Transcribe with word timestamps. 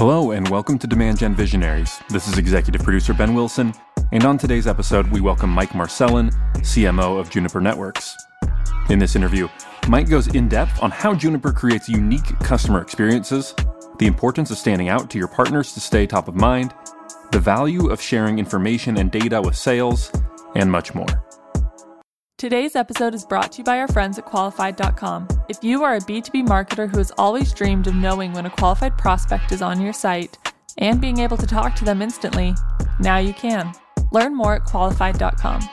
Hello, 0.00 0.30
and 0.30 0.48
welcome 0.48 0.78
to 0.78 0.86
Demand 0.86 1.18
Gen 1.18 1.34
Visionaries. 1.34 2.00
This 2.08 2.26
is 2.26 2.38
executive 2.38 2.82
producer 2.82 3.12
Ben 3.12 3.34
Wilson, 3.34 3.74
and 4.12 4.24
on 4.24 4.38
today's 4.38 4.66
episode, 4.66 5.06
we 5.08 5.20
welcome 5.20 5.50
Mike 5.50 5.74
Marcellin, 5.74 6.30
CMO 6.60 7.20
of 7.20 7.28
Juniper 7.28 7.60
Networks. 7.60 8.16
In 8.88 8.98
this 8.98 9.14
interview, 9.14 9.46
Mike 9.88 10.08
goes 10.08 10.28
in 10.28 10.48
depth 10.48 10.82
on 10.82 10.90
how 10.90 11.12
Juniper 11.12 11.52
creates 11.52 11.86
unique 11.86 12.24
customer 12.38 12.80
experiences, 12.80 13.54
the 13.98 14.06
importance 14.06 14.50
of 14.50 14.56
standing 14.56 14.88
out 14.88 15.10
to 15.10 15.18
your 15.18 15.28
partners 15.28 15.74
to 15.74 15.80
stay 15.80 16.06
top 16.06 16.28
of 16.28 16.34
mind, 16.34 16.72
the 17.30 17.38
value 17.38 17.90
of 17.90 18.00
sharing 18.00 18.38
information 18.38 18.96
and 18.96 19.10
data 19.10 19.42
with 19.42 19.54
sales, 19.54 20.10
and 20.54 20.72
much 20.72 20.94
more. 20.94 21.29
Today's 22.40 22.74
episode 22.74 23.14
is 23.14 23.26
brought 23.26 23.52
to 23.52 23.58
you 23.58 23.64
by 23.64 23.80
our 23.80 23.88
friends 23.88 24.18
at 24.18 24.24
qualified.com. 24.24 25.28
If 25.50 25.62
you 25.62 25.84
are 25.84 25.96
a 25.96 26.00
B2B 26.00 26.48
marketer 26.48 26.90
who 26.90 26.96
has 26.96 27.12
always 27.18 27.52
dreamed 27.52 27.86
of 27.86 27.94
knowing 27.94 28.32
when 28.32 28.46
a 28.46 28.50
qualified 28.50 28.96
prospect 28.96 29.52
is 29.52 29.60
on 29.60 29.78
your 29.78 29.92
site 29.92 30.38
and 30.78 31.02
being 31.02 31.18
able 31.18 31.36
to 31.36 31.46
talk 31.46 31.74
to 31.74 31.84
them 31.84 32.00
instantly, 32.00 32.54
now 32.98 33.18
you 33.18 33.34
can. 33.34 33.74
Learn 34.10 34.34
more 34.34 34.54
at 34.54 34.64
qualified.com. 34.64 35.68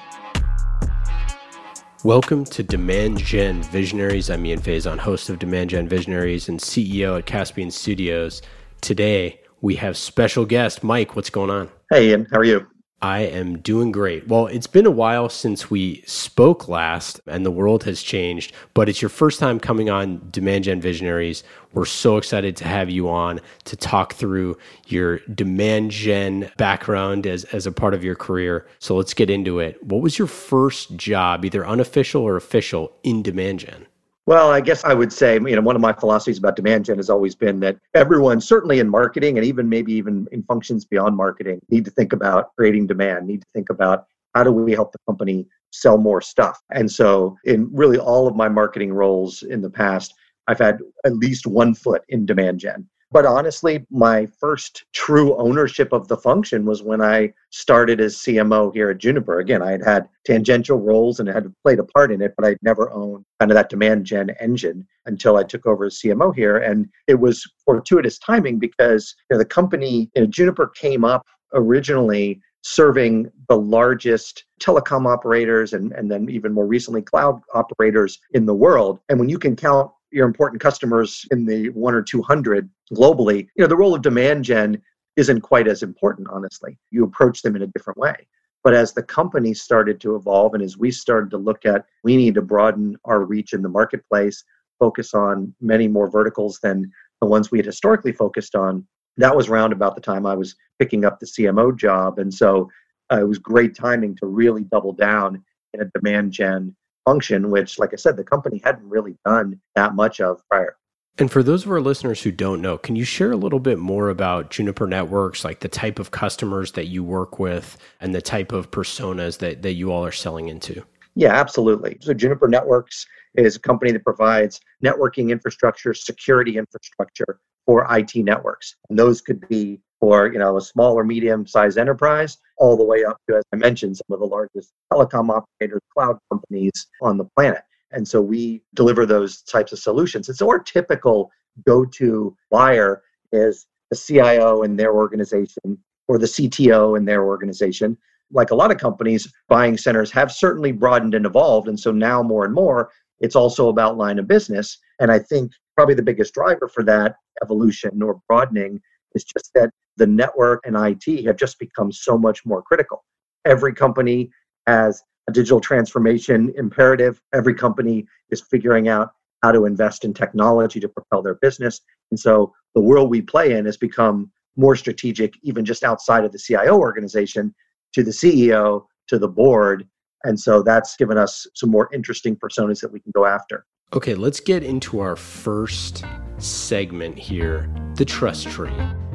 Welcome 2.03 2.43
to 2.43 2.63
Demand 2.63 3.19
Gen 3.19 3.63
Visionaries. 3.63 4.29
I'm 4.29 4.45
Ian 4.45 4.59
Faison, 4.59 4.97
host 4.97 5.29
of 5.29 5.39
Demand 5.39 5.69
Gen 5.69 5.87
Visionaries 5.87 6.49
and 6.49 6.59
CEO 6.59 7.17
at 7.17 7.25
Caspian 7.25 7.71
Studios. 7.71 8.41
Today, 8.81 9.39
we 9.61 9.75
have 9.75 9.95
special 9.95 10.45
guest 10.45 10.83
Mike. 10.83 11.15
What's 11.15 11.29
going 11.29 11.49
on? 11.49 11.69
Hey, 11.89 12.09
Ian. 12.09 12.27
How 12.29 12.39
are 12.39 12.43
you? 12.43 12.67
I 13.01 13.19
am 13.19 13.59
doing 13.59 13.91
great. 13.91 14.27
Well, 14.27 14.47
it's 14.47 14.65
been 14.65 14.87
a 14.87 14.91
while 14.91 15.29
since 15.29 15.69
we 15.69 16.01
spoke 16.07 16.67
last 16.67 17.21
and 17.27 17.45
the 17.45 17.51
world 17.51 17.83
has 17.83 18.01
changed, 18.01 18.53
but 18.73 18.89
it's 18.89 19.03
your 19.03 19.09
first 19.09 19.39
time 19.39 19.59
coming 19.59 19.87
on 19.87 20.27
Demand 20.31 20.63
Gen 20.63 20.81
Visionaries. 20.81 21.43
We're 21.73 21.85
so 21.85 22.17
excited 22.17 22.55
to 22.57 22.67
have 22.67 22.89
you 22.89 23.07
on 23.07 23.39
to 23.65 23.75
talk 23.75 24.13
through 24.13 24.57
your 24.87 25.19
demand 25.19 25.91
gen 25.91 26.51
background 26.57 27.27
as, 27.27 27.43
as 27.45 27.67
a 27.67 27.71
part 27.71 27.93
of 27.93 28.03
your 28.03 28.15
career. 28.15 28.65
So 28.79 28.95
let's 28.95 29.13
get 29.13 29.29
into 29.29 29.59
it. 29.59 29.81
What 29.83 30.01
was 30.01 30.17
your 30.17 30.27
first 30.27 30.95
job, 30.95 31.45
either 31.45 31.67
unofficial 31.67 32.23
or 32.23 32.35
official, 32.35 32.93
in 33.03 33.21
demand 33.21 33.59
gen? 33.59 33.85
Well, 34.27 34.51
I 34.51 34.59
guess 34.59 34.83
I 34.83 34.93
would 34.93 35.13
say, 35.13 35.35
you 35.35 35.55
know, 35.55 35.61
one 35.61 35.77
of 35.77 35.81
my 35.81 35.93
philosophies 35.93 36.37
about 36.37 36.57
demand 36.57 36.83
gen 36.83 36.97
has 36.97 37.09
always 37.09 37.33
been 37.33 37.61
that 37.61 37.77
everyone, 37.93 38.41
certainly 38.41 38.79
in 38.79 38.89
marketing 38.89 39.37
and 39.37 39.47
even 39.47 39.69
maybe 39.69 39.93
even 39.93 40.27
in 40.33 40.43
functions 40.43 40.83
beyond 40.83 41.15
marketing, 41.15 41.61
need 41.69 41.85
to 41.85 41.91
think 41.91 42.11
about 42.11 42.53
creating 42.57 42.87
demand, 42.87 43.25
need 43.25 43.39
to 43.39 43.47
think 43.53 43.69
about 43.69 44.05
how 44.35 44.43
do 44.43 44.51
we 44.51 44.73
help 44.73 44.91
the 44.91 44.99
company 45.07 45.47
sell 45.71 45.97
more 45.97 46.19
stuff. 46.19 46.61
And 46.73 46.91
so, 46.91 47.37
in 47.45 47.69
really 47.71 47.97
all 47.97 48.27
of 48.27 48.35
my 48.35 48.49
marketing 48.49 48.91
roles 48.91 49.43
in 49.43 49.61
the 49.61 49.69
past, 49.69 50.13
I've 50.47 50.59
had 50.59 50.79
at 51.05 51.15
least 51.15 51.47
one 51.47 51.73
foot 51.73 52.01
in 52.09 52.25
demand 52.25 52.59
gen. 52.59 52.85
But 53.11 53.25
honestly, 53.25 53.85
my 53.89 54.25
first 54.25 54.85
true 54.93 55.37
ownership 55.37 55.93
of 55.93 56.07
the 56.09 56.17
function 56.17 56.65
was 56.65 56.83
when 56.83 57.01
I 57.01 57.33
started 57.51 58.01
as 58.01 58.17
CMO 58.17 58.73
here 58.73 58.89
at 58.89 58.97
Juniper. 58.97 59.39
Again, 59.39 59.61
I 59.61 59.71
had 59.71 59.83
had 59.83 60.09
tangential 60.25 60.77
roles 60.77 61.19
and 61.19 61.29
had 61.29 61.53
played 61.63 61.79
a 61.79 61.85
part 61.85 62.11
in 62.11 62.21
it, 62.21 62.33
but 62.35 62.45
I'd 62.45 62.57
never 62.61 62.91
owned 62.91 63.23
kind 63.39 63.49
of 63.49 63.55
that 63.55 63.69
demand 63.69 64.05
gen 64.05 64.31
engine 64.41 64.85
until 65.05 65.37
I 65.37 65.43
took 65.43 65.65
over 65.65 65.85
as 65.85 65.99
CMO 65.99 66.35
here. 66.35 66.57
And 66.57 66.89
it 67.07 67.15
was 67.15 67.49
fortuitous 67.63 68.19
timing 68.19 68.59
because 68.59 69.15
you 69.29 69.35
know, 69.35 69.39
the 69.39 69.45
company, 69.45 70.11
you 70.13 70.21
know, 70.21 70.27
Juniper 70.27 70.67
came 70.75 71.05
up 71.05 71.25
originally 71.53 72.41
serving 72.63 73.31
the 73.47 73.57
largest 73.57 74.43
telecom 74.61 75.07
operators 75.07 75.71
and, 75.71 75.93
and 75.93 76.11
then 76.11 76.29
even 76.29 76.51
more 76.51 76.67
recently 76.67 77.01
cloud 77.01 77.39
operators 77.53 78.19
in 78.33 78.45
the 78.45 78.53
world. 78.53 78.99
And 79.07 79.17
when 79.17 79.29
you 79.29 79.39
can 79.39 79.55
count 79.55 79.89
your 80.11 80.25
important 80.25 80.61
customers 80.61 81.25
in 81.31 81.45
the 81.45 81.69
one 81.69 81.93
or 81.93 82.01
200 82.01 82.69
globally, 82.93 83.47
you 83.55 83.63
know, 83.63 83.67
the 83.67 83.75
role 83.75 83.95
of 83.95 84.01
demand 84.01 84.43
gen 84.43 84.81
isn't 85.15 85.41
quite 85.41 85.67
as 85.67 85.83
important, 85.83 86.27
honestly. 86.31 86.77
You 86.91 87.03
approach 87.03 87.41
them 87.41 87.55
in 87.55 87.63
a 87.63 87.67
different 87.67 87.97
way. 87.97 88.27
But 88.63 88.73
as 88.73 88.93
the 88.93 89.03
company 89.03 89.53
started 89.53 89.99
to 90.01 90.15
evolve 90.15 90.53
and 90.53 90.63
as 90.63 90.77
we 90.77 90.91
started 90.91 91.31
to 91.31 91.37
look 91.37 91.65
at, 91.65 91.85
we 92.03 92.17
need 92.17 92.35
to 92.35 92.41
broaden 92.41 92.97
our 93.05 93.23
reach 93.23 93.53
in 93.53 93.61
the 93.61 93.69
marketplace, 93.69 94.43
focus 94.79 95.13
on 95.13 95.53
many 95.61 95.87
more 95.87 96.09
verticals 96.09 96.59
than 96.61 96.91
the 97.21 97.27
ones 97.27 97.49
we 97.49 97.59
had 97.59 97.65
historically 97.65 98.11
focused 98.11 98.55
on. 98.55 98.85
That 99.17 99.35
was 99.35 99.49
around 99.49 99.73
about 99.73 99.95
the 99.95 100.01
time 100.01 100.25
I 100.25 100.35
was 100.35 100.55
picking 100.79 101.05
up 101.05 101.19
the 101.19 101.25
CMO 101.25 101.75
job. 101.75 102.19
And 102.19 102.33
so 102.33 102.69
uh, 103.11 103.21
it 103.21 103.27
was 103.27 103.39
great 103.39 103.75
timing 103.75 104.15
to 104.17 104.27
really 104.27 104.63
double 104.63 104.93
down 104.93 105.43
in 105.73 105.81
a 105.81 105.85
demand 105.95 106.31
gen 106.31 106.75
function, 107.07 107.49
which, 107.51 107.79
like 107.79 107.93
I 107.93 107.95
said, 107.95 108.17
the 108.17 108.23
company 108.23 108.61
hadn't 108.65 108.87
really 108.89 109.15
done 109.23 109.61
that 109.75 109.95
much 109.95 110.19
of 110.19 110.41
prior. 110.49 110.75
And 111.19 111.31
for 111.31 111.41
those 111.41 111.65
of 111.65 111.71
our 111.71 111.79
listeners 111.79 112.21
who 112.21 112.31
don't 112.31 112.61
know, 112.61 112.77
can 112.77 112.97
you 112.97 113.05
share 113.05 113.31
a 113.31 113.37
little 113.37 113.59
bit 113.59 113.79
more 113.79 114.09
about 114.09 114.51
Juniper 114.51 114.85
Networks, 114.85 115.45
like 115.45 115.61
the 115.61 115.69
type 115.69 115.99
of 115.99 116.11
customers 116.11 116.73
that 116.73 116.87
you 116.87 117.03
work 117.03 117.39
with 117.39 117.77
and 118.01 118.13
the 118.13 118.21
type 118.21 118.51
of 118.51 118.69
personas 118.71 119.37
that, 119.39 119.61
that 119.61 119.73
you 119.73 119.91
all 119.91 120.05
are 120.05 120.11
selling 120.11 120.49
into? 120.49 120.83
Yeah, 121.15 121.33
absolutely. 121.33 121.97
So, 122.01 122.13
Juniper 122.13 122.49
Networks 122.49 123.07
is 123.35 123.55
a 123.55 123.59
company 123.59 123.91
that 123.93 124.03
provides 124.03 124.59
networking 124.83 125.31
infrastructure, 125.31 125.93
security 125.93 126.57
infrastructure 126.57 127.39
for 127.65 127.87
IT 127.89 128.15
networks. 128.15 128.75
And 128.89 128.99
those 128.99 129.21
could 129.21 129.47
be 129.47 129.79
for 129.99 130.31
you 130.31 130.39
know 130.39 130.57
a 130.57 130.61
small 130.61 130.93
or 130.93 131.03
medium 131.03 131.47
sized 131.47 131.77
enterprise 131.77 132.37
all 132.57 132.77
the 132.77 132.83
way 132.83 133.03
up 133.03 133.17
to 133.27 133.35
as 133.35 133.43
i 133.53 133.55
mentioned 133.55 133.97
some 133.97 134.13
of 134.13 134.19
the 134.19 134.25
largest 134.25 134.71
telecom 134.91 135.29
operators 135.29 135.81
cloud 135.97 136.17
companies 136.31 136.87
on 137.01 137.17
the 137.17 137.25
planet. 137.35 137.61
And 137.91 138.07
so 138.07 138.21
we 138.21 138.61
deliver 138.75 139.05
those 139.05 139.41
types 139.43 139.71
of 139.71 139.79
solutions. 139.79 140.29
So 140.37 140.49
our 140.49 140.59
typical 140.59 141.31
go-to 141.65 142.35
buyer 142.51 143.01
is 143.31 143.65
the 143.89 143.95
cio 143.95 144.63
in 144.63 144.75
their 144.75 144.93
organization 144.93 145.77
or 146.07 146.17
the 146.17 146.27
cto 146.27 146.97
in 146.97 147.05
their 147.05 147.25
organization. 147.25 147.97
Like 148.31 148.51
a 148.51 148.55
lot 148.55 148.71
of 148.71 148.77
companies 148.77 149.31
buying 149.47 149.77
centers 149.77 150.11
have 150.11 150.31
certainly 150.31 150.71
broadened 150.71 151.15
and 151.15 151.25
evolved 151.25 151.67
and 151.67 151.79
so 151.79 151.91
now 151.91 152.21
more 152.21 152.45
and 152.45 152.53
more 152.53 152.91
it's 153.19 153.35
also 153.35 153.69
about 153.69 153.97
line 153.97 154.19
of 154.19 154.27
business. 154.27 154.77
And 154.99 155.11
i 155.11 155.19
think 155.19 155.51
probably 155.75 155.95
the 155.95 156.03
biggest 156.03 156.33
driver 156.33 156.67
for 156.67 156.83
that 156.83 157.15
evolution 157.41 158.01
or 158.01 158.19
broadening 158.27 158.81
is 159.15 159.23
just 159.23 159.51
that 159.55 159.69
the 159.97 160.07
network 160.07 160.63
and 160.65 160.75
IT 160.77 161.25
have 161.25 161.37
just 161.37 161.59
become 161.59 161.91
so 161.91 162.17
much 162.17 162.45
more 162.45 162.61
critical. 162.61 163.03
Every 163.45 163.73
company 163.73 164.29
has 164.67 165.01
a 165.29 165.31
digital 165.31 165.59
transformation 165.59 166.53
imperative. 166.55 167.21
Every 167.33 167.53
company 167.53 168.05
is 168.29 168.41
figuring 168.41 168.87
out 168.87 169.11
how 169.43 169.51
to 169.51 169.65
invest 169.65 170.05
in 170.05 170.13
technology 170.13 170.79
to 170.79 170.89
propel 170.89 171.21
their 171.21 171.35
business. 171.35 171.81
And 172.11 172.19
so 172.19 172.53
the 172.75 172.81
world 172.81 173.09
we 173.09 173.21
play 173.21 173.53
in 173.53 173.65
has 173.65 173.77
become 173.77 174.31
more 174.55 174.75
strategic, 174.75 175.33
even 175.43 175.65
just 175.65 175.83
outside 175.83 176.25
of 176.25 176.31
the 176.31 176.39
CIO 176.39 176.77
organization, 176.77 177.53
to 177.93 178.03
the 178.03 178.11
CEO, 178.11 178.85
to 179.07 179.19
the 179.19 179.27
board. 179.27 179.87
And 180.23 180.39
so 180.39 180.63
that's 180.63 180.95
given 180.95 181.17
us 181.17 181.45
some 181.53 181.69
more 181.69 181.89
interesting 181.93 182.35
personas 182.35 182.81
that 182.81 182.91
we 182.91 182.99
can 182.99 183.11
go 183.13 183.25
after. 183.25 183.65
Okay, 183.93 184.15
let's 184.15 184.39
get 184.39 184.63
into 184.63 184.99
our 184.99 185.15
first 185.15 186.03
segment 186.39 187.17
here 187.17 187.69
the 187.95 188.05
trust 188.05 188.47
tree. 188.47 189.06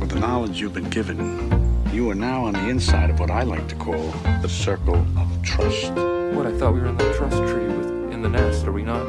With 0.00 0.10
the 0.10 0.20
knowledge 0.20 0.60
you've 0.60 0.74
been 0.74 0.90
given, 0.90 1.90
you 1.92 2.10
are 2.10 2.14
now 2.14 2.44
on 2.44 2.52
the 2.52 2.68
inside 2.68 3.08
of 3.08 3.18
what 3.18 3.30
I 3.30 3.42
like 3.42 3.66
to 3.68 3.74
call 3.76 4.10
the 4.42 4.48
circle 4.48 4.96
of 5.16 5.42
trust. 5.42 5.92
What, 6.34 6.46
I 6.46 6.52
thought 6.58 6.74
we 6.74 6.80
were 6.80 6.86
in 6.86 6.96
the 6.96 7.12
trust 7.14 7.38
tree 7.38 7.66
with 7.66 8.12
in 8.12 8.20
the 8.20 8.28
nest, 8.28 8.66
are 8.66 8.72
we 8.72 8.82
not? 8.82 9.06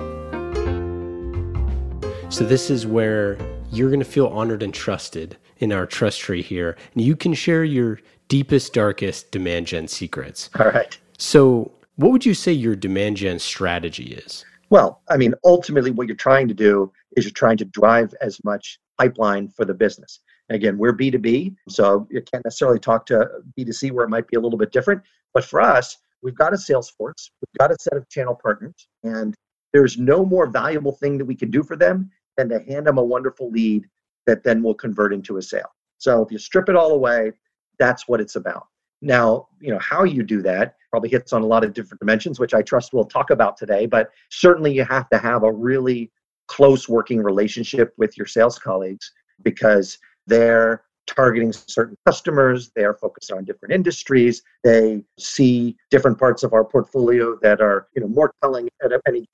So 2.30 2.46
this 2.46 2.70
is 2.70 2.88
where 2.88 3.38
you're 3.72 3.90
going 3.90 4.00
to 4.00 4.06
feel 4.06 4.28
honored 4.28 4.64
and 4.64 4.74
trusted 4.74 5.38
in 5.58 5.74
our 5.74 5.86
trust 5.86 6.22
tree 6.22 6.42
here, 6.42 6.78
and 6.94 7.02
you 7.02 7.16
can 7.16 7.34
share 7.34 7.64
your 7.64 8.00
deepest, 8.30 8.74
darkest 8.74 9.32
demand 9.32 9.68
gen 9.68 9.88
secrets. 9.88 10.50
All 10.58 10.68
right. 10.68 10.98
So, 11.18 11.72
what 11.98 12.12
would 12.12 12.26
you 12.26 12.34
say 12.34 12.52
your 12.52 12.76
demand 12.76 13.18
gen 13.18 13.40
strategy 13.40 14.14
is? 14.14 14.46
Well, 14.70 15.02
I 15.10 15.18
mean, 15.18 15.34
ultimately, 15.44 15.92
what 15.92 16.08
you're 16.08 16.16
trying 16.16 16.48
to 16.48 16.54
do 16.54 16.92
is 17.16 17.26
you're 17.26 17.32
trying 17.32 17.58
to 17.58 17.66
drive 17.66 18.14
as 18.22 18.44
much 18.44 18.80
pipeline 18.98 19.50
for 19.50 19.66
the 19.66 19.74
business. 19.74 20.20
Again, 20.50 20.78
we're 20.78 20.94
B2B, 20.94 21.56
so 21.68 22.08
you 22.10 22.22
can't 22.22 22.46
necessarily 22.46 22.80
talk 22.80 23.06
to 23.08 23.28
B2C 23.60 23.92
where 23.92 24.06
it 24.06 24.10
might 24.10 24.28
be 24.28 24.38
a 24.38 24.40
little 24.40 24.58
bit 24.58 24.72
different. 24.72 25.02
But 25.34 25.44
for 25.44 25.60
us, 25.60 25.98
we've 26.22 26.36
got 26.36 26.54
a 26.54 26.58
sales 26.58 26.90
force, 26.90 27.32
we've 27.42 27.60
got 27.60 27.72
a 27.72 27.76
set 27.82 27.98
of 27.98 28.08
channel 28.10 28.40
partners, 28.42 28.88
and 29.04 29.36
there's 29.74 29.98
no 29.98 30.26
more 30.26 30.48
valuable 30.48 30.94
thing 30.94 31.18
that 31.18 31.26
we 31.26 31.36
can 31.36 31.52
do 31.52 31.64
for 31.64 31.76
them 31.76 32.10
than 32.38 32.50
to 32.50 32.60
hand 32.60 32.88
them 32.88 32.98
a 32.98 33.04
wonderful 33.04 33.50
lead 33.50 33.86
that 34.26 34.44
then 34.44 34.64
will 34.64 34.74
convert 34.74 35.14
into 35.14 35.38
a 35.38 35.42
sale. 35.42 35.70
So 35.98 36.22
if 36.22 36.32
you 36.32 36.38
strip 36.38 36.70
it 36.70 36.76
all 36.76 36.92
away, 36.92 37.34
that's 37.80 38.08
what 38.08 38.22
it's 38.22 38.36
about. 38.36 38.68
Now, 39.02 39.48
you 39.60 39.72
know, 39.72 39.80
how 39.80 40.04
you 40.04 40.24
do 40.24 40.42
that 40.44 40.76
probably 40.90 41.10
hits 41.10 41.34
on 41.34 41.42
a 41.42 41.46
lot 41.46 41.64
of 41.64 41.74
different 41.74 42.00
dimensions, 42.00 42.40
which 42.40 42.54
I 42.54 42.62
trust 42.62 42.94
we'll 42.94 43.06
talk 43.06 43.30
about 43.30 43.58
today, 43.58 43.86
but 43.86 44.12
certainly 44.30 44.74
you 44.74 44.84
have 44.86 45.10
to 45.10 45.18
have 45.18 45.44
a 45.44 45.52
really 45.52 46.12
close 46.48 46.88
working 46.88 47.22
relationship 47.22 47.94
with 47.98 48.18
your 48.18 48.26
sales 48.26 48.58
colleagues 48.58 49.12
because 49.44 49.98
they're 50.28 50.84
targeting 51.08 51.54
certain 51.54 51.98
customers. 52.06 52.72
They 52.76 52.84
are 52.84 52.94
focused 52.94 53.32
on 53.32 53.46
different 53.46 53.74
industries. 53.74 54.44
They 54.64 55.04
see 55.18 55.76
different 55.90 56.20
parts 56.20 56.44
of 56.44 56.54
our 56.54 56.66
portfolio 56.66 57.38
that 57.42 57.62
are 57.62 57.88
you 57.96 58.02
know 58.02 58.08
more 58.08 58.34
telling 58.44 58.70
at 58.84 58.92
any 59.08 59.28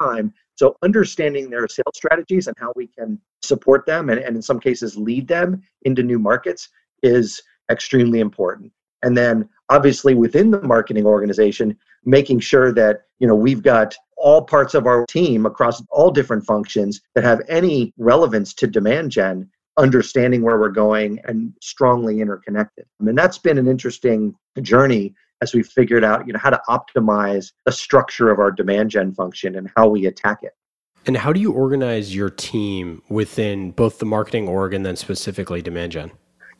time. 0.00 0.32
So 0.56 0.76
understanding 0.82 1.50
their 1.50 1.66
sales 1.66 1.96
strategies 1.96 2.46
and 2.46 2.56
how 2.58 2.72
we 2.76 2.86
can 2.86 3.18
support 3.42 3.86
them 3.86 4.10
and, 4.10 4.20
and 4.20 4.36
in 4.36 4.42
some 4.42 4.60
cases 4.60 4.96
lead 4.96 5.26
them 5.26 5.62
into 5.82 6.02
new 6.02 6.18
markets 6.18 6.68
is 7.02 7.42
extremely 7.70 8.20
important. 8.20 8.70
And 9.02 9.16
then 9.16 9.48
obviously 9.68 10.14
within 10.14 10.50
the 10.50 10.62
marketing 10.62 11.06
organization 11.06 11.76
making 12.04 12.38
sure 12.38 12.72
that 12.72 13.02
you 13.18 13.26
know 13.26 13.34
we've 13.34 13.62
got 13.62 13.94
all 14.16 14.42
parts 14.42 14.74
of 14.74 14.86
our 14.86 15.04
team 15.06 15.46
across 15.46 15.82
all 15.90 16.10
different 16.10 16.44
functions 16.44 17.00
that 17.14 17.24
have 17.24 17.40
any 17.48 17.92
relevance 17.98 18.54
to 18.54 18.66
demand 18.66 19.10
gen 19.10 19.48
understanding 19.76 20.42
where 20.42 20.58
we're 20.58 20.68
going 20.68 21.20
and 21.24 21.52
strongly 21.60 22.20
interconnected 22.20 22.86
I 23.00 23.04
mean 23.04 23.14
that's 23.14 23.38
been 23.38 23.58
an 23.58 23.68
interesting 23.68 24.34
journey 24.62 25.14
as 25.42 25.54
we 25.54 25.62
figured 25.62 26.04
out 26.04 26.26
you 26.26 26.32
know 26.32 26.38
how 26.38 26.50
to 26.50 26.60
optimize 26.68 27.52
the 27.64 27.72
structure 27.72 28.30
of 28.30 28.38
our 28.38 28.50
demand 28.50 28.90
gen 28.90 29.12
function 29.12 29.56
and 29.56 29.70
how 29.76 29.88
we 29.88 30.06
attack 30.06 30.38
it 30.42 30.52
and 31.06 31.16
how 31.16 31.32
do 31.32 31.40
you 31.40 31.52
organize 31.52 32.14
your 32.14 32.30
team 32.30 33.02
within 33.08 33.72
both 33.72 33.98
the 33.98 34.06
marketing 34.06 34.48
org 34.48 34.74
and 34.74 34.86
then 34.86 34.96
specifically 34.96 35.60
demand 35.60 35.92
gen 35.92 36.10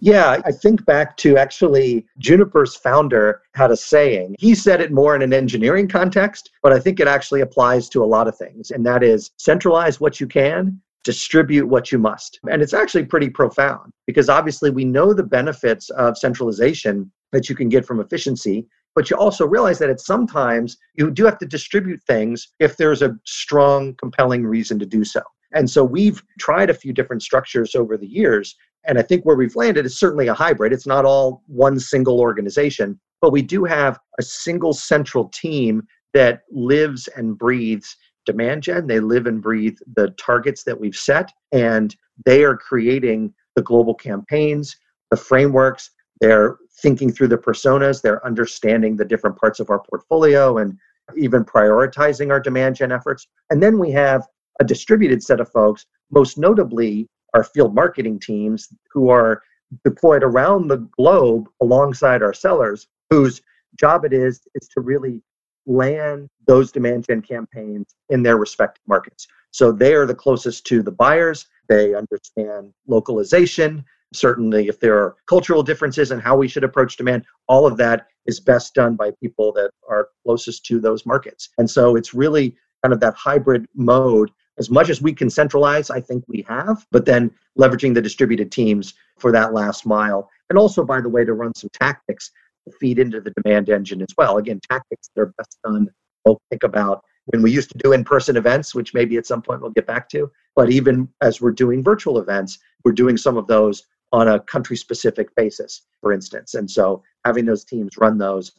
yeah, 0.01 0.43
I 0.45 0.53
think 0.53 0.85
back 0.85 1.17
to 1.19 1.39
actually 1.39 2.07
Juniper's 2.19 2.77
founder 2.77 3.41
had 3.55 3.71
a 3.71 3.77
saying. 3.77 4.37
He 4.39 4.55
said 4.55 4.83
it 4.83 4.93
more 4.93 5.17
in 5.17 5.23
an 5.23 5.33
engineering 5.33 5.89
context, 5.89 6.51
but 6.63 6.73
I 6.73 6.79
think 6.79 7.01
it 7.01 7.09
actually 7.09 7.41
applies 7.41 7.89
to 7.89 8.03
a 8.03 8.05
lot 8.05 8.29
of 8.29 8.37
things. 8.37 8.71
And 8.71 8.85
that 8.85 9.03
is 9.03 9.31
centralize 9.39 10.01
what 10.01 10.21
you 10.21 10.27
can, 10.27 10.79
distribute 11.05 11.67
what 11.67 11.93
you 11.93 11.99
must. 11.99 12.41
And 12.51 12.62
it's 12.62 12.75
actually 12.75 13.05
pretty 13.05 13.31
profound 13.31 13.93
because 14.06 14.29
obviously 14.29 14.71
we 14.71 14.85
know 14.85 15.12
the 15.12 15.23
benefits 15.23 15.91
of 15.91 16.19
centralization 16.19 17.11
that 17.33 17.49
you 17.49 17.55
can 17.55 17.69
get 17.69 17.87
from 17.87 18.01
efficiency. 18.01 18.67
But 18.95 19.11
you 19.11 19.17
also 19.17 19.47
realize 19.47 19.79
that 19.81 19.91
at 19.91 20.01
sometimes 20.01 20.77
you 20.95 21.11
do 21.11 21.25
have 21.25 21.39
to 21.39 21.47
distribute 21.47 22.03
things 22.05 22.49
if 22.61 22.77
there's 22.77 23.03
a 23.03 23.17
strong, 23.27 23.95
compelling 23.97 24.47
reason 24.47 24.79
to 24.79 24.87
do 24.87 25.05
so. 25.05 25.21
And 25.53 25.69
so 25.69 25.85
we've 25.85 26.23
tried 26.39 26.71
a 26.71 26.75
few 26.75 26.93
different 26.93 27.23
structures 27.23 27.75
over 27.75 27.97
the 27.97 28.06
years 28.06 28.56
and 28.87 28.99
I 28.99 29.03
think 29.03 29.25
where 29.25 29.37
we've 29.37 29.56
landed 29.56 29.87
is 29.87 29.99
certainly 29.99 30.29
a 30.29 30.35
hybrid. 30.35 30.73
It's 30.73 30.87
not 30.87 31.05
all 31.05 31.43
one 31.47 31.79
single 31.79 32.21
organization, 32.21 33.01
but 33.21 33.33
we 33.33 33.43
do 33.43 33.65
have 33.65 33.99
a 34.19 34.23
single 34.23 34.73
central 34.73 35.29
team 35.29 35.87
that 36.12 36.43
lives 36.51 37.09
and 37.17 37.37
breathes 37.37 37.97
demand 38.25 38.62
gen. 38.62 38.87
They 38.87 39.00
live 39.00 39.26
and 39.26 39.43
breathe 39.43 39.79
the 39.97 40.11
targets 40.11 40.65
that 40.65 40.79
we've 40.79 40.97
set, 40.97 41.32
and 41.53 41.94
they 42.25 42.44
are 42.44 42.56
creating 42.56 43.32
the 43.56 43.62
global 43.62 43.94
campaigns, 43.94 44.76
the 45.11 45.17
frameworks. 45.17 45.91
They're 46.21 46.59
thinking 46.82 47.12
through 47.12 47.29
the 47.29 47.38
personas, 47.38 48.03
they're 48.03 48.25
understanding 48.26 48.97
the 48.97 49.05
different 49.05 49.38
parts 49.38 49.61
of 49.61 49.71
our 49.71 49.81
portfolio 49.81 50.59
and 50.59 50.79
even 51.17 51.44
prioritizing 51.44 52.31
our 52.31 52.41
demand 52.41 52.76
gen 52.76 52.93
efforts. 52.93 53.26
And 53.50 53.62
then 53.62 53.79
we 53.79 53.91
have 53.93 54.27
a 54.61 54.65
distributed 54.65 55.23
set 55.23 55.41
of 55.41 55.50
folks, 55.50 55.87
most 56.11 56.38
notably 56.38 57.09
our 57.35 57.44
field 57.44 57.75
marketing 57.75 58.20
teams 58.20 58.69
who 58.93 59.11
are 59.11 59.43
deployed 59.85 60.23
around 60.23 60.69
the 60.69 60.88
globe 60.97 61.49
alongside 61.61 62.23
our 62.23 62.32
sellers 62.32 62.87
whose 63.11 63.43
job 63.79 64.05
it 64.05 64.12
is 64.12 64.41
is 64.55 64.69
to 64.69 64.81
really 64.81 65.20
land 65.67 66.29
those 66.47 66.71
demand 66.73 67.07
gen 67.09 67.23
campaigns 67.23 67.95
in 68.11 68.23
their 68.23 68.37
respective 68.37 68.83
markets. 68.87 69.27
So 69.51 69.73
they 69.73 69.95
are 69.95 70.07
the 70.07 70.15
closest 70.15 70.67
to 70.67 70.83
the 70.83 70.91
buyers. 70.91 71.47
They 71.69 71.95
understand 71.95 72.73
localization. 72.87 73.85
Certainly 74.13 74.69
if 74.69 74.79
there 74.79 74.99
are 74.99 75.17
cultural 75.27 75.63
differences 75.63 76.11
in 76.11 76.21
how 76.21 76.37
we 76.37 76.49
should 76.49 76.65
approach 76.65 76.97
demand 76.97 77.25
all 77.49 77.67
of 77.67 77.77
that 77.79 78.09
is 78.27 78.41
best 78.41 78.75
done 78.75 78.97
by 78.97 79.11
people 79.23 79.53
that 79.53 79.71
are 79.89 80.09
closest 80.25 80.65
to 80.67 80.81
those 80.81 81.05
markets. 81.07 81.51
And 81.59 81.69
so 81.69 81.97
it's 81.97 82.15
really 82.15 82.57
kind 82.83 82.93
of 82.93 83.01
that 83.01 83.15
hybrid 83.15 83.67
mode. 83.75 84.31
As 84.57 84.71
much 84.71 84.89
as 84.89 85.03
we 85.03 85.13
can 85.13 85.29
centralize, 85.29 85.91
I 85.91 86.01
think 86.01 86.25
we 86.29 86.45
have, 86.49 86.87
but 86.93 87.05
then 87.05 87.31
leveraging 87.59 87.93
the 87.93 88.03
distributed 88.03 88.53
teams 88.53 88.95
for 89.19 89.33
that 89.33 89.53
last 89.53 89.85
mile. 89.85 90.31
And 90.49 90.59
also, 90.59 90.85
by 90.85 91.01
the 91.01 91.09
way, 91.09 91.25
to 91.25 91.33
run 91.33 91.55
some 91.57 91.71
tactics 91.73 92.31
feed 92.73 92.99
into 92.99 93.21
the 93.21 93.33
demand 93.43 93.69
engine 93.69 94.03
as 94.03 94.09
well. 94.17 94.39
Again, 94.39 94.61
tactics 94.71 95.09
that 95.15 95.23
are 95.23 95.35
best 95.39 95.59
done. 95.65 95.89
We'll 96.25 96.41
think 96.51 96.63
about 96.63 97.03
when 97.27 97.43
we 97.43 97.51
used 97.51 97.71
to 97.71 97.79
do 97.79 97.93
in 97.93 98.05
person 98.05 98.37
events, 98.37 98.75
which 98.75 98.95
maybe 98.95 99.17
at 99.17 99.27
some 99.27 99.43
point 99.43 99.61
we'll 99.61 99.71
get 99.71 99.87
back 99.87 100.09
to. 100.11 100.31
But 100.57 100.71
even 100.71 101.09
as 101.21 101.41
we're 101.41 101.53
doing 101.53 101.83
virtual 101.83 102.19
events, 102.19 102.59
we're 102.85 102.93
doing 102.93 103.17
some 103.17 103.37
of 103.37 103.47
those 103.47 103.85
on 104.13 104.29
a 104.29 104.41
country 104.41 104.77
specific 104.77 105.35
basis, 105.35 105.83
for 106.01 106.13
instance. 106.13 106.55
And 106.55 106.71
so 106.71 107.03
having 107.25 107.45
those 107.45 107.65
teams 107.65 107.97
run 107.99 108.19
those 108.19 108.53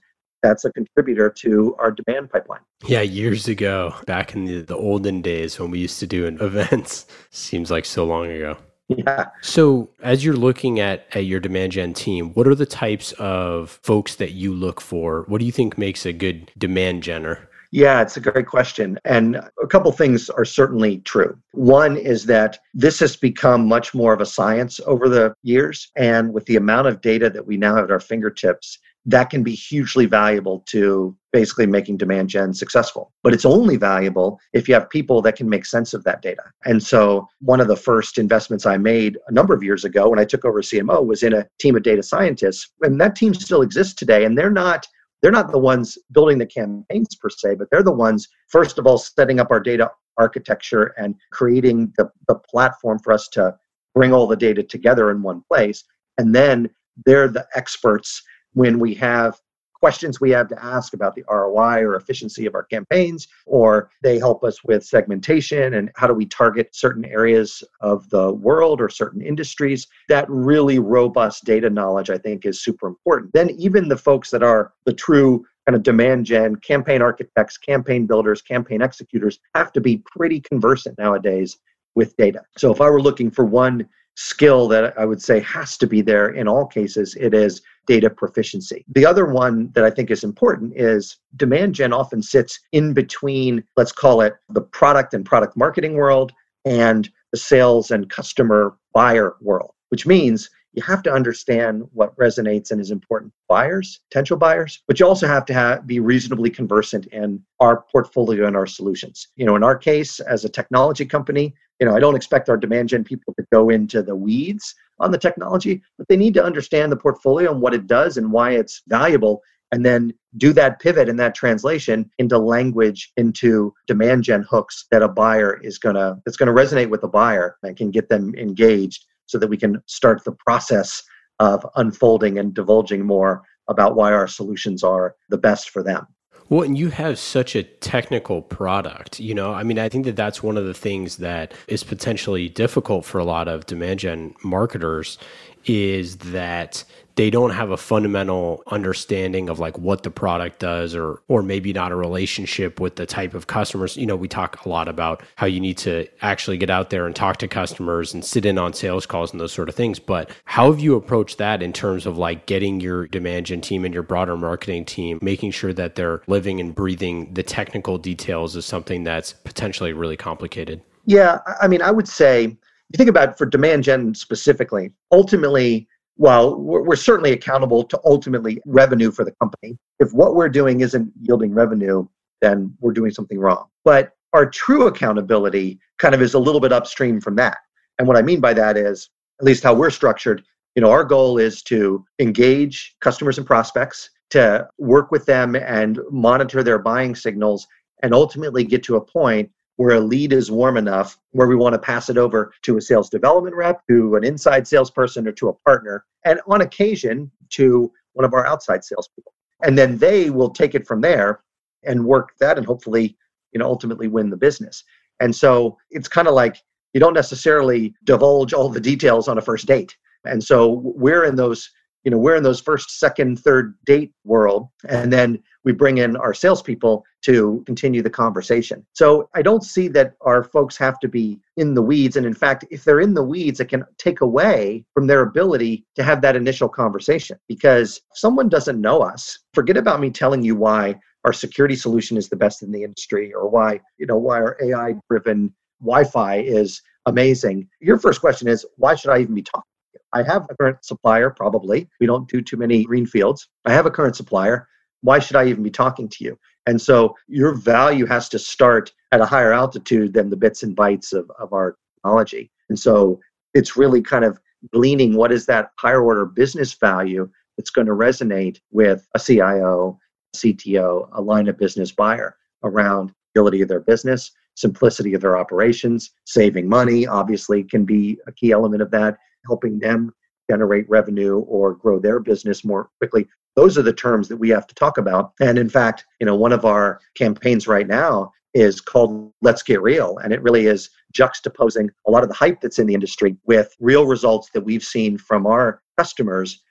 that's 0.45 0.63
a 0.63 0.71
contributor 0.71 1.29
to 1.29 1.75
our 1.79 1.91
demand 1.91 2.29
pipeline. 2.29 2.61
Yeah, 2.85 3.01
years 3.01 3.47
ago, 3.47 3.95
back 4.05 4.35
in 4.35 4.45
the, 4.45 4.61
the 4.61 4.75
olden 4.75 5.21
days 5.21 5.59
when 5.59 5.71
we 5.71 5.79
used 5.79 5.99
to 6.01 6.07
do 6.07 6.25
events, 6.25 7.07
seems 7.31 7.71
like 7.71 7.85
so 7.85 8.05
long 8.05 8.29
ago. 8.29 8.57
Yeah. 8.87 9.27
So, 9.41 9.89
as 10.03 10.23
you're 10.23 10.35
looking 10.35 10.79
at, 10.79 11.07
at 11.13 11.25
your 11.25 11.39
demand 11.39 11.71
gen 11.71 11.93
team, 11.93 12.33
what 12.33 12.47
are 12.47 12.55
the 12.55 12.67
types 12.67 13.13
of 13.13 13.79
folks 13.81 14.15
that 14.15 14.33
you 14.33 14.53
look 14.53 14.79
for? 14.79 15.23
What 15.27 15.39
do 15.39 15.45
you 15.45 15.51
think 15.51 15.77
makes 15.77 16.05
a 16.05 16.13
good 16.13 16.51
demand 16.57 17.01
genner? 17.01 17.47
Yeah, 17.71 18.01
it's 18.01 18.15
a 18.15 18.21
great 18.21 18.47
question. 18.47 18.97
And 19.03 19.35
a 19.35 19.67
couple 19.67 19.91
things 19.91 20.29
are 20.29 20.45
certainly 20.45 20.99
true. 20.99 21.37
One 21.51 21.97
is 21.97 22.25
that 22.27 22.59
this 22.73 22.99
has 22.99 23.17
become 23.17 23.67
much 23.67 23.93
more 23.93 24.13
of 24.13 24.21
a 24.21 24.25
science 24.25 24.79
over 24.85 25.09
the 25.09 25.35
years. 25.43 25.91
And 25.97 26.33
with 26.33 26.45
the 26.45 26.55
amount 26.55 26.87
of 26.87 27.01
data 27.01 27.29
that 27.29 27.45
we 27.45 27.57
now 27.57 27.75
have 27.75 27.85
at 27.85 27.91
our 27.91 27.99
fingertips, 27.99 28.79
that 29.05 29.29
can 29.29 29.43
be 29.43 29.53
hugely 29.53 30.05
valuable 30.05 30.61
to 30.67 31.15
basically 31.31 31.67
making 31.67 31.97
demand 31.97 32.29
gen 32.29 32.53
successful. 32.53 33.11
But 33.23 33.33
it's 33.33 33.45
only 33.45 33.77
valuable 33.77 34.39
if 34.53 34.67
you 34.67 34.73
have 34.73 34.89
people 34.89 35.21
that 35.21 35.35
can 35.35 35.49
make 35.49 35.65
sense 35.65 35.93
of 35.93 36.03
that 36.05 36.21
data. 36.21 36.43
And 36.65 36.81
so, 36.81 37.27
one 37.39 37.61
of 37.61 37.67
the 37.67 37.75
first 37.75 38.17
investments 38.17 38.65
I 38.65 38.77
made 38.77 39.17
a 39.27 39.31
number 39.31 39.53
of 39.53 39.63
years 39.63 39.85
ago 39.85 40.09
when 40.09 40.19
I 40.19 40.25
took 40.25 40.45
over 40.45 40.61
CMO 40.61 41.05
was 41.05 41.23
in 41.23 41.33
a 41.33 41.45
team 41.59 41.75
of 41.75 41.83
data 41.83 42.01
scientists. 42.01 42.71
And 42.81 42.99
that 42.99 43.15
team 43.15 43.33
still 43.33 43.61
exists 43.61 43.93
today. 43.93 44.25
And 44.25 44.37
they're 44.37 44.51
not 44.51 44.87
they're 45.21 45.31
not 45.31 45.51
the 45.51 45.59
ones 45.59 45.97
building 46.11 46.37
the 46.37 46.45
campaigns 46.45 47.15
per 47.15 47.29
se, 47.29 47.55
but 47.55 47.67
they're 47.71 47.81
the 47.81 47.91
ones, 47.91 48.27
first 48.47 48.77
of 48.77 48.85
all, 48.85 48.97
setting 48.97 49.39
up 49.39 49.49
our 49.49 49.59
data 49.59 49.89
architecture 50.17 50.93
and 50.97 51.15
creating 51.31 51.91
the, 51.97 52.09
the 52.27 52.35
platform 52.35 52.99
for 52.99 53.11
us 53.11 53.27
to 53.29 53.55
bring 53.95 54.13
all 54.13 54.27
the 54.27 54.35
data 54.35 54.61
together 54.61 55.09
in 55.09 55.21
one 55.21 55.41
place. 55.51 55.83
And 56.17 56.35
then 56.35 56.69
they're 57.05 57.27
the 57.27 57.47
experts 57.55 58.21
when 58.55 58.79
we 58.79 58.93
have 58.95 59.39
questions 59.85 60.19
we 60.19 60.31
have 60.31 60.47
to 60.47 60.65
ask 60.65 60.95
about 60.95 61.13
the 61.13 61.23
ROI 61.29 61.83
or 61.83 61.95
efficiency 61.95 62.47
of 62.47 62.55
our 62.55 62.63
campaigns, 62.63 63.27
or 63.45 63.91
they 64.01 64.17
help 64.17 64.43
us 64.43 64.63
with 64.63 64.83
segmentation 64.83 65.75
and 65.75 65.91
how 65.95 66.07
do 66.07 66.13
we 66.13 66.25
target 66.25 66.73
certain 66.73 67.05
areas 67.05 67.63
of 67.81 68.09
the 68.09 68.33
world 68.33 68.81
or 68.81 68.89
certain 68.89 69.21
industries. 69.21 69.85
That 70.09 70.25
really 70.27 70.79
robust 70.79 71.43
data 71.45 71.69
knowledge, 71.69 72.09
I 72.09 72.17
think, 72.17 72.47
is 72.47 72.63
super 72.63 72.87
important. 72.87 73.31
Then, 73.33 73.51
even 73.51 73.87
the 73.87 73.97
folks 73.97 74.31
that 74.31 74.41
are 74.41 74.73
the 74.85 74.93
true 74.93 75.45
kind 75.67 75.75
of 75.75 75.83
demand 75.83 76.25
gen, 76.25 76.55
campaign 76.55 77.03
architects, 77.03 77.57
campaign 77.57 78.07
builders, 78.07 78.41
campaign 78.41 78.81
executors 78.81 79.39
have 79.53 79.71
to 79.73 79.81
be 79.81 80.01
pretty 80.05 80.39
conversant 80.39 80.97
nowadays 80.97 81.57
with 81.93 82.17
data. 82.17 82.41
So, 82.57 82.71
if 82.71 82.81
I 82.81 82.89
were 82.89 83.01
looking 83.01 83.29
for 83.29 83.45
one 83.45 83.87
skill 84.15 84.67
that 84.69 84.97
I 84.97 85.05
would 85.05 85.21
say 85.21 85.39
has 85.41 85.77
to 85.77 85.87
be 85.87 86.01
there 86.01 86.29
in 86.29 86.47
all 86.47 86.65
cases, 86.65 87.15
it 87.19 87.33
is 87.33 87.61
data 87.85 88.09
proficiency. 88.09 88.85
The 88.93 89.05
other 89.05 89.25
one 89.25 89.71
that 89.73 89.83
I 89.83 89.89
think 89.89 90.09
is 90.09 90.23
important 90.23 90.73
is 90.75 91.17
demand 91.35 91.75
gen 91.75 91.93
often 91.93 92.21
sits 92.21 92.59
in 92.71 92.93
between, 92.93 93.63
let's 93.77 93.91
call 93.91 94.21
it 94.21 94.33
the 94.49 94.61
product 94.61 95.13
and 95.13 95.25
product 95.25 95.55
marketing 95.55 95.93
world 95.93 96.31
and 96.63 97.09
the 97.31 97.37
sales 97.37 97.91
and 97.91 98.09
customer 98.09 98.77
buyer 98.93 99.35
world, 99.41 99.71
which 99.89 100.07
means 100.07 100.49
you 100.75 100.83
have 100.83 101.01
to 101.03 101.11
understand 101.11 101.83
what 101.93 102.15
resonates 102.17 102.71
and 102.71 102.81
is 102.81 102.91
important 102.91 103.31
to 103.31 103.37
buyers, 103.47 104.01
potential 104.11 104.37
buyers, 104.37 104.83
but 104.87 104.99
you 104.99 105.07
also 105.07 105.25
have 105.25 105.45
to 105.45 105.53
have, 105.53 105.87
be 105.87 105.99
reasonably 106.01 106.49
conversant 106.49 107.05
in 107.07 107.41
our 107.61 107.85
portfolio 107.91 108.45
and 108.45 108.57
our 108.57 108.67
solutions. 108.67 109.29
You 109.37 109.45
know, 109.45 109.55
in 109.55 109.63
our 109.63 109.77
case, 109.77 110.19
as 110.19 110.43
a 110.43 110.49
technology 110.49 111.05
company, 111.05 111.53
you 111.79 111.87
know, 111.87 111.95
I 111.95 111.99
don't 111.99 112.15
expect 112.15 112.49
our 112.49 112.57
demand 112.57 112.89
gen 112.89 113.03
people 113.05 113.33
to 113.39 113.45
go 113.51 113.69
into 113.69 114.03
the 114.03 114.15
weeds 114.15 114.75
on 114.99 115.11
the 115.11 115.17
technology, 115.17 115.81
but 115.97 116.07
they 116.09 116.17
need 116.17 116.33
to 116.35 116.43
understand 116.43 116.91
the 116.91 116.97
portfolio 116.97 117.51
and 117.51 117.61
what 117.61 117.73
it 117.73 117.87
does 117.87 118.17
and 118.17 118.31
why 118.31 118.51
it's 118.51 118.81
valuable 118.87 119.41
and 119.71 119.85
then 119.85 120.13
do 120.37 120.53
that 120.53 120.79
pivot 120.79 121.09
and 121.09 121.19
that 121.19 121.35
translation 121.35 122.09
into 122.19 122.37
language 122.37 123.11
into 123.17 123.73
demand 123.87 124.23
gen 124.23 124.45
hooks 124.49 124.85
that 124.91 125.01
a 125.01 125.07
buyer 125.07 125.59
is 125.63 125.77
going 125.77 125.95
to 125.95 126.17
that's 126.23 126.37
going 126.37 126.47
to 126.47 126.61
resonate 126.61 126.89
with 126.89 127.01
the 127.01 127.07
buyer 127.07 127.57
and 127.63 127.75
can 127.75 127.89
get 127.89 128.07
them 128.07 128.33
engaged 128.35 129.05
so 129.25 129.37
that 129.37 129.47
we 129.47 129.57
can 129.57 129.81
start 129.87 130.23
the 130.23 130.31
process 130.31 131.01
of 131.39 131.65
unfolding 131.75 132.37
and 132.37 132.53
divulging 132.53 133.05
more 133.05 133.43
about 133.67 133.95
why 133.95 134.11
our 134.13 134.27
solutions 134.27 134.83
are 134.83 135.15
the 135.29 135.37
best 135.37 135.69
for 135.69 135.83
them. 135.83 136.05
Well, 136.47 136.61
and 136.61 136.77
you 136.77 136.89
have 136.89 137.17
such 137.17 137.55
a 137.55 137.63
technical 137.63 138.43
product, 138.43 139.19
you 139.19 139.33
know. 139.33 139.53
I 139.53 139.63
mean, 139.63 139.79
I 139.79 139.89
think 139.89 140.05
that 140.05 140.15
that's 140.15 140.43
one 140.43 140.57
of 140.57 140.65
the 140.65 140.75
things 140.75 141.17
that 141.17 141.55
is 141.67 141.83
potentially 141.83 142.49
difficult 142.49 143.03
for 143.03 143.17
a 143.17 143.23
lot 143.23 143.47
of 143.47 143.65
demand 143.65 144.01
gen 144.01 144.35
marketers 144.43 145.17
is 145.65 146.17
that 146.17 146.83
they 147.15 147.29
don't 147.29 147.51
have 147.51 147.71
a 147.71 147.77
fundamental 147.77 148.61
understanding 148.67 149.49
of 149.49 149.59
like 149.59 149.77
what 149.77 150.03
the 150.03 150.11
product 150.11 150.59
does 150.59 150.95
or 150.95 151.21
or 151.27 151.41
maybe 151.41 151.73
not 151.73 151.91
a 151.91 151.95
relationship 151.95 152.79
with 152.79 152.95
the 152.95 153.05
type 153.05 153.33
of 153.33 153.47
customers. 153.47 153.97
You 153.97 154.05
know 154.05 154.15
we 154.15 154.27
talk 154.27 154.65
a 154.65 154.69
lot 154.69 154.87
about 154.87 155.23
how 155.35 155.47
you 155.47 155.59
need 155.59 155.77
to 155.79 156.07
actually 156.21 156.57
get 156.57 156.69
out 156.69 156.89
there 156.89 157.05
and 157.05 157.15
talk 157.15 157.37
to 157.37 157.47
customers 157.47 158.13
and 158.13 158.23
sit 158.23 158.45
in 158.45 158.57
on 158.57 158.73
sales 158.73 159.05
calls 159.05 159.31
and 159.31 159.39
those 159.39 159.53
sort 159.53 159.69
of 159.69 159.75
things. 159.75 159.99
But 159.99 160.29
how 160.43 160.71
have 160.71 160.79
you 160.79 160.95
approached 160.95 161.37
that 161.37 161.61
in 161.61 161.73
terms 161.73 162.05
of 162.05 162.17
like 162.17 162.45
getting 162.45 162.79
your 162.81 163.07
demand 163.07 163.47
gen 163.47 163.61
team 163.61 163.85
and 163.85 163.93
your 163.93 164.03
broader 164.03 164.37
marketing 164.37 164.85
team 164.85 165.19
making 165.21 165.51
sure 165.51 165.73
that 165.73 165.95
they're 165.95 166.21
living 166.27 166.59
and 166.59 166.75
breathing 166.75 167.33
the 167.33 167.43
technical 167.43 167.97
details 167.97 168.55
is 168.55 168.65
something 168.65 169.03
that's 169.03 169.33
potentially 169.33 169.93
really 169.93 170.17
complicated? 170.17 170.81
Yeah 171.05 171.39
i 171.61 171.67
mean 171.67 171.81
i 171.81 171.91
would 171.91 172.07
say 172.07 172.43
you 172.45 172.97
think 172.97 173.09
about 173.09 173.37
for 173.37 173.45
demand 173.45 173.83
gen 173.83 174.15
specifically 174.15 174.91
ultimately 175.11 175.87
well, 176.17 176.55
we're, 176.55 176.95
certainly 176.95 177.33
accountable 177.33 177.83
to 177.83 177.99
ultimately 178.05 178.61
revenue 178.65 179.11
for 179.11 179.25
the 179.25 179.33
company. 179.41 179.77
If 179.99 180.13
what 180.13 180.35
we're 180.35 180.49
doing 180.49 180.81
isn't 180.81 181.11
yielding 181.21 181.53
revenue, 181.53 182.07
then 182.41 182.73
we're 182.79 182.93
doing 182.93 183.11
something 183.11 183.39
wrong. 183.39 183.65
But 183.83 184.13
our 184.33 184.49
true 184.49 184.87
accountability 184.87 185.79
kind 185.99 186.15
of 186.15 186.21
is 186.21 186.33
a 186.33 186.39
little 186.39 186.61
bit 186.61 186.71
upstream 186.71 187.19
from 187.19 187.35
that. 187.37 187.57
And 187.99 188.07
what 188.07 188.17
I 188.17 188.21
mean 188.21 188.39
by 188.39 188.53
that 188.53 188.77
is, 188.77 189.09
at 189.39 189.45
least 189.45 189.63
how 189.63 189.73
we're 189.73 189.89
structured, 189.89 190.43
you 190.75 190.81
know, 190.81 190.91
our 190.91 191.03
goal 191.03 191.37
is 191.37 191.61
to 191.63 192.05
engage 192.19 192.95
customers 193.01 193.37
and 193.37 193.47
prospects, 193.47 194.09
to 194.31 194.67
work 194.77 195.11
with 195.11 195.25
them 195.25 195.55
and 195.55 195.99
monitor 196.11 196.63
their 196.63 196.79
buying 196.79 197.15
signals, 197.15 197.67
and 198.03 198.13
ultimately 198.13 198.63
get 198.63 198.83
to 198.83 198.95
a 198.95 199.01
point 199.01 199.49
where 199.77 199.95
a 199.95 199.99
lead 199.99 200.31
is 200.33 200.51
warm 200.51 200.77
enough 200.77 201.17
where 201.31 201.47
we 201.47 201.55
want 201.55 201.73
to 201.73 201.79
pass 201.79 202.09
it 202.09 202.17
over 202.17 202.53
to 202.61 202.77
a 202.77 202.81
sales 202.81 203.09
development 203.09 203.55
rep, 203.55 203.81
to 203.87 204.15
an 204.15 204.23
inside 204.23 204.67
salesperson, 204.67 205.27
or 205.27 205.31
to 205.33 205.49
a 205.49 205.53
partner, 205.53 206.05
and 206.23 206.39
on 206.47 206.61
occasion 206.61 207.29
to 207.49 207.91
one 208.13 208.25
of 208.25 208.33
our 208.33 208.45
outside 208.45 208.83
salespeople. 208.83 209.33
And 209.63 209.77
then 209.77 209.97
they 209.97 210.29
will 210.29 210.49
take 210.49 210.75
it 210.75 210.87
from 210.87 211.01
there 211.01 211.41
and 211.83 212.05
work 212.05 212.31
that 212.39 212.57
and 212.57 212.65
hopefully, 212.65 213.17
you 213.51 213.59
know, 213.59 213.65
ultimately 213.65 214.07
win 214.07 214.29
the 214.29 214.37
business. 214.37 214.83
And 215.19 215.35
so 215.35 215.77
it's 215.91 216.07
kind 216.07 216.27
of 216.27 216.33
like 216.33 216.57
you 216.93 216.99
don't 216.99 217.13
necessarily 217.13 217.93
divulge 218.03 218.53
all 218.53 218.69
the 218.69 218.79
details 218.79 219.27
on 219.27 219.37
a 219.37 219.41
first 219.41 219.67
date. 219.67 219.95
And 220.25 220.43
so 220.43 220.81
we're 220.95 221.25
in 221.25 221.35
those 221.35 221.69
you 222.05 222.11
know 222.11 222.17
we're 222.17 222.35
in 222.35 222.43
those 222.43 222.61
first 222.61 222.99
second 222.99 223.39
third 223.39 223.75
date 223.85 224.13
world 224.23 224.69
and 224.87 225.11
then 225.11 225.41
we 225.65 225.73
bring 225.73 225.97
in 225.97 226.15
our 226.15 226.33
salespeople 226.33 227.03
to 227.23 227.63
continue 227.65 228.03
the 228.03 228.09
conversation. 228.09 228.85
So 228.93 229.27
i 229.33 229.41
don't 229.41 229.63
see 229.63 229.87
that 229.89 230.13
our 230.21 230.43
folks 230.43 230.77
have 230.77 230.99
to 230.99 231.09
be 231.09 231.39
in 231.57 231.73
the 231.73 231.81
weeds 231.81 232.15
and 232.15 232.25
in 232.25 232.33
fact 232.33 232.63
if 232.69 232.83
they're 232.83 233.01
in 233.01 233.15
the 233.15 233.23
weeds 233.23 233.59
it 233.59 233.69
can 233.69 233.83
take 233.97 234.21
away 234.21 234.85
from 234.93 235.07
their 235.07 235.21
ability 235.21 235.85
to 235.95 236.03
have 236.03 236.21
that 236.21 236.35
initial 236.35 236.69
conversation 236.69 237.37
because 237.49 237.99
someone 238.13 238.47
doesn't 238.47 238.79
know 238.79 239.01
us 239.01 239.39
forget 239.53 239.75
about 239.75 239.99
me 239.99 240.09
telling 240.09 240.43
you 240.43 240.55
why 240.55 240.95
our 241.25 241.33
security 241.33 241.75
solution 241.75 242.17
is 242.17 242.29
the 242.29 242.35
best 242.35 242.61
in 242.61 242.71
the 242.71 242.83
industry 242.83 243.33
or 243.33 243.49
why 243.49 243.79
you 243.97 244.05
know 244.05 244.17
why 244.17 244.37
our 244.37 244.55
ai 244.63 244.93
driven 245.09 245.53
wi-fi 245.81 246.37
is 246.37 246.81
amazing. 247.07 247.67
Your 247.81 247.99
first 247.99 248.21
question 248.21 248.47
is 248.47 248.65
why 248.77 248.95
should 248.95 249.11
i 249.11 249.19
even 249.19 249.35
be 249.35 249.41
talking 249.41 249.74
I 250.15 250.23
have 250.23 250.47
a 250.49 250.55
current 250.55 250.83
supplier, 250.83 251.29
probably. 251.29 251.89
We 251.99 252.07
don't 252.07 252.27
do 252.29 252.41
too 252.41 252.55
many 252.55 252.85
greenfields. 252.85 253.49
I 253.65 253.73
have 253.73 253.85
a 253.85 253.91
current 253.91 254.15
supplier. 254.15 254.67
Why 255.01 255.19
should 255.19 255.35
I 255.35 255.45
even 255.47 255.61
be 255.61 255.69
talking 255.69 256.07
to 256.07 256.23
you? 256.23 256.39
And 256.65 256.81
so 256.81 257.15
your 257.27 257.53
value 257.53 258.05
has 258.05 258.29
to 258.29 258.39
start 258.39 258.93
at 259.11 259.19
a 259.19 259.25
higher 259.25 259.51
altitude 259.51 260.13
than 260.13 260.29
the 260.29 260.37
bits 260.37 260.63
and 260.63 260.75
bytes 260.75 261.13
of, 261.13 261.29
of 261.37 261.51
our 261.51 261.77
technology. 261.97 262.49
And 262.69 262.79
so 262.79 263.19
it's 263.53 263.75
really 263.75 264.01
kind 264.01 264.23
of 264.23 264.39
gleaning 264.71 265.15
what 265.15 265.33
is 265.33 265.45
that 265.47 265.71
higher 265.77 266.01
order 266.01 266.25
business 266.25 266.73
value 266.73 267.29
that's 267.57 267.69
going 267.69 267.87
to 267.87 267.93
resonate 267.93 268.59
with 268.71 269.05
a 269.15 269.19
CIO, 269.19 269.99
CTO, 270.35 271.09
a 271.11 271.21
line 271.21 271.49
of 271.49 271.57
business 271.57 271.91
buyer 271.91 272.37
around 272.63 273.11
ability 273.35 273.61
of 273.61 273.67
their 273.67 273.81
business, 273.81 274.31
simplicity 274.55 275.13
of 275.13 275.21
their 275.21 275.37
operations, 275.37 276.11
saving 276.25 276.69
money 276.69 277.05
obviously 277.05 277.63
can 277.63 277.83
be 277.83 278.17
a 278.27 278.31
key 278.31 278.51
element 278.51 278.81
of 278.81 278.89
that, 278.91 279.17
helping 279.47 279.79
them 279.79 280.13
generate 280.49 280.89
revenue 280.89 281.39
or 281.39 281.73
grow 281.73 281.99
their 281.99 282.19
business 282.19 282.63
more 282.63 282.89
quickly. 282.99 283.27
Those 283.55 283.77
are 283.77 283.81
the 283.81 283.93
terms 283.93 284.27
that 284.27 284.37
we 284.37 284.49
have 284.49 284.67
to 284.67 284.75
talk 284.75 284.97
about. 284.97 285.33
And 285.39 285.57
in 285.57 285.69
fact 285.69 286.05
you 286.19 286.25
know 286.25 286.35
one 286.35 286.51
of 286.51 286.65
our 286.65 286.99
campaigns 287.15 287.67
right 287.67 287.87
now 287.87 288.31
is 288.53 288.79
called 288.79 289.31
let's 289.41 289.63
get 289.63 289.81
real. 289.81 290.17
And 290.19 290.33
it 290.33 290.41
really 290.41 290.67
is 290.67 290.89
juxtaposing 291.13 291.89
a 292.07 292.11
lot 292.11 292.23
of 292.23 292.29
the 292.29 292.35
hype 292.35 292.61
that's 292.61 292.79
in 292.79 292.87
the 292.87 292.93
industry 292.93 293.35
with 293.45 293.75
real 293.79 294.07
results 294.07 294.49
that 294.53 294.61
we've 294.61 294.83
seen 294.83 295.17
from 295.17 295.45
our 295.45 295.81
customers 295.97 296.61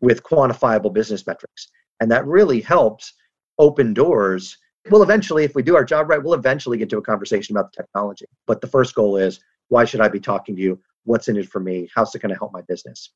with 0.00 0.22
quantifiable 0.22 0.92
business 0.92 1.26
metrics. 1.26 1.68
And 2.00 2.10
that 2.10 2.26
really 2.26 2.60
helps 2.60 3.12
open 3.58 3.94
doors. 3.94 4.56
We'll 4.90 5.02
eventually 5.02 5.44
if 5.44 5.54
we 5.54 5.62
do 5.62 5.76
our 5.76 5.84
job 5.84 6.08
right 6.08 6.22
we'll 6.22 6.34
eventually 6.34 6.78
get 6.78 6.90
to 6.90 6.98
a 6.98 7.02
conversation 7.02 7.56
about 7.56 7.72
the 7.72 7.82
technology. 7.82 8.26
But 8.46 8.60
the 8.60 8.66
first 8.66 8.94
goal 8.94 9.16
is 9.16 9.40
why 9.68 9.84
should 9.84 10.00
i 10.00 10.08
be 10.08 10.20
talking 10.20 10.54
to 10.54 10.62
you 10.62 10.78
what's 11.04 11.28
in 11.28 11.36
it 11.36 11.48
for 11.48 11.60
me? 11.60 11.88
How's 11.94 12.14
it 12.14 12.22
going 12.22 12.32
to 12.32 12.38
help 12.38 12.52
my 12.52 12.62
business? 12.62 13.10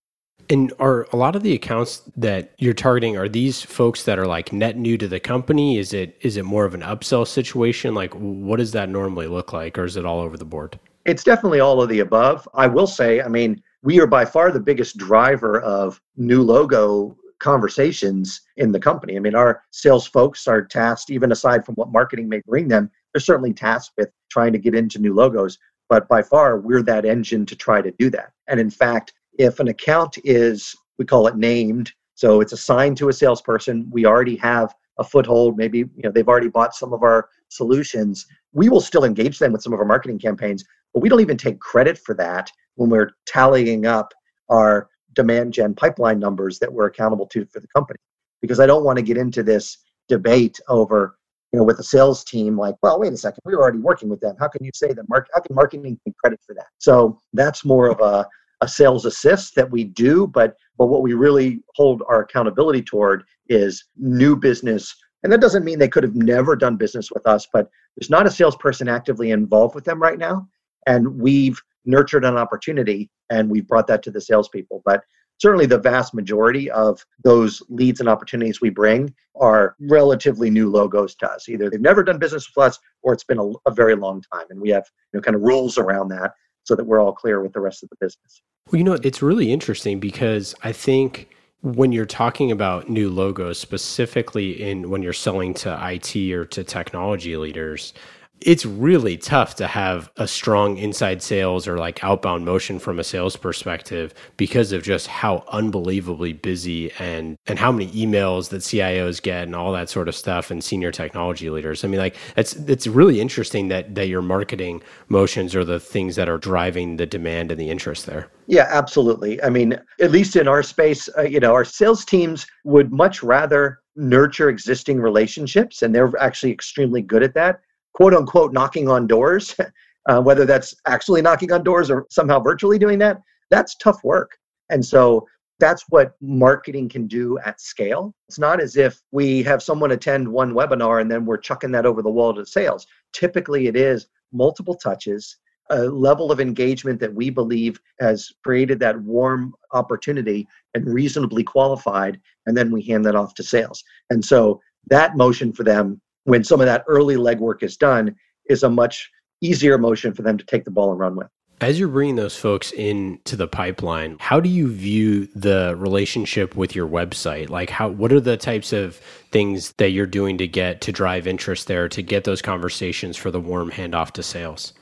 And 0.51 0.73
are 0.79 1.07
a 1.13 1.17
lot 1.17 1.37
of 1.37 1.43
the 1.43 1.53
accounts 1.53 2.03
that 2.17 2.55
you're 2.59 2.73
targeting 2.73 3.19
are 3.19 3.29
these 3.29 3.61
folks 3.61 4.05
that 4.05 4.19
are 4.19 4.27
like 4.27 4.53
net 4.53 4.77
new 4.77 4.97
to 4.97 5.09
the 5.09 5.21
company? 5.21 5.79
Is 5.79 5.93
it 5.93 6.17
is 6.21 6.37
it 6.37 6.45
more 6.45 6.65
of 6.65 6.75
an 6.75 6.81
upsell 6.81 7.27
situation? 7.27 7.95
Like 7.95 8.15
what 8.15 8.59
does 8.59 8.73
that 8.73 8.89
normally 8.89 9.27
look 9.27 9.53
like 9.53 9.77
or 9.77 9.85
is 9.85 9.97
it 9.97 10.07
all 10.07 10.21
over 10.21 10.37
the 10.37 10.45
board? 10.45 10.79
It's 11.05 11.25
definitely 11.25 11.61
all 11.61 11.83
of 11.83 11.89
the 11.89 12.01
above. 12.01 12.49
I 12.55 12.67
will 12.67 12.87
say 12.87 13.21
i 13.21 13.29
mean 13.29 13.63
we 13.83 14.01
are 14.01 14.07
by 14.07 14.25
far 14.25 14.51
the 14.51 14.61
biggest 14.61 14.97
driver 14.97 15.61
of 15.61 16.01
new 16.17 16.43
logo 16.43 17.17
conversations 17.39 18.41
in 18.57 18.73
the 18.73 18.81
company. 18.81 19.17
I 19.17 19.21
mean, 19.21 19.35
our 19.35 19.63
sales 19.71 20.07
folks 20.07 20.49
are 20.49 20.65
tasked, 20.65 21.11
even 21.11 21.31
aside 21.33 21.65
from 21.65 21.77
what 21.77 21.93
marketing 21.93 22.29
may 22.29 22.43
bring 22.47 22.69
them, 22.69 22.91
they're 23.13 23.21
certainly 23.21 23.53
tasked 23.53 23.93
with 23.97 24.11
trying 24.31 24.53
to 24.53 24.59
get 24.59 24.75
into 24.75 24.99
new 24.99 25.15
logos. 25.15 25.59
But 25.89 26.09
by 26.09 26.23
far, 26.23 26.59
we're 26.59 26.83
that 26.83 27.05
engine 27.05 27.47
to 27.47 27.57
try 27.57 27.81
to 27.81 27.91
do 27.93 28.11
that. 28.11 28.33
And 28.47 28.61
in 28.61 28.71
fact, 28.71 29.15
if 29.39 29.61
an 29.61 29.69
account 29.69 30.19
is, 30.25 30.75
we 30.99 31.05
call 31.05 31.27
it 31.27 31.37
named, 31.37 31.93
so 32.15 32.41
it's 32.41 32.53
assigned 32.53 32.97
to 32.99 33.09
a 33.09 33.13
salesperson, 33.13 33.89
we 33.91 34.05
already 34.05 34.37
have 34.37 34.75
a 34.99 35.05
foothold, 35.05 35.57
maybe 35.57 35.79
you 35.79 36.03
know 36.03 36.11
they've 36.11 36.29
already 36.29 36.49
bought 36.49 36.75
some 36.75 36.93
of 36.93 37.03
our 37.03 37.29
solutions. 37.49 38.27
We 38.53 38.69
will 38.69 38.81
still 38.81 39.05
engage 39.05 39.39
them 39.39 39.53
with 39.53 39.63
some 39.63 39.73
of 39.73 39.79
our 39.79 39.87
marketing 39.87 40.19
campaigns, 40.19 40.65
but 40.93 41.01
we 41.01 41.09
don't 41.09 41.21
even 41.21 41.37
take 41.37 41.61
credit 41.61 41.97
for 41.99 42.15
that 42.17 42.51
when 42.75 42.91
we're 42.91 43.13
tallying 43.27 43.87
up 43.87 44.13
our 44.49 44.89
demand 45.15 45.53
gen 45.53 45.75
pipeline 45.75 46.19
numbers 46.19 46.59
that 46.59 46.73
we're 46.73 46.87
accountable 46.87 47.27
to 47.27 47.45
for 47.47 47.61
the 47.61 47.69
company. 47.69 47.99
Because 48.41 48.61
I 48.61 48.67
don't 48.67 48.85
want 48.85 48.97
to 48.99 49.03
get 49.03 49.17
into 49.17 49.43
this 49.43 49.79
debate 50.09 50.59
over 50.69 51.18
you 51.53 51.59
know, 51.59 51.65
with 51.65 51.79
a 51.79 51.83
sales 51.83 52.25
team, 52.25 52.59
like, 52.59 52.75
well, 52.83 53.01
wait 53.01 53.13
a 53.13 53.17
second, 53.17 53.41
we 53.45 53.55
were 53.55 53.63
already 53.63 53.79
working 53.79 54.09
with 54.09 54.21
them. 54.21 54.37
How 54.39 54.49
can 54.49 54.65
you 54.65 54.71
say 54.75 54.93
that? 54.93 55.09
Mark, 55.09 55.29
how 55.35 55.41
can 55.41 55.55
marketing 55.55 55.99
take 56.05 56.17
credit 56.19 56.41
for 56.47 56.55
that? 56.55 56.67
So 56.79 57.21
that's 57.33 57.65
more 57.65 57.89
of 57.89 58.01
a, 58.01 58.27
a 58.61 58.69
sales 58.69 59.07
assist 59.07 59.55
that 59.55 59.71
we 59.71 59.85
do, 59.85 60.27
but 60.27 60.55
but 60.77 60.87
what 60.87 61.03
we 61.03 61.15
really 61.15 61.61
hold 61.75 62.03
our 62.09 62.21
accountability 62.21 62.83
toward 62.83 63.25
is 63.49 63.85
new 63.97 64.37
business. 64.37 64.95
And 65.23 65.33
that 65.33 65.41
doesn't 65.41 65.65
mean 65.65 65.79
they 65.79 65.89
could 65.89 66.05
have 66.05 66.15
never 66.15 66.55
done 66.55 66.77
business 66.77 67.11
with 67.13 67.27
us, 67.27 67.47
but 67.53 67.69
there's 67.97 68.11
not 68.11 68.27
a 68.27 68.31
salesperson 68.31 68.89
actively 68.89 69.33
involved 69.33 69.75
with 69.75 69.85
them 69.85 70.01
right 70.01 70.19
now. 70.19 70.47
And 70.87 71.19
we've 71.19 71.61
nurtured 71.85 72.25
an 72.25 72.37
opportunity 72.37 73.11
and 73.31 73.51
we've 73.51 73.67
brought 73.67 73.89
that 73.89 74.03
to 74.05 74.11
the 74.11 74.21
salespeople. 74.21 74.83
But 74.85 75.03
certainly 75.39 75.67
the 75.67 75.79
vast 75.79 76.15
majority 76.15 76.71
of 76.71 77.05
those 77.23 77.63
leads 77.69 78.01
and 78.01 78.09
opportunities 78.09 78.61
we 78.61 78.71
bring 78.71 79.15
are 79.41 79.77
relatively 79.81 80.51
new 80.51 80.69
logos 80.69 81.15
to 81.17 81.31
us. 81.31 81.49
Either 81.49 81.71
they've 81.71 81.81
never 81.81 82.03
done 82.03 82.19
business 82.19 82.49
with 82.55 82.67
us 82.67 82.79
or 83.03 83.13
it's 83.13 83.25
been 83.25 83.39
a, 83.39 83.51
a 83.67 83.71
very 83.71 83.95
long 83.95 84.23
time. 84.33 84.47
And 84.51 84.61
we 84.61 84.69
have 84.71 84.85
you 85.13 85.19
know, 85.19 85.23
kind 85.23 85.35
of 85.35 85.43
rules 85.43 85.79
around 85.79 86.09
that 86.09 86.33
so 86.65 86.75
that 86.75 86.85
we're 86.85 87.01
all 87.01 87.13
clear 87.13 87.43
with 87.43 87.53
the 87.53 87.61
rest 87.61 87.83
of 87.83 87.89
the 87.89 87.97
business. 88.01 88.43
Well, 88.71 88.79
you 88.79 88.85
know, 88.85 88.99
it's 89.03 89.23
really 89.23 89.53
interesting 89.53 90.01
because 90.01 90.55
I 90.63 90.73
think 90.73 91.31
when 91.63 91.91
you're 91.93 92.07
talking 92.07 92.53
about 92.53 92.89
new 92.89 93.11
logos, 93.11 93.59
specifically 93.59 94.63
in 94.63 94.91
when 94.91 95.03
you're 95.03 95.13
selling 95.13 95.55
to 95.55 95.79
IT 95.91 96.17
or 96.33 96.45
to 96.45 96.63
technology 96.63 97.37
leaders, 97.37 97.95
it's 98.41 98.65
really 98.65 99.17
tough 99.17 99.57
to 99.57 99.67
have 99.67 100.11
a 100.17 100.29
strong 100.29 100.77
inside 100.79 101.23
sales 101.23 101.67
or 101.67 101.79
like 101.79 102.03
outbound 102.05 102.45
motion 102.45 102.79
from 102.79 102.99
a 102.99 103.05
sales 103.05 103.37
perspective 103.37 104.15
because 104.37 104.73
of 104.73 104.83
just 104.83 105.07
how 105.07 105.45
unbelievably 105.49 106.33
busy 106.35 106.93
and 106.99 107.37
and 107.47 107.59
how 107.59 107.73
many 107.73 107.91
emails 107.91 108.51
that 108.51 108.59
CIOs 108.59 109.21
get 109.21 109.45
and 109.45 109.57
all 109.57 109.73
that 109.73 109.89
sort 109.89 110.09
of 110.09 110.15
stuff 110.15 110.51
and 110.51 110.63
senior 110.63 110.93
technology 110.93 111.51
leaders. 111.51 111.85
I 111.85 111.89
mean 111.89 111.99
like 112.01 112.17
it's 112.37 112.55
it's 112.55 112.87
really 112.87 113.21
interesting 113.21 113.69
that 113.69 113.95
that 113.95 114.09
your 114.09 114.23
marketing 114.23 114.83
motions 115.09 115.55
are 115.55 115.65
the 115.65 115.81
things 115.81 116.17
that 116.17 116.29
are 116.29 116.39
driving 116.39 116.97
the 116.97 117.07
demand 117.07 117.51
and 117.51 117.61
the 117.61 117.71
interest 117.71 118.07
there. 118.07 118.31
Yeah, 118.47 118.67
absolutely. 118.71 119.43
I 119.43 119.51
mean, 119.51 119.79
at 120.01 120.11
least 120.11 120.35
in 120.35 120.49
our 120.49 120.63
space, 120.63 121.09
uh, 121.19 121.23
you 121.23 121.39
know, 121.39 121.53
our 121.53 121.67
sales 121.67 122.05
teams 122.05 122.47
would 122.65 122.91
much 122.93 123.23
rather 123.23 123.81
nurture 123.95 124.49
existing 124.49 125.01
relationships 125.01 125.83
and 125.83 125.95
they're 125.95 126.13
actually 126.19 126.53
extremely 126.53 127.03
good 127.03 127.23
at 127.23 127.35
that 127.35 127.61
quote 127.99 128.15
unquote 128.15 128.53
knocking 128.53 128.89
on 128.89 129.09
doors, 129.09 129.57
uh, 130.09 130.23
whether 130.23 130.47
that's 130.47 130.73
actually 130.87 131.21
knocking 131.21 131.51
on 131.51 131.65
doors 131.65 131.91
or 131.91 132.07
somehow 132.11 132.39
virtually 132.39 132.79
doing 132.79 132.97
that, 132.97 133.21
that's 133.51 133.75
tough 133.75 133.99
work. 134.05 134.39
And 134.71 134.85
so 134.85 135.27
that's 135.59 135.85
what 135.89 136.13
marketing 136.21 136.89
can 136.89 137.09
do 137.09 137.41
at 137.45 137.61
scale. 137.61 138.15
It's 138.29 138.39
not 138.39 138.61
as 138.61 138.77
if 138.77 139.03
we 139.11 139.43
have 139.43 139.65
someone 139.65 139.91
attend 139.91 140.29
one 140.29 140.55
webinar 140.55 141.01
and 141.01 141.11
then 141.11 141.27
we're 141.27 141.39
chucking 141.39 141.73
that 141.73 141.87
over 141.87 142.01
the 142.01 142.11
wall 142.11 142.33
to 142.35 142.47
sales. 142.47 142.87
Typically, 143.13 143.67
it 143.67 143.75
is 143.75 144.07
multiple 144.33 144.77
touches, 144.77 145.37
a 145.71 145.81
level 145.81 146.31
of 146.31 146.39
engagement 146.39 147.01
that 147.01 147.13
we 147.13 147.31
believe 147.31 147.81
has 147.99 148.31
created 148.45 148.79
that 148.79 149.03
warm 149.03 149.53
opportunity 149.73 150.47
and 150.75 150.87
reasonably 150.87 151.43
qualified, 151.43 152.21
and 152.47 152.57
then 152.57 152.71
we 152.71 152.83
hand 152.83 153.05
that 153.05 153.17
off 153.17 153.35
to 153.35 153.43
sales. 153.43 153.83
And 154.11 154.25
so 154.25 154.61
that 154.87 155.17
motion 155.17 155.53
for 155.53 155.65
them 155.65 156.01
when 156.29 156.45
some 156.45 156.61
of 156.61 156.67
that 156.67 156.85
early 156.89 157.17
legwork 157.17 157.63
is 157.63 157.77
done 157.79 158.15
is 158.51 158.63
a 158.63 158.69
much 158.69 159.11
easier 159.41 159.79
motion 159.79 160.13
for 160.13 160.21
them 160.21 160.37
to 160.37 160.45
take 160.45 160.65
the 160.65 160.71
ball 160.71 160.91
and 160.91 161.01
run 161.01 161.17
with. 161.17 161.29
As 161.63 161.81
you're 161.81 161.89
bringing 161.89 162.17
those 162.17 162.37
folks 162.37 162.71
into 162.73 163.35
the 163.35 163.49
pipeline, 163.49 164.17
how 164.21 164.39
do 164.39 164.49
you 164.49 164.71
view 164.71 165.27
the 165.35 165.75
relationship 165.79 166.55
with 166.55 166.77
your 166.77 166.87
website? 166.87 167.49
Like, 167.49 167.71
how 167.71 167.89
what 167.89 168.13
are 168.13 168.21
the 168.21 168.37
types 168.37 168.75
of 168.75 168.97
things 169.33 169.73
that 169.79 169.91
you're 169.91 170.07
doing 170.07 170.37
to 170.39 170.47
get 170.47 170.83
to 170.83 170.93
drive 170.93 171.27
interest 171.27 171.67
there, 171.67 171.89
to 171.89 172.03
get 172.03 172.25
those 172.25 172.43
conversations 172.43 173.17
for 173.17 173.31
the 173.31 173.41
warm 173.41 173.71
handoff 173.71 174.13
to 174.13 174.23
sales? 174.23 174.75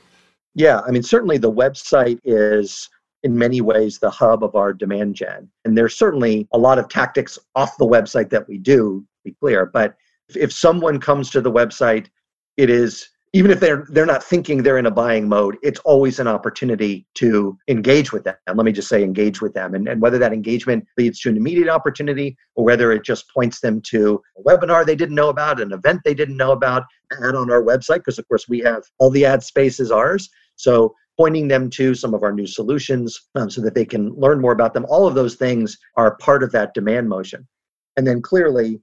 Yeah, 0.53 0.81
I 0.85 0.91
mean, 0.91 1.01
certainly 1.01 1.37
the 1.37 1.51
website 1.51 2.19
is 2.25 2.89
in 3.23 3.37
many 3.37 3.61
ways 3.61 3.99
the 3.99 4.09
hub 4.09 4.43
of 4.43 4.53
our 4.55 4.73
demand 4.73 5.15
gen, 5.15 5.49
and 5.63 5.77
there's 5.77 5.97
certainly 5.97 6.47
a 6.51 6.57
lot 6.57 6.77
of 6.77 6.89
tactics 6.89 7.39
off 7.55 7.77
the 7.77 7.87
website 7.87 8.29
that 8.31 8.47
we 8.49 8.57
do. 8.57 9.05
Be 9.23 9.33
clear, 9.39 9.65
but 9.65 9.95
if 10.35 10.51
someone 10.51 10.99
comes 10.99 11.29
to 11.31 11.41
the 11.41 11.51
website, 11.51 12.07
it 12.57 12.69
is 12.69 13.09
even 13.33 13.51
if 13.51 13.59
they're 13.59 13.85
they're 13.89 14.05
not 14.05 14.23
thinking 14.23 14.63
they're 14.63 14.77
in 14.77 14.85
a 14.85 14.91
buying 14.91 15.27
mode, 15.27 15.57
it's 15.61 15.79
always 15.81 16.19
an 16.19 16.27
opportunity 16.27 17.05
to 17.15 17.57
engage 17.67 18.11
with 18.11 18.23
them. 18.23 18.35
And 18.47 18.57
let 18.57 18.65
me 18.65 18.71
just 18.71 18.87
say 18.87 19.03
engage 19.03 19.41
with 19.41 19.53
them. 19.53 19.75
And, 19.75 19.87
and 19.87 20.01
whether 20.01 20.17
that 20.17 20.33
engagement 20.33 20.85
leads 20.97 21.19
to 21.21 21.29
an 21.29 21.37
immediate 21.37 21.67
opportunity 21.67 22.37
or 22.55 22.63
whether 22.63 22.91
it 22.91 23.03
just 23.03 23.29
points 23.29 23.59
them 23.59 23.81
to 23.87 24.21
a 24.37 24.41
webinar 24.43 24.85
they 24.85 24.95
didn't 24.95 25.15
know 25.15 25.29
about, 25.29 25.61
an 25.61 25.73
event 25.73 26.01
they 26.03 26.13
didn't 26.13 26.37
know 26.37 26.51
about, 26.51 26.83
ad 27.11 27.35
on 27.35 27.51
our 27.51 27.61
website, 27.61 27.97
because 27.97 28.17
of 28.17 28.27
course 28.27 28.47
we 28.47 28.59
have 28.59 28.83
all 28.97 29.09
the 29.09 29.25
ad 29.25 29.43
space 29.43 29.79
is 29.79 29.91
ours. 29.91 30.29
So 30.55 30.95
pointing 31.19 31.47
them 31.47 31.69
to 31.71 31.93
some 31.95 32.13
of 32.13 32.23
our 32.23 32.31
new 32.31 32.47
solutions 32.47 33.19
um, 33.35 33.49
so 33.49 33.61
that 33.61 33.75
they 33.75 33.85
can 33.85 34.13
learn 34.15 34.39
more 34.39 34.51
about 34.51 34.73
them. 34.73 34.85
All 34.87 35.05
of 35.05 35.15
those 35.15 35.35
things 35.35 35.77
are 35.95 36.15
part 36.17 36.43
of 36.43 36.51
that 36.53 36.73
demand 36.73 37.09
motion. 37.09 37.47
And 37.97 38.07
then 38.07 38.21
clearly 38.21 38.79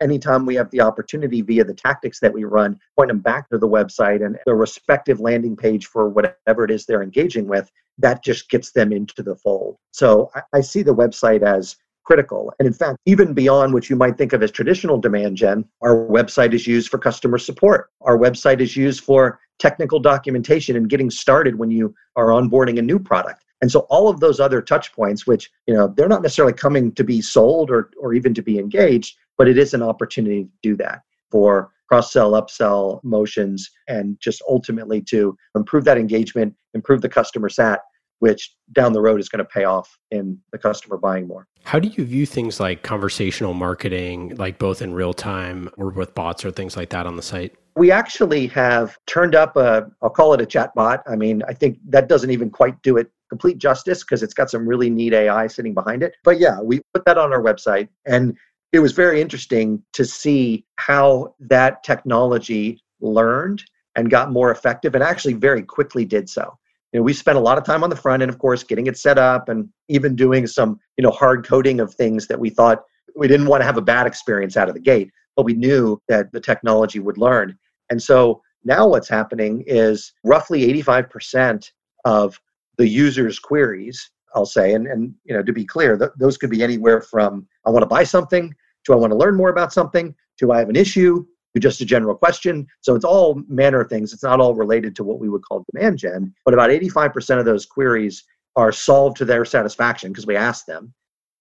anytime 0.00 0.46
we 0.46 0.54
have 0.54 0.70
the 0.70 0.80
opportunity 0.80 1.42
via 1.42 1.64
the 1.64 1.74
tactics 1.74 2.20
that 2.20 2.32
we 2.32 2.44
run, 2.44 2.78
point 2.96 3.08
them 3.08 3.20
back 3.20 3.48
to 3.50 3.58
the 3.58 3.68
website 3.68 4.24
and 4.24 4.38
the 4.46 4.54
respective 4.54 5.20
landing 5.20 5.56
page 5.56 5.86
for 5.86 6.08
whatever 6.08 6.64
it 6.64 6.70
is 6.70 6.86
they're 6.86 7.02
engaging 7.02 7.46
with, 7.46 7.70
that 7.98 8.22
just 8.22 8.48
gets 8.48 8.72
them 8.72 8.92
into 8.92 9.22
the 9.22 9.36
fold. 9.36 9.76
So 9.92 10.30
I, 10.52 10.60
see 10.60 10.82
the 10.82 10.94
website 10.94 11.42
as 11.42 11.76
critical. 12.04 12.52
And 12.58 12.66
in 12.66 12.72
fact, 12.72 12.98
even 13.06 13.34
beyond 13.34 13.74
what 13.74 13.90
you 13.90 13.96
might 13.96 14.16
think 14.16 14.32
of 14.32 14.42
as 14.42 14.50
traditional 14.50 14.98
demand 14.98 15.36
gen, 15.36 15.64
our 15.82 16.06
website 16.06 16.54
is 16.54 16.66
used 16.66 16.88
for 16.88 16.98
customer 16.98 17.38
support. 17.38 17.90
Our 18.02 18.16
website 18.16 18.60
is 18.60 18.76
used 18.76 19.04
for 19.04 19.40
technical 19.58 19.98
documentation 19.98 20.76
and 20.76 20.88
getting 20.88 21.10
started 21.10 21.58
when 21.58 21.70
you 21.70 21.94
are 22.16 22.28
onboarding 22.28 22.78
a 22.78 22.82
new 22.82 22.98
product. 22.98 23.44
And 23.60 23.70
so 23.70 23.80
all 23.90 24.08
of 24.08 24.20
those 24.20 24.38
other 24.38 24.62
touch 24.62 24.92
points, 24.92 25.26
which, 25.26 25.50
you 25.66 25.74
know, 25.74 25.92
they're 25.96 26.08
not 26.08 26.22
necessarily 26.22 26.54
coming 26.54 26.92
to 26.92 27.02
be 27.02 27.20
sold 27.20 27.70
or, 27.70 27.90
or 28.00 28.14
even 28.14 28.32
to 28.34 28.42
be 28.42 28.58
engaged, 28.58 29.16
but 29.38 29.48
it 29.48 29.56
is 29.56 29.72
an 29.72 29.82
opportunity 29.82 30.44
to 30.44 30.50
do 30.62 30.76
that 30.76 31.02
for 31.30 31.70
cross 31.88 32.12
sell, 32.12 32.32
upsell 32.32 33.02
motions, 33.02 33.70
and 33.88 34.18
just 34.20 34.42
ultimately 34.48 35.00
to 35.00 35.36
improve 35.54 35.84
that 35.84 35.96
engagement, 35.96 36.54
improve 36.74 37.00
the 37.00 37.08
customer 37.08 37.48
sat, 37.48 37.80
which 38.18 38.54
down 38.72 38.92
the 38.92 39.00
road 39.00 39.20
is 39.20 39.28
going 39.28 39.38
to 39.38 39.44
pay 39.44 39.64
off 39.64 39.96
in 40.10 40.38
the 40.52 40.58
customer 40.58 40.98
buying 40.98 41.26
more. 41.26 41.46
How 41.64 41.78
do 41.78 41.88
you 41.88 42.04
view 42.04 42.26
things 42.26 42.60
like 42.60 42.82
conversational 42.82 43.54
marketing, 43.54 44.36
like 44.36 44.58
both 44.58 44.82
in 44.82 44.92
real 44.92 45.14
time 45.14 45.70
or 45.78 45.90
with 45.90 46.14
bots 46.14 46.44
or 46.44 46.50
things 46.50 46.76
like 46.76 46.90
that 46.90 47.06
on 47.06 47.16
the 47.16 47.22
site? 47.22 47.54
We 47.76 47.90
actually 47.90 48.48
have 48.48 48.98
turned 49.06 49.34
up 49.34 49.56
a, 49.56 49.88
I'll 50.02 50.10
call 50.10 50.34
it 50.34 50.40
a 50.40 50.46
chat 50.46 50.74
bot. 50.74 51.02
I 51.06 51.16
mean, 51.16 51.42
I 51.48 51.54
think 51.54 51.78
that 51.88 52.08
doesn't 52.08 52.30
even 52.30 52.50
quite 52.50 52.82
do 52.82 52.96
it 52.96 53.10
complete 53.28 53.58
justice 53.58 54.02
because 54.02 54.22
it's 54.22 54.34
got 54.34 54.50
some 54.50 54.66
really 54.66 54.90
neat 54.90 55.12
AI 55.12 55.46
sitting 55.46 55.74
behind 55.74 56.02
it. 56.02 56.14
But 56.24 56.38
yeah, 56.38 56.60
we 56.60 56.80
put 56.94 57.04
that 57.04 57.18
on 57.18 57.32
our 57.32 57.42
website. 57.42 57.88
And 58.06 58.36
it 58.72 58.80
was 58.80 58.92
very 58.92 59.20
interesting 59.20 59.82
to 59.94 60.04
see 60.04 60.64
how 60.76 61.34
that 61.40 61.82
technology 61.82 62.80
learned 63.00 63.62
and 63.96 64.10
got 64.10 64.30
more 64.30 64.50
effective 64.50 64.94
and 64.94 65.02
actually 65.02 65.32
very 65.34 65.62
quickly 65.62 66.04
did 66.04 66.28
so. 66.28 66.56
You 66.92 67.00
know 67.00 67.04
we 67.04 67.12
spent 67.12 67.38
a 67.38 67.40
lot 67.40 67.58
of 67.58 67.64
time 67.64 67.84
on 67.84 67.90
the 67.90 67.96
front 67.96 68.22
end 68.22 68.30
of 68.30 68.38
course 68.38 68.62
getting 68.62 68.86
it 68.86 68.96
set 68.96 69.18
up 69.18 69.48
and 69.48 69.68
even 69.88 70.16
doing 70.16 70.46
some 70.46 70.80
you 70.96 71.02
know 71.02 71.10
hard 71.10 71.46
coding 71.46 71.80
of 71.80 71.92
things 71.94 72.26
that 72.28 72.40
we 72.40 72.50
thought 72.50 72.82
we 73.16 73.28
didn't 73.28 73.46
want 73.46 73.60
to 73.60 73.66
have 73.66 73.76
a 73.76 73.82
bad 73.82 74.06
experience 74.06 74.56
out 74.56 74.68
of 74.68 74.74
the 74.74 74.80
gate 74.80 75.10
but 75.38 75.44
we 75.44 75.54
knew 75.54 76.02
that 76.08 76.32
the 76.32 76.40
technology 76.40 76.98
would 76.98 77.16
learn. 77.16 77.56
And 77.90 78.02
so 78.02 78.42
now 78.64 78.88
what's 78.88 79.08
happening 79.08 79.62
is 79.68 80.12
roughly 80.24 80.66
85% 80.82 81.70
of 82.04 82.40
the 82.76 82.88
user's 82.88 83.38
queries 83.38 84.10
I'll 84.34 84.46
say. 84.46 84.74
And, 84.74 84.86
and 84.86 85.14
you 85.24 85.34
know, 85.34 85.42
to 85.42 85.52
be 85.52 85.64
clear, 85.64 85.96
th- 85.96 86.10
those 86.18 86.36
could 86.36 86.50
be 86.50 86.62
anywhere 86.62 87.00
from 87.00 87.46
I 87.66 87.70
want 87.70 87.82
to 87.82 87.86
buy 87.86 88.04
something 88.04 88.54
to 88.84 88.92
I 88.92 88.96
want 88.96 89.12
to 89.12 89.18
learn 89.18 89.36
more 89.36 89.50
about 89.50 89.72
something 89.72 90.14
to 90.38 90.52
I 90.52 90.58
have 90.58 90.68
an 90.68 90.76
issue 90.76 91.24
to 91.54 91.60
just 91.60 91.80
a 91.80 91.84
general 91.84 92.14
question. 92.14 92.66
So 92.80 92.94
it's 92.94 93.04
all 93.04 93.40
manner 93.48 93.80
of 93.80 93.88
things. 93.88 94.12
It's 94.12 94.22
not 94.22 94.40
all 94.40 94.54
related 94.54 94.94
to 94.96 95.04
what 95.04 95.18
we 95.18 95.28
would 95.28 95.42
call 95.42 95.64
demand 95.72 95.98
gen, 95.98 96.34
but 96.44 96.54
about 96.54 96.70
85% 96.70 97.38
of 97.38 97.44
those 97.44 97.66
queries 97.66 98.24
are 98.56 98.72
solved 98.72 99.16
to 99.18 99.24
their 99.24 99.44
satisfaction 99.44 100.12
because 100.12 100.26
we 100.26 100.36
ask 100.36 100.66
them. 100.66 100.92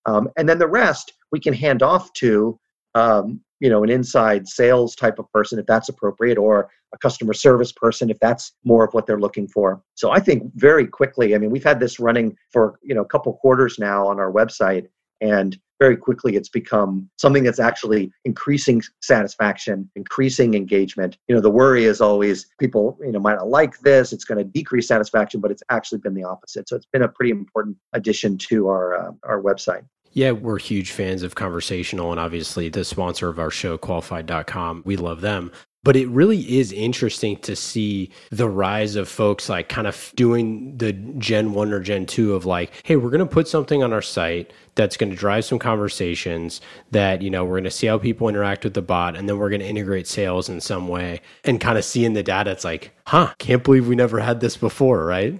Um, 0.06 0.30
and 0.38 0.48
then 0.48 0.60
the 0.60 0.68
rest 0.68 1.14
we 1.32 1.40
can 1.40 1.54
hand 1.54 1.84
off 1.84 2.14
to 2.14 2.60
um, 2.96 3.42
you 3.60 3.70
know 3.70 3.84
an 3.84 3.90
inside 3.90 4.48
sales 4.48 4.96
type 4.96 5.20
of 5.20 5.32
person 5.32 5.60
if 5.60 5.66
that's 5.66 5.90
appropriate 5.90 6.38
or 6.38 6.70
a 6.94 6.98
customer 6.98 7.34
service 7.34 7.72
person 7.72 8.10
if 8.10 8.20
that's 8.20 8.54
more 8.64 8.86
of 8.86 8.94
what 8.94 9.06
they're 9.06 9.20
looking 9.20 9.48
for. 9.48 9.82
So 9.96 10.12
i 10.12 10.20
think 10.20 10.44
very 10.56 10.88
quickly 10.88 11.36
i 11.36 11.38
mean 11.38 11.52
we've 11.52 11.64
had 11.64 11.80
this 11.80 12.00
running 12.00 12.36
for 12.52 12.80
you 12.82 12.96
know 12.96 13.02
a 13.02 13.06
couple 13.06 13.34
quarters 13.34 13.78
now 13.80 14.08
on 14.08 14.20
our 14.20 14.32
website 14.32 14.88
and 15.22 15.58
very 15.80 15.96
quickly 15.96 16.36
it's 16.36 16.50
become 16.50 17.10
something 17.18 17.44
that's 17.44 17.60
actually 17.60 18.12
increasing 18.26 18.82
satisfaction 19.02 19.90
increasing 19.96 20.54
engagement. 20.56 21.18
You 21.28 21.36
know 21.36 21.42
the 21.42 21.50
worry 21.50 21.86
is 21.86 22.02
always 22.02 22.48
people 22.60 22.98
you 23.02 23.12
know 23.12 23.20
might 23.20 23.36
not 23.36 23.50
like 23.50 23.80
this 23.80 24.14
it's 24.14 24.24
going 24.24 24.40
to 24.40 24.44
decrease 24.44 24.88
satisfaction 24.88 25.40
but 25.40 25.52
it's 25.52 25.64
actually 25.70 26.00
been 26.00 26.14
the 26.14 26.24
opposite. 26.24 26.68
So 26.68 26.76
it's 26.76 26.88
been 26.92 27.04
a 27.04 27.08
pretty 27.08 27.32
important 27.32 27.78
addition 27.94 28.38
to 28.50 28.68
our 28.70 28.96
uh, 28.98 29.12
our 29.24 29.42
website 29.42 29.86
yeah, 30.18 30.32
we're 30.32 30.58
huge 30.58 30.94
fans 30.94 31.22
of 31.22 31.36
conversational 31.36 32.10
and 32.10 32.20
obviously 32.20 32.70
the 32.70 32.84
sponsor 32.84 33.30
of 33.30 33.38
our 33.38 33.52
show, 33.52 33.78
qualified.com. 33.78 34.82
We 34.84 34.98
love 34.98 35.22
them. 35.22 35.52
But 35.84 35.96
it 35.96 36.08
really 36.08 36.58
is 36.58 36.72
interesting 36.72 37.38
to 37.42 37.56
see 37.56 38.10
the 38.32 38.50
rise 38.50 38.96
of 38.96 39.08
folks 39.08 39.48
like 39.48 39.70
kind 39.70 39.86
of 39.86 40.12
doing 40.16 40.76
the 40.76 40.94
Gen 40.94 41.54
1 41.54 41.72
or 41.72 41.80
Gen 41.82 42.08
2 42.08 42.34
of 42.34 42.48
like, 42.48 42.72
hey, 42.82 42.96
we're 42.96 43.12
going 43.12 43.20
to 43.20 43.28
put 43.28 43.48
something 43.48 43.84
on 43.84 43.94
our 43.94 44.02
site 44.02 44.52
that's 44.74 44.98
going 44.98 45.12
to 45.12 45.16
drive 45.16 45.46
some 45.46 45.60
conversations 45.60 46.62
that, 46.90 47.22
you 47.22 47.30
know, 47.30 47.46
we're 47.46 47.52
going 47.52 47.64
to 47.66 47.72
see 47.72 47.86
how 47.86 48.00
people 48.00 48.28
interact 48.28 48.64
with 48.64 48.74
the 48.74 48.82
bot 48.82 49.16
and 49.16 49.30
then 49.30 49.38
we're 49.38 49.50
going 49.50 49.62
to 49.62 49.68
integrate 49.68 50.08
sales 50.08 50.50
in 50.50 50.60
some 50.60 50.88
way 50.88 51.22
and 51.44 51.62
kind 51.62 51.78
of 51.78 51.86
seeing 51.86 52.14
the 52.14 52.24
data. 52.24 52.50
It's 52.50 52.66
like, 52.66 52.92
huh, 53.06 53.36
can't 53.38 53.64
believe 53.64 53.88
we 53.88 53.96
never 53.96 54.20
had 54.20 54.40
this 54.40 54.58
before, 54.58 55.06
right? 55.06 55.40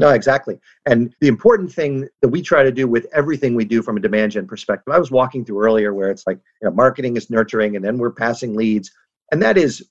No, 0.00 0.08
exactly. 0.08 0.58
And 0.86 1.14
the 1.20 1.28
important 1.28 1.70
thing 1.70 2.08
that 2.22 2.30
we 2.30 2.40
try 2.40 2.62
to 2.62 2.72
do 2.72 2.88
with 2.88 3.06
everything 3.12 3.54
we 3.54 3.66
do 3.66 3.82
from 3.82 3.98
a 3.98 4.00
demand 4.00 4.32
gen 4.32 4.46
perspective, 4.46 4.94
I 4.94 4.98
was 4.98 5.10
walking 5.10 5.44
through 5.44 5.62
earlier 5.62 5.92
where 5.92 6.10
it's 6.10 6.26
like, 6.26 6.38
you 6.62 6.68
know, 6.68 6.74
marketing 6.74 7.18
is 7.18 7.28
nurturing 7.28 7.76
and 7.76 7.84
then 7.84 7.98
we're 7.98 8.10
passing 8.10 8.56
leads. 8.56 8.90
And 9.30 9.42
that 9.42 9.58
is 9.58 9.86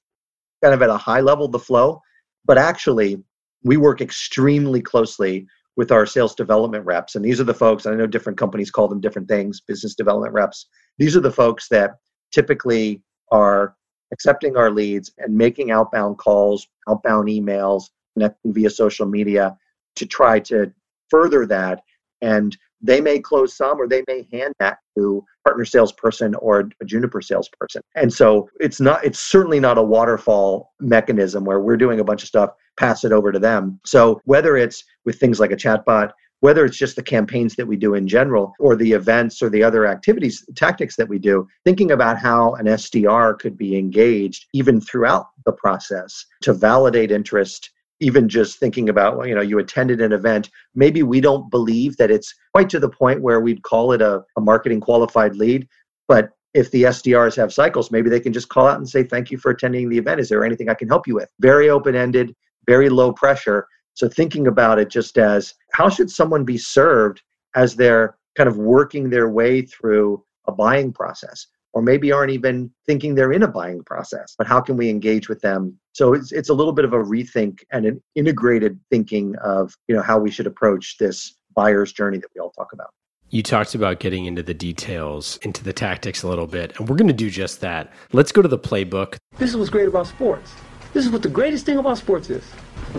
kind 0.63 0.73
of 0.73 0.81
at 0.81 0.89
a 0.89 0.97
high 0.97 1.19
level 1.19 1.47
the 1.47 1.59
flow. 1.59 2.01
But 2.43 2.57
actually, 2.57 3.23
we 3.63 3.77
work 3.77 4.01
extremely 4.01 4.81
closely 4.81 5.45
with 5.77 5.91
our 5.91 6.07
sales 6.07 6.33
development 6.33 6.87
reps. 6.87 7.13
And 7.13 7.23
these 7.23 7.39
are 7.39 7.43
the 7.43 7.53
folks, 7.53 7.85
I 7.85 7.93
know 7.93 8.07
different 8.07 8.39
companies 8.39 8.71
call 8.71 8.87
them 8.87 9.01
different 9.01 9.27
things, 9.27 9.61
business 9.61 9.93
development 9.93 10.33
reps. 10.33 10.69
These 10.97 11.15
are 11.15 11.21
the 11.21 11.31
folks 11.31 11.67
that 11.69 11.91
typically 12.31 13.03
are 13.31 13.75
accepting 14.11 14.57
our 14.57 14.71
leads 14.71 15.11
and 15.19 15.37
making 15.37 15.69
outbound 15.69 16.17
calls, 16.17 16.67
outbound 16.89 17.27
emails, 17.27 17.83
connecting 18.15 18.55
via 18.55 18.71
social 18.71 19.05
media 19.05 19.55
to 19.99 20.05
try 20.05 20.39
to 20.39 20.71
further 21.09 21.45
that. 21.45 21.81
And 22.21 22.57
they 22.81 23.01
may 23.01 23.19
close 23.19 23.55
some 23.55 23.79
or 23.79 23.87
they 23.87 24.03
may 24.07 24.27
hand 24.31 24.53
that 24.59 24.79
to 24.97 25.23
partner 25.43 25.65
salesperson 25.65 26.35
or 26.35 26.69
a 26.81 26.85
juniper 26.85 27.21
salesperson 27.21 27.81
and 27.95 28.11
so 28.11 28.49
it's 28.59 28.79
not 28.79 29.03
it's 29.03 29.19
certainly 29.19 29.59
not 29.59 29.77
a 29.77 29.83
waterfall 29.83 30.73
mechanism 30.79 31.43
where 31.43 31.59
we're 31.59 31.77
doing 31.77 31.99
a 31.99 32.03
bunch 32.03 32.23
of 32.23 32.27
stuff 32.27 32.51
pass 32.77 33.03
it 33.03 33.11
over 33.11 33.31
to 33.31 33.39
them 33.39 33.79
so 33.85 34.21
whether 34.25 34.55
it's 34.57 34.83
with 35.05 35.19
things 35.19 35.39
like 35.39 35.51
a 35.51 35.55
chatbot 35.55 36.11
whether 36.41 36.63
it's 36.63 36.77
just 36.77 36.95
the 36.95 37.03
campaigns 37.03 37.55
that 37.55 37.67
we 37.67 37.75
do 37.75 37.95
in 37.95 38.07
general 38.07 38.53
or 38.59 38.77
the 38.77 38.91
events 38.91 39.41
or 39.41 39.49
the 39.49 39.63
other 39.63 39.85
activities 39.85 40.45
tactics 40.55 40.95
that 40.95 41.09
we 41.09 41.19
do 41.19 41.47
thinking 41.65 41.91
about 41.91 42.17
how 42.17 42.53
an 42.55 42.65
sdr 42.65 43.37
could 43.39 43.57
be 43.57 43.77
engaged 43.77 44.45
even 44.53 44.79
throughout 44.79 45.27
the 45.45 45.53
process 45.53 46.25
to 46.41 46.53
validate 46.53 47.11
interest 47.11 47.71
even 47.99 48.29
just 48.29 48.59
thinking 48.59 48.89
about 48.89 49.27
you 49.27 49.35
know 49.35 49.41
you 49.41 49.59
attended 49.59 50.01
an 50.01 50.13
event. 50.13 50.49
Maybe 50.75 51.03
we 51.03 51.21
don't 51.21 51.49
believe 51.49 51.97
that 51.97 52.11
it's 52.11 52.33
quite 52.53 52.69
to 52.69 52.79
the 52.79 52.89
point 52.89 53.21
where 53.21 53.41
we'd 53.41 53.63
call 53.63 53.91
it 53.93 54.01
a, 54.01 54.23
a 54.37 54.41
marketing 54.41 54.81
qualified 54.81 55.35
lead 55.35 55.67
but 56.07 56.31
if 56.55 56.71
the 56.71 56.81
sdrs 56.81 57.35
have 57.35 57.53
cycles 57.53 57.91
maybe 57.91 58.09
they 58.09 58.19
can 58.19 58.33
just 58.33 58.49
call 58.49 58.65
out 58.65 58.77
and 58.77 58.89
say 58.89 59.03
thank 59.03 59.29
you 59.29 59.37
for 59.37 59.51
attending 59.51 59.87
the 59.87 59.97
event. 59.97 60.19
Is 60.19 60.29
there 60.29 60.43
anything 60.43 60.67
i 60.69 60.73
can 60.73 60.87
help 60.87 61.07
you 61.07 61.15
with? 61.15 61.29
Very 61.39 61.69
open 61.69 61.95
ended 61.95 62.35
very 62.69 62.89
low 62.89 63.11
pressure. 63.11 63.67
So 63.95 64.07
thinking 64.07 64.45
about 64.47 64.77
it 64.77 64.89
just 64.89 65.17
as 65.17 65.55
how 65.73 65.89
should 65.89 66.09
someone 66.09 66.45
be 66.45 66.57
served 66.57 67.21
as 67.55 67.75
they're 67.75 68.15
kind 68.37 68.47
of 68.47 68.57
working 68.57 69.09
their 69.09 69.29
way 69.29 69.63
through 69.63 70.23
a 70.47 70.51
buying 70.51 70.93
process 70.93 71.47
or 71.73 71.81
maybe 71.81 72.11
aren't 72.11 72.31
even 72.31 72.71
thinking 72.85 73.15
they're 73.15 73.31
in 73.31 73.43
a 73.43 73.47
buying 73.47 73.83
process 73.83 74.35
but 74.37 74.47
how 74.47 74.59
can 74.59 74.77
we 74.77 74.89
engage 74.89 75.29
with 75.29 75.41
them 75.41 75.77
so 75.93 76.13
it's, 76.13 76.31
it's 76.31 76.49
a 76.49 76.53
little 76.53 76.73
bit 76.73 76.85
of 76.85 76.93
a 76.93 76.97
rethink 76.97 77.59
and 77.71 77.85
an 77.85 78.01
integrated 78.15 78.79
thinking 78.89 79.35
of 79.43 79.73
you 79.87 79.95
know 79.95 80.01
how 80.01 80.17
we 80.19 80.31
should 80.31 80.47
approach 80.47 80.97
this 80.97 81.37
buyer's 81.55 81.91
journey 81.91 82.17
that 82.17 82.29
we 82.35 82.39
all 82.39 82.51
talk 82.51 82.73
about 82.73 82.89
you 83.31 83.43
talked 83.43 83.75
about 83.75 83.99
getting 83.99 84.25
into 84.25 84.41
the 84.41 84.55
details, 84.55 85.37
into 85.43 85.63
the 85.63 85.71
tactics 85.71 86.23
a 86.23 86.27
little 86.27 86.47
bit, 86.47 86.73
and 86.79 86.89
we're 86.89 86.95
going 86.95 87.09
to 87.09 87.13
do 87.13 87.29
just 87.29 87.61
that. 87.61 87.93
Let's 88.11 88.31
go 88.31 88.41
to 88.41 88.47
the 88.47 88.57
playbook. 88.57 89.17
This 89.37 89.51
is 89.51 89.57
what's 89.57 89.69
great 89.69 89.87
about 89.87 90.07
sports. 90.07 90.51
This 90.93 91.05
is 91.05 91.11
what 91.11 91.21
the 91.21 91.29
greatest 91.29 91.65
thing 91.65 91.77
about 91.77 91.99
sports 91.99 92.31
is. 92.31 92.43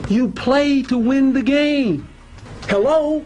You 0.08 0.28
play 0.28 0.82
to 0.82 0.96
win 0.96 1.32
the 1.32 1.42
game. 1.42 2.08
Hello? 2.68 3.24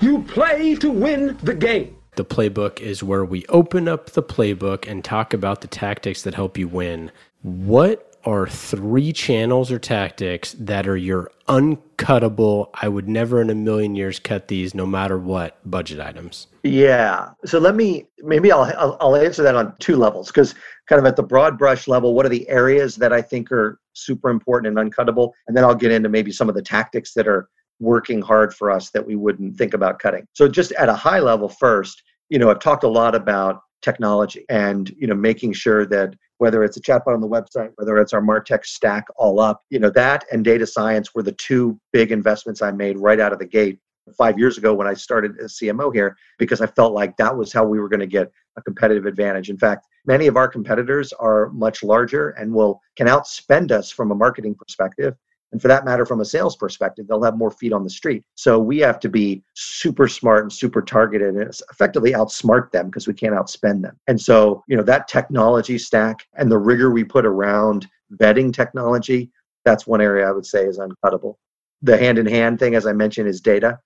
You 0.00 0.22
play 0.24 0.74
to 0.76 0.90
win 0.90 1.38
the 1.42 1.54
game. 1.54 1.96
The 2.20 2.26
playbook 2.26 2.80
is 2.80 3.02
where 3.02 3.24
we 3.24 3.46
open 3.46 3.88
up 3.88 4.10
the 4.10 4.22
playbook 4.22 4.86
and 4.86 5.02
talk 5.02 5.32
about 5.32 5.62
the 5.62 5.66
tactics 5.66 6.20
that 6.20 6.34
help 6.34 6.58
you 6.58 6.68
win. 6.68 7.10
What 7.40 8.14
are 8.26 8.46
three 8.46 9.10
channels 9.10 9.72
or 9.72 9.78
tactics 9.78 10.54
that 10.58 10.86
are 10.86 10.98
your 10.98 11.30
uncuttable, 11.48 12.68
I 12.74 12.88
would 12.88 13.08
never 13.08 13.40
in 13.40 13.48
a 13.48 13.54
million 13.54 13.94
years 13.94 14.18
cut 14.18 14.48
these 14.48 14.74
no 14.74 14.84
matter 14.84 15.16
what 15.16 15.56
budget 15.64 15.98
items? 15.98 16.48
Yeah. 16.62 17.30
So 17.46 17.58
let 17.58 17.74
me, 17.74 18.06
maybe 18.18 18.52
I'll, 18.52 18.70
I'll, 18.76 18.98
I'll 19.00 19.16
answer 19.16 19.42
that 19.42 19.54
on 19.54 19.74
two 19.78 19.96
levels 19.96 20.26
because 20.26 20.54
kind 20.90 21.00
of 21.00 21.06
at 21.06 21.16
the 21.16 21.22
broad 21.22 21.56
brush 21.56 21.88
level, 21.88 22.12
what 22.12 22.26
are 22.26 22.28
the 22.28 22.46
areas 22.50 22.96
that 22.96 23.14
I 23.14 23.22
think 23.22 23.50
are 23.50 23.80
super 23.94 24.28
important 24.28 24.78
and 24.78 24.92
uncuttable? 24.92 25.30
And 25.48 25.56
then 25.56 25.64
I'll 25.64 25.74
get 25.74 25.90
into 25.90 26.10
maybe 26.10 26.32
some 26.32 26.50
of 26.50 26.54
the 26.54 26.60
tactics 26.60 27.14
that 27.14 27.26
are 27.26 27.48
working 27.78 28.20
hard 28.20 28.52
for 28.52 28.70
us 28.70 28.90
that 28.90 29.06
we 29.06 29.16
wouldn't 29.16 29.56
think 29.56 29.72
about 29.72 30.00
cutting. 30.00 30.26
So 30.34 30.48
just 30.48 30.72
at 30.72 30.90
a 30.90 30.94
high 30.94 31.20
level 31.20 31.48
first, 31.48 32.02
you 32.30 32.38
know, 32.38 32.50
I've 32.50 32.60
talked 32.60 32.84
a 32.84 32.88
lot 32.88 33.14
about 33.14 33.60
technology 33.82 34.44
and 34.48 34.90
you 34.90 35.06
know 35.06 35.14
making 35.14 35.52
sure 35.52 35.86
that 35.86 36.14
whether 36.38 36.62
it's 36.64 36.76
a 36.76 36.82
chatbot 36.82 37.14
on 37.14 37.20
the 37.22 37.28
website 37.28 37.70
whether 37.76 37.96
it's 37.96 38.12
our 38.12 38.20
martech 38.20 38.66
stack 38.66 39.06
all 39.16 39.40
up 39.40 39.62
you 39.70 39.78
know 39.78 39.88
that 39.88 40.24
and 40.30 40.44
data 40.44 40.66
science 40.66 41.14
were 41.14 41.22
the 41.22 41.32
two 41.32 41.80
big 41.90 42.12
investments 42.12 42.60
i 42.60 42.70
made 42.70 42.98
right 42.98 43.20
out 43.20 43.32
of 43.32 43.38
the 43.38 43.46
gate 43.46 43.78
five 44.18 44.38
years 44.38 44.58
ago 44.58 44.74
when 44.74 44.86
i 44.86 44.92
started 44.92 45.32
as 45.42 45.54
cmo 45.54 45.90
here 45.94 46.14
because 46.38 46.60
i 46.60 46.66
felt 46.66 46.92
like 46.92 47.16
that 47.16 47.34
was 47.34 47.54
how 47.54 47.64
we 47.64 47.80
were 47.80 47.88
going 47.88 48.00
to 48.00 48.06
get 48.06 48.30
a 48.56 48.62
competitive 48.62 49.06
advantage. 49.06 49.50
In 49.50 49.58
fact 49.58 49.86
many 50.06 50.26
of 50.26 50.36
our 50.36 50.48
competitors 50.48 51.12
are 51.14 51.50
much 51.50 51.82
larger 51.82 52.30
and 52.30 52.52
will 52.52 52.80
can 52.96 53.06
outspend 53.06 53.70
us 53.70 53.90
from 53.90 54.10
a 54.10 54.14
marketing 54.14 54.54
perspective 54.54 55.14
and 55.52 55.60
for 55.60 55.68
that 55.68 55.84
matter, 55.84 56.06
from 56.06 56.20
a 56.20 56.24
sales 56.24 56.56
perspective, 56.56 57.06
they'll 57.08 57.22
have 57.22 57.36
more 57.36 57.50
feet 57.50 57.72
on 57.72 57.82
the 57.82 57.90
street. 57.90 58.22
So 58.36 58.58
we 58.58 58.78
have 58.78 59.00
to 59.00 59.08
be 59.08 59.42
super 59.54 60.06
smart 60.06 60.44
and 60.44 60.52
super 60.52 60.80
targeted 60.80 61.34
and 61.34 61.52
effectively 61.70 62.12
outsmart 62.12 62.70
them 62.70 62.86
because 62.86 63.08
we 63.08 63.14
can't 63.14 63.34
outspend 63.34 63.82
them. 63.82 63.98
And 64.06 64.20
so, 64.20 64.62
you 64.68 64.76
know, 64.76 64.82
that 64.84 65.08
technology 65.08 65.78
stack 65.78 66.26
and 66.36 66.50
the 66.50 66.58
rigor 66.58 66.90
we 66.90 67.02
put 67.02 67.26
around 67.26 67.88
vetting 68.14 68.52
technology, 68.52 69.30
that's 69.64 69.86
one 69.86 70.00
area 70.00 70.28
I 70.28 70.32
would 70.32 70.46
say 70.46 70.64
is 70.64 70.78
uncuttable. 70.78 71.36
The 71.82 71.96
hand 71.96 72.18
in 72.18 72.26
hand 72.26 72.58
thing, 72.58 72.74
as 72.74 72.86
I 72.86 72.92
mentioned, 72.92 73.28
is 73.28 73.40
data 73.40 73.78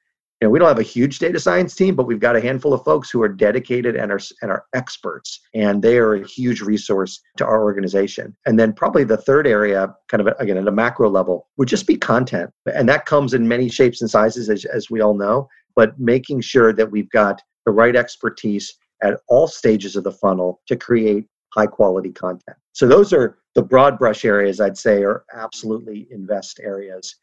know, 0.44 0.50
we 0.50 0.58
don't 0.58 0.68
have 0.68 0.78
a 0.78 0.82
huge 0.82 1.18
data 1.18 1.40
science 1.40 1.74
team, 1.74 1.94
but 1.94 2.06
we've 2.06 2.20
got 2.20 2.36
a 2.36 2.40
handful 2.40 2.72
of 2.72 2.84
folks 2.84 3.10
who 3.10 3.22
are 3.22 3.28
dedicated 3.28 3.96
and 3.96 4.12
are 4.12 4.20
and 4.42 4.50
are 4.50 4.64
experts, 4.74 5.40
and 5.54 5.82
they 5.82 5.98
are 5.98 6.14
a 6.14 6.26
huge 6.26 6.60
resource 6.60 7.20
to 7.36 7.44
our 7.44 7.64
organization. 7.64 8.36
And 8.46 8.58
then 8.58 8.72
probably 8.72 9.04
the 9.04 9.16
third 9.16 9.46
area, 9.46 9.94
kind 10.08 10.20
of 10.20 10.34
again 10.38 10.56
at 10.56 10.68
a 10.68 10.72
macro 10.72 11.10
level, 11.10 11.48
would 11.56 11.68
just 11.68 11.86
be 11.86 11.96
content, 11.96 12.50
and 12.72 12.88
that 12.88 13.06
comes 13.06 13.34
in 13.34 13.48
many 13.48 13.68
shapes 13.68 14.00
and 14.00 14.10
sizes, 14.10 14.48
as, 14.48 14.64
as 14.66 14.90
we 14.90 15.00
all 15.00 15.14
know. 15.14 15.48
But 15.74 15.98
making 15.98 16.40
sure 16.42 16.72
that 16.72 16.90
we've 16.90 17.10
got 17.10 17.42
the 17.66 17.72
right 17.72 17.96
expertise 17.96 18.74
at 19.02 19.18
all 19.28 19.48
stages 19.48 19.96
of 19.96 20.04
the 20.04 20.12
funnel 20.12 20.60
to 20.68 20.76
create 20.76 21.26
high 21.52 21.66
quality 21.66 22.10
content. 22.10 22.56
So 22.72 22.86
those 22.86 23.12
are 23.12 23.38
the 23.54 23.62
broad 23.62 23.98
brush 23.98 24.24
areas 24.24 24.60
I'd 24.60 24.76
say 24.76 25.02
are 25.04 25.24
absolutely 25.32 26.08
invest 26.10 26.60
areas. 26.60 27.16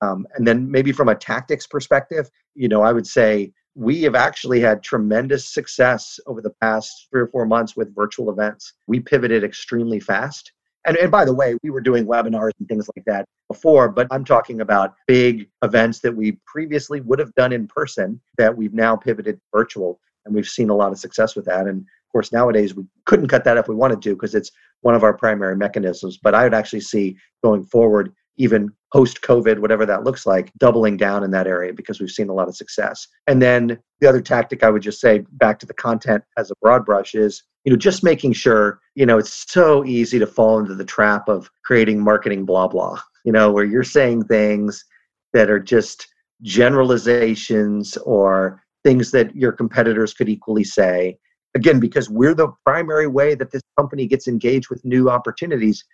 Um, 0.00 0.26
and 0.34 0.46
then 0.46 0.70
maybe 0.70 0.92
from 0.92 1.08
a 1.08 1.14
tactics 1.14 1.66
perspective, 1.66 2.30
you 2.54 2.68
know, 2.68 2.82
I 2.82 2.92
would 2.92 3.06
say 3.06 3.52
we 3.74 4.02
have 4.02 4.14
actually 4.14 4.60
had 4.60 4.82
tremendous 4.82 5.52
success 5.52 6.18
over 6.26 6.40
the 6.40 6.52
past 6.60 7.06
three 7.10 7.20
or 7.20 7.28
four 7.28 7.46
months 7.46 7.76
with 7.76 7.94
virtual 7.94 8.30
events. 8.30 8.74
We 8.86 9.00
pivoted 9.00 9.44
extremely 9.44 10.00
fast. 10.00 10.52
And, 10.86 10.96
and 10.96 11.10
by 11.10 11.24
the 11.24 11.34
way, 11.34 11.56
we 11.62 11.70
were 11.70 11.80
doing 11.80 12.06
webinars 12.06 12.52
and 12.58 12.68
things 12.68 12.88
like 12.96 13.04
that 13.06 13.24
before, 13.48 13.88
but 13.88 14.06
I'm 14.10 14.24
talking 14.24 14.60
about 14.60 14.94
big 15.06 15.48
events 15.62 16.00
that 16.00 16.16
we 16.16 16.38
previously 16.46 17.00
would 17.00 17.18
have 17.18 17.34
done 17.34 17.52
in 17.52 17.66
person 17.68 18.20
that 18.36 18.56
we've 18.56 18.74
now 18.74 18.96
pivoted 18.96 19.40
virtual. 19.54 20.00
And 20.24 20.34
we've 20.34 20.48
seen 20.48 20.70
a 20.70 20.74
lot 20.74 20.92
of 20.92 20.98
success 20.98 21.36
with 21.36 21.44
that. 21.46 21.66
And 21.66 21.80
of 21.80 22.12
course, 22.12 22.32
nowadays 22.32 22.74
we 22.74 22.84
couldn't 23.06 23.28
cut 23.28 23.44
that 23.44 23.58
if 23.58 23.68
we 23.68 23.74
wanted 23.74 24.02
to 24.02 24.14
because 24.14 24.34
it's 24.34 24.50
one 24.80 24.94
of 24.94 25.02
our 25.02 25.14
primary 25.14 25.56
mechanisms. 25.56 26.18
But 26.20 26.34
I 26.34 26.44
would 26.44 26.54
actually 26.54 26.80
see 26.80 27.16
going 27.44 27.64
forward 27.64 28.12
even 28.38 28.72
post 28.92 29.20
COVID, 29.20 29.58
whatever 29.58 29.84
that 29.84 30.04
looks 30.04 30.24
like, 30.24 30.50
doubling 30.58 30.96
down 30.96 31.22
in 31.22 31.30
that 31.32 31.46
area 31.46 31.72
because 31.72 32.00
we've 32.00 32.10
seen 32.10 32.28
a 32.28 32.34
lot 32.34 32.48
of 32.48 32.56
success. 32.56 33.06
And 33.26 33.42
then 33.42 33.78
the 34.00 34.08
other 34.08 34.22
tactic 34.22 34.62
I 34.62 34.70
would 34.70 34.82
just 34.82 35.00
say 35.00 35.24
back 35.32 35.58
to 35.58 35.66
the 35.66 35.74
content 35.74 36.24
as 36.38 36.50
a 36.50 36.54
broad 36.62 36.86
brush 36.86 37.14
is, 37.14 37.42
you 37.64 37.72
know, 37.72 37.76
just 37.76 38.02
making 38.02 38.32
sure, 38.32 38.80
you 38.94 39.04
know, 39.04 39.18
it's 39.18 39.44
so 39.52 39.84
easy 39.84 40.18
to 40.18 40.26
fall 40.26 40.58
into 40.58 40.74
the 40.74 40.84
trap 40.84 41.28
of 41.28 41.50
creating 41.64 42.02
marketing 42.02 42.46
blah 42.46 42.68
blah, 42.68 42.98
you 43.24 43.32
know, 43.32 43.50
where 43.50 43.64
you're 43.64 43.84
saying 43.84 44.24
things 44.24 44.84
that 45.34 45.50
are 45.50 45.60
just 45.60 46.06
generalizations 46.42 47.96
or 47.98 48.62
things 48.84 49.10
that 49.10 49.34
your 49.34 49.52
competitors 49.52 50.14
could 50.14 50.28
equally 50.28 50.64
say. 50.64 51.18
Again, 51.54 51.80
because 51.80 52.08
we're 52.08 52.34
the 52.34 52.52
primary 52.64 53.06
way 53.08 53.34
that 53.34 53.50
this 53.50 53.62
company 53.76 54.06
gets 54.06 54.28
engaged 54.28 54.70
with 54.70 54.84
new 54.84 55.10
opportunities, 55.10 55.84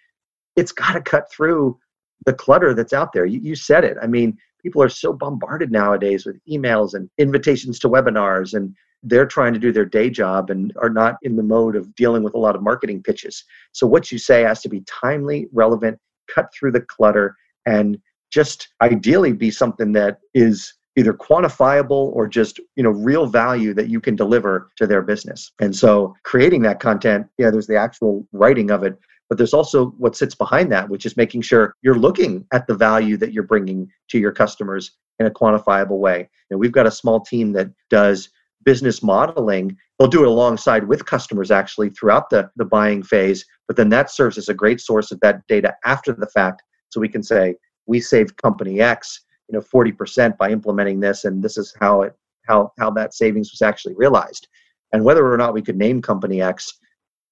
it's 0.57 0.73
got 0.73 0.93
to 0.93 1.01
cut 1.01 1.31
through 1.33 1.79
the 2.25 2.33
clutter 2.33 2.75
that's 2.75 2.93
out 2.93 3.13
there. 3.13 3.27
You, 3.27 3.41
you 3.41 3.55
said 3.55 3.85
it. 3.85 3.97
I 4.03 4.07
mean, 4.07 4.37
people 4.63 4.83
are 4.83 4.89
so 4.89 5.13
bombarded 5.13 5.71
nowadays 5.71 6.25
with 6.27 6.41
emails 6.51 6.95
and 6.95 7.09
invitations 7.19 7.79
to 7.81 7.89
webinars 7.89 8.55
and 8.55 8.75
they're 9.05 9.27
trying 9.27 9.53
to 9.53 9.59
do 9.59 9.71
their 9.71 9.85
day 9.85 10.09
job 10.09 10.51
and 10.51 10.73
are 10.81 10.89
not 10.89 11.17
in 11.23 11.37
the 11.37 11.43
mode 11.43 11.77
of 11.77 11.95
dealing 11.95 12.23
with 12.23 12.35
a 12.35 12.39
lot 12.39 12.57
of 12.57 12.63
marketing 12.63 13.03
pitches. 13.03 13.45
So 13.73 13.87
what 13.87 14.11
you 14.11 14.19
say 14.19 14.43
has 14.43 14.63
to 14.63 14.69
be 14.69 14.83
timely, 14.87 15.47
relevant, 15.53 15.99
cut 16.35 16.47
through 16.55 16.73
the 16.73 16.81
clutter 16.81 17.37
and 17.67 17.99
just 18.31 18.69
ideally 18.83 19.33
be 19.33 19.51
something 19.51 19.93
that 19.93 20.19
is 20.33 20.75
either 20.97 21.13
quantifiable 21.13 22.13
or 22.15 22.27
just 22.27 22.61
you 22.77 22.83
know 22.83 22.91
real 22.91 23.27
value 23.27 23.75
that 23.75 23.89
you 23.89 24.01
can 24.01 24.17
deliver 24.17 24.71
to 24.77 24.87
their 24.87 25.03
business 25.03 25.53
and 25.61 25.75
so 25.75 26.15
creating 26.23 26.63
that 26.63 26.79
content 26.79 27.27
yeah 27.37 27.51
there's 27.51 27.67
the 27.67 27.77
actual 27.77 28.27
writing 28.33 28.71
of 28.71 28.85
it 28.85 28.97
but 29.29 29.39
there's 29.39 29.55
also 29.55 29.87
what 29.99 30.17
sits 30.17 30.35
behind 30.35 30.71
that, 30.73 30.89
which 30.89 31.07
is 31.07 31.17
making 31.17 31.43
sure 31.43 31.75
you're 31.83 31.99
looking 31.99 32.47
at 32.53 32.67
the 32.67 32.75
value 32.75 33.17
that 33.17 33.33
you're 33.33 33.43
bringing 33.43 33.91
to 34.09 34.19
your 34.19 34.33
customers 34.33 34.93
in 35.19 35.27
a 35.27 35.31
quantifiable 35.31 35.99
way. 35.99 36.29
And 36.51 36.61
we've 36.61 36.73
got 36.73 36.87
a 36.87 36.91
small 36.91 37.21
team 37.21 37.53
that 37.53 37.71
does 37.91 38.31
business 38.65 39.03
modeling. 39.03 39.77
They'll 39.99 40.09
do 40.09 40.25
it 40.25 40.29
alongside 40.29 40.87
with 40.87 41.07
customers 41.07 41.51
actually 41.51 41.91
throughout 41.91 42.31
the, 42.31 42.51
the 42.57 42.65
buying 42.65 43.03
phase, 43.03 43.45
but 43.67 43.77
then 43.77 43.89
that 43.91 44.11
serves 44.11 44.39
as 44.39 44.49
a 44.49 44.55
great 44.55 44.81
source 44.81 45.11
of 45.11 45.21
that 45.21 45.47
data 45.47 45.75
after 45.85 46.13
the 46.13 46.27
fact. 46.27 46.63
So 46.91 47.01
we 47.01 47.09
can 47.09 47.23
say, 47.23 47.57
we 47.87 48.01
saved 48.01 48.41
company 48.43 48.81
X, 48.81 49.25
you 49.49 49.57
know, 49.59 49.65
40% 49.65 50.37
by 50.37 50.51
implementing 50.51 51.01
this, 51.01 51.25
and 51.25 51.43
this 51.43 51.59
is 51.59 51.75
how 51.81 52.03
it 52.03 52.15
how 52.47 52.73
how 52.79 52.91
that 52.91 53.15
savings 53.15 53.51
was 53.53 53.63
actually 53.63 53.95
realized. 53.95 54.49
And 54.93 55.05
whether 55.05 55.31
or 55.31 55.37
not 55.37 55.55
we 55.55 55.63
could 55.63 55.77
name 55.77 56.01
company 56.01 56.41
X, 56.41 56.79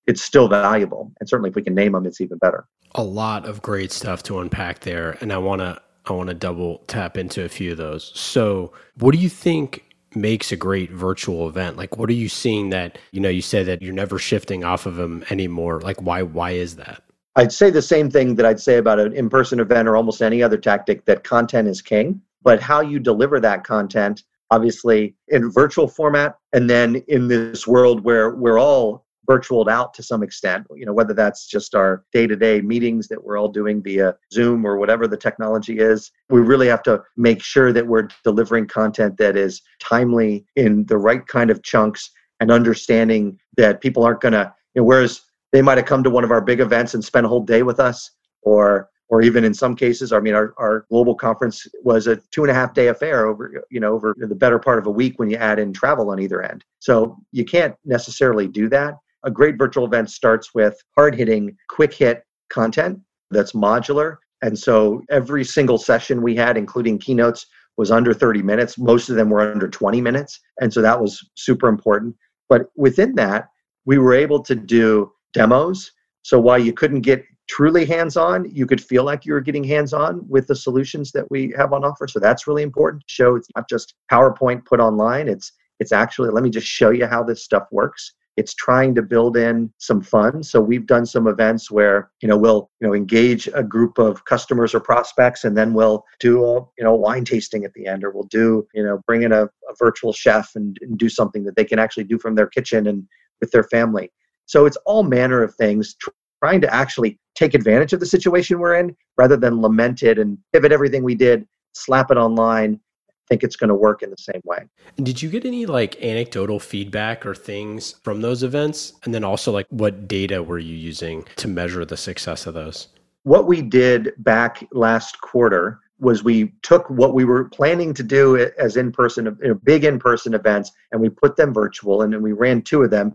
it's 0.06 0.22
still 0.22 0.48
valuable. 0.48 1.12
And 1.20 1.28
certainly 1.28 1.50
if 1.50 1.56
we 1.56 1.62
can 1.62 1.74
name 1.74 1.92
them, 1.92 2.06
it's 2.06 2.20
even 2.20 2.38
better. 2.38 2.66
A 2.94 3.02
lot 3.02 3.46
of 3.46 3.62
great 3.62 3.92
stuff 3.92 4.22
to 4.24 4.40
unpack 4.40 4.80
there. 4.80 5.16
And 5.20 5.32
I 5.32 5.38
want 5.38 5.60
to, 5.60 5.80
I 6.06 6.12
want 6.12 6.28
to 6.28 6.34
double 6.34 6.78
tap 6.88 7.16
into 7.16 7.44
a 7.44 7.48
few 7.48 7.72
of 7.72 7.78
those. 7.78 8.12
So 8.18 8.72
what 8.98 9.12
do 9.12 9.18
you 9.18 9.28
think 9.28 9.84
makes 10.14 10.52
a 10.52 10.56
great 10.56 10.90
virtual 10.90 11.48
event? 11.48 11.76
Like, 11.76 11.96
what 11.96 12.10
are 12.10 12.14
you 12.14 12.28
seeing 12.28 12.70
that, 12.70 12.98
you 13.12 13.20
know, 13.20 13.28
you 13.28 13.42
said 13.42 13.66
that 13.66 13.80
you're 13.80 13.94
never 13.94 14.18
shifting 14.18 14.64
off 14.64 14.84
of 14.84 14.96
them 14.96 15.24
anymore. 15.30 15.80
Like, 15.80 16.02
why, 16.02 16.22
why 16.22 16.50
is 16.50 16.76
that? 16.76 17.02
I'd 17.34 17.52
say 17.52 17.70
the 17.70 17.80
same 17.80 18.10
thing 18.10 18.34
that 18.34 18.44
I'd 18.44 18.60
say 18.60 18.76
about 18.76 19.00
an 19.00 19.14
in 19.14 19.30
person 19.30 19.58
event 19.58 19.88
or 19.88 19.96
almost 19.96 20.20
any 20.20 20.42
other 20.42 20.58
tactic 20.58 21.06
that 21.06 21.24
content 21.24 21.66
is 21.66 21.80
king, 21.80 22.20
but 22.42 22.60
how 22.60 22.80
you 22.80 22.98
deliver 22.98 23.40
that 23.40 23.64
content, 23.64 24.24
obviously 24.50 25.14
in 25.28 25.50
virtual 25.50 25.88
format, 25.88 26.36
and 26.52 26.68
then 26.68 26.96
in 27.08 27.28
this 27.28 27.66
world 27.66 28.04
where 28.04 28.34
we're 28.34 28.58
all 28.58 29.06
virtualed 29.28 29.68
out 29.68 29.94
to 29.94 30.02
some 30.02 30.22
extent, 30.22 30.66
you 30.74 30.84
know, 30.84 30.92
whether 30.92 31.14
that's 31.14 31.46
just 31.46 31.74
our 31.74 32.04
day 32.12 32.26
to 32.26 32.36
day 32.36 32.60
meetings 32.60 33.08
that 33.08 33.22
we're 33.22 33.38
all 33.38 33.48
doing 33.48 33.82
via 33.82 34.14
Zoom 34.32 34.64
or 34.64 34.76
whatever 34.76 35.06
the 35.06 35.16
technology 35.16 35.78
is. 35.78 36.10
We 36.30 36.40
really 36.40 36.68
have 36.68 36.82
to 36.84 37.02
make 37.16 37.42
sure 37.42 37.72
that 37.72 37.86
we're 37.86 38.08
delivering 38.24 38.66
content 38.66 39.16
that 39.18 39.36
is 39.36 39.62
timely 39.80 40.44
in 40.56 40.84
the 40.86 40.98
right 40.98 41.26
kind 41.26 41.50
of 41.50 41.62
chunks 41.62 42.10
and 42.40 42.50
understanding 42.50 43.38
that 43.56 43.80
people 43.80 44.04
aren't 44.04 44.20
going 44.20 44.32
to, 44.32 44.52
you 44.74 44.82
know, 44.82 44.86
whereas 44.86 45.22
they 45.52 45.62
might 45.62 45.78
have 45.78 45.86
come 45.86 46.02
to 46.02 46.10
one 46.10 46.24
of 46.24 46.30
our 46.30 46.40
big 46.40 46.60
events 46.60 46.94
and 46.94 47.04
spent 47.04 47.26
a 47.26 47.28
whole 47.28 47.44
day 47.44 47.62
with 47.62 47.78
us 47.78 48.10
or 48.42 48.88
or 49.12 49.20
even 49.20 49.44
in 49.44 49.52
some 49.52 49.76
cases, 49.76 50.10
I 50.10 50.20
mean, 50.20 50.32
our, 50.32 50.54
our 50.56 50.86
global 50.88 51.14
conference 51.14 51.66
was 51.82 52.06
a 52.06 52.16
two 52.30 52.44
and 52.44 52.50
a 52.50 52.54
half 52.54 52.72
day 52.72 52.88
affair 52.88 53.26
over, 53.26 53.62
you 53.70 53.78
know, 53.78 53.92
over 53.92 54.16
the 54.16 54.34
better 54.34 54.58
part 54.58 54.78
of 54.78 54.86
a 54.86 54.90
week 54.90 55.18
when 55.18 55.28
you 55.28 55.36
add 55.36 55.58
in 55.58 55.70
travel 55.74 56.08
on 56.08 56.18
either 56.18 56.40
end. 56.40 56.64
So 56.78 57.18
you 57.30 57.44
can't 57.44 57.74
necessarily 57.84 58.48
do 58.48 58.70
that 58.70 58.94
a 59.24 59.30
great 59.30 59.56
virtual 59.56 59.84
event 59.84 60.10
starts 60.10 60.54
with 60.54 60.76
hard 60.96 61.14
hitting, 61.14 61.56
quick 61.68 61.94
hit 61.94 62.24
content 62.50 62.98
that's 63.30 63.52
modular. 63.52 64.16
And 64.42 64.58
so 64.58 65.02
every 65.10 65.44
single 65.44 65.78
session 65.78 66.22
we 66.22 66.34
had, 66.34 66.56
including 66.56 66.98
keynotes, 66.98 67.46
was 67.76 67.90
under 67.90 68.12
30 68.12 68.42
minutes. 68.42 68.76
Most 68.76 69.08
of 69.08 69.16
them 69.16 69.30
were 69.30 69.40
under 69.40 69.68
20 69.68 70.00
minutes. 70.00 70.40
And 70.60 70.72
so 70.72 70.82
that 70.82 71.00
was 71.00 71.20
super 71.36 71.68
important. 71.68 72.14
But 72.48 72.66
within 72.76 73.14
that, 73.14 73.48
we 73.86 73.98
were 73.98 74.12
able 74.12 74.42
to 74.42 74.54
do 74.54 75.12
demos. 75.32 75.90
So 76.22 76.38
while 76.38 76.58
you 76.58 76.72
couldn't 76.72 77.00
get 77.00 77.24
truly 77.48 77.84
hands 77.84 78.16
on, 78.16 78.48
you 78.50 78.66
could 78.66 78.82
feel 78.82 79.04
like 79.04 79.24
you 79.24 79.32
were 79.32 79.40
getting 79.40 79.64
hands 79.64 79.92
on 79.92 80.26
with 80.28 80.46
the 80.46 80.54
solutions 80.54 81.12
that 81.12 81.30
we 81.30 81.52
have 81.56 81.72
on 81.72 81.84
offer. 81.84 82.06
So 82.06 82.18
that's 82.18 82.46
really 82.46 82.62
important. 82.62 83.04
Show 83.06 83.36
it's 83.36 83.48
not 83.56 83.68
just 83.68 83.94
PowerPoint 84.10 84.64
put 84.64 84.80
online. 84.80 85.28
It's 85.28 85.52
it's 85.80 85.92
actually 85.92 86.30
let 86.30 86.44
me 86.44 86.50
just 86.50 86.66
show 86.66 86.90
you 86.90 87.06
how 87.06 87.24
this 87.24 87.42
stuff 87.42 87.64
works 87.72 88.14
it's 88.36 88.54
trying 88.54 88.94
to 88.94 89.02
build 89.02 89.36
in 89.36 89.72
some 89.78 90.00
fun. 90.00 90.42
So 90.42 90.60
we've 90.60 90.86
done 90.86 91.04
some 91.04 91.26
events 91.26 91.70
where 91.70 92.10
you 92.20 92.28
know 92.28 92.36
we'll 92.36 92.70
you 92.80 92.86
know 92.86 92.94
engage 92.94 93.48
a 93.54 93.62
group 93.62 93.98
of 93.98 94.24
customers 94.24 94.74
or 94.74 94.80
prospects 94.80 95.44
and 95.44 95.56
then 95.56 95.74
we'll 95.74 96.04
do 96.20 96.44
a 96.44 96.60
you 96.78 96.84
know 96.84 96.94
wine 96.94 97.24
tasting 97.24 97.64
at 97.64 97.72
the 97.74 97.86
end 97.86 98.04
or 98.04 98.10
we'll 98.10 98.24
do 98.24 98.66
you 98.74 98.82
know 98.82 99.00
bring 99.06 99.22
in 99.22 99.32
a, 99.32 99.44
a 99.44 99.74
virtual 99.78 100.12
chef 100.12 100.52
and, 100.54 100.78
and 100.80 100.98
do 100.98 101.08
something 101.08 101.44
that 101.44 101.56
they 101.56 101.64
can 101.64 101.78
actually 101.78 102.04
do 102.04 102.18
from 102.18 102.34
their 102.34 102.46
kitchen 102.46 102.86
and 102.86 103.06
with 103.40 103.50
their 103.50 103.64
family. 103.64 104.10
So 104.46 104.66
it's 104.66 104.76
all 104.86 105.02
manner 105.02 105.42
of 105.42 105.54
things 105.54 105.94
trying 106.42 106.60
to 106.60 106.74
actually 106.74 107.18
take 107.34 107.54
advantage 107.54 107.92
of 107.92 108.00
the 108.00 108.06
situation 108.06 108.58
we're 108.58 108.74
in 108.74 108.96
rather 109.16 109.36
than 109.36 109.60
lament 109.60 110.02
it 110.02 110.18
and 110.18 110.38
pivot 110.52 110.72
everything 110.72 111.04
we 111.04 111.14
did 111.14 111.46
slap 111.74 112.10
it 112.10 112.16
online 112.16 112.78
think 113.28 113.42
it's 113.42 113.56
going 113.56 113.68
to 113.68 113.74
work 113.74 114.02
in 114.02 114.10
the 114.10 114.16
same 114.18 114.40
way. 114.44 114.58
Did 114.96 115.22
you 115.22 115.30
get 115.30 115.44
any 115.44 115.66
like 115.66 116.00
anecdotal 116.02 116.60
feedback 116.60 117.24
or 117.24 117.34
things 117.34 117.96
from 118.02 118.20
those 118.20 118.42
events? 118.42 118.94
And 119.04 119.14
then 119.14 119.24
also, 119.24 119.52
like, 119.52 119.66
what 119.70 120.08
data 120.08 120.42
were 120.42 120.58
you 120.58 120.74
using 120.74 121.24
to 121.36 121.48
measure 121.48 121.84
the 121.84 121.96
success 121.96 122.46
of 122.46 122.54
those? 122.54 122.88
What 123.24 123.46
we 123.46 123.62
did 123.62 124.12
back 124.18 124.66
last 124.72 125.20
quarter 125.20 125.80
was 126.02 126.24
we 126.24 126.52
took 126.62 126.90
what 126.90 127.14
we 127.14 127.24
were 127.24 127.44
planning 127.44 127.94
to 127.94 128.02
do 128.02 128.36
as 128.58 128.76
in-person 128.76 129.36
you 129.40 129.48
know, 129.48 129.54
big 129.54 129.84
in-person 129.84 130.34
events 130.34 130.72
and 130.90 131.00
we 131.00 131.08
put 131.08 131.36
them 131.36 131.54
virtual 131.54 132.02
and 132.02 132.12
then 132.12 132.22
we 132.22 132.32
ran 132.32 132.60
two 132.60 132.82
of 132.82 132.90
them 132.90 133.14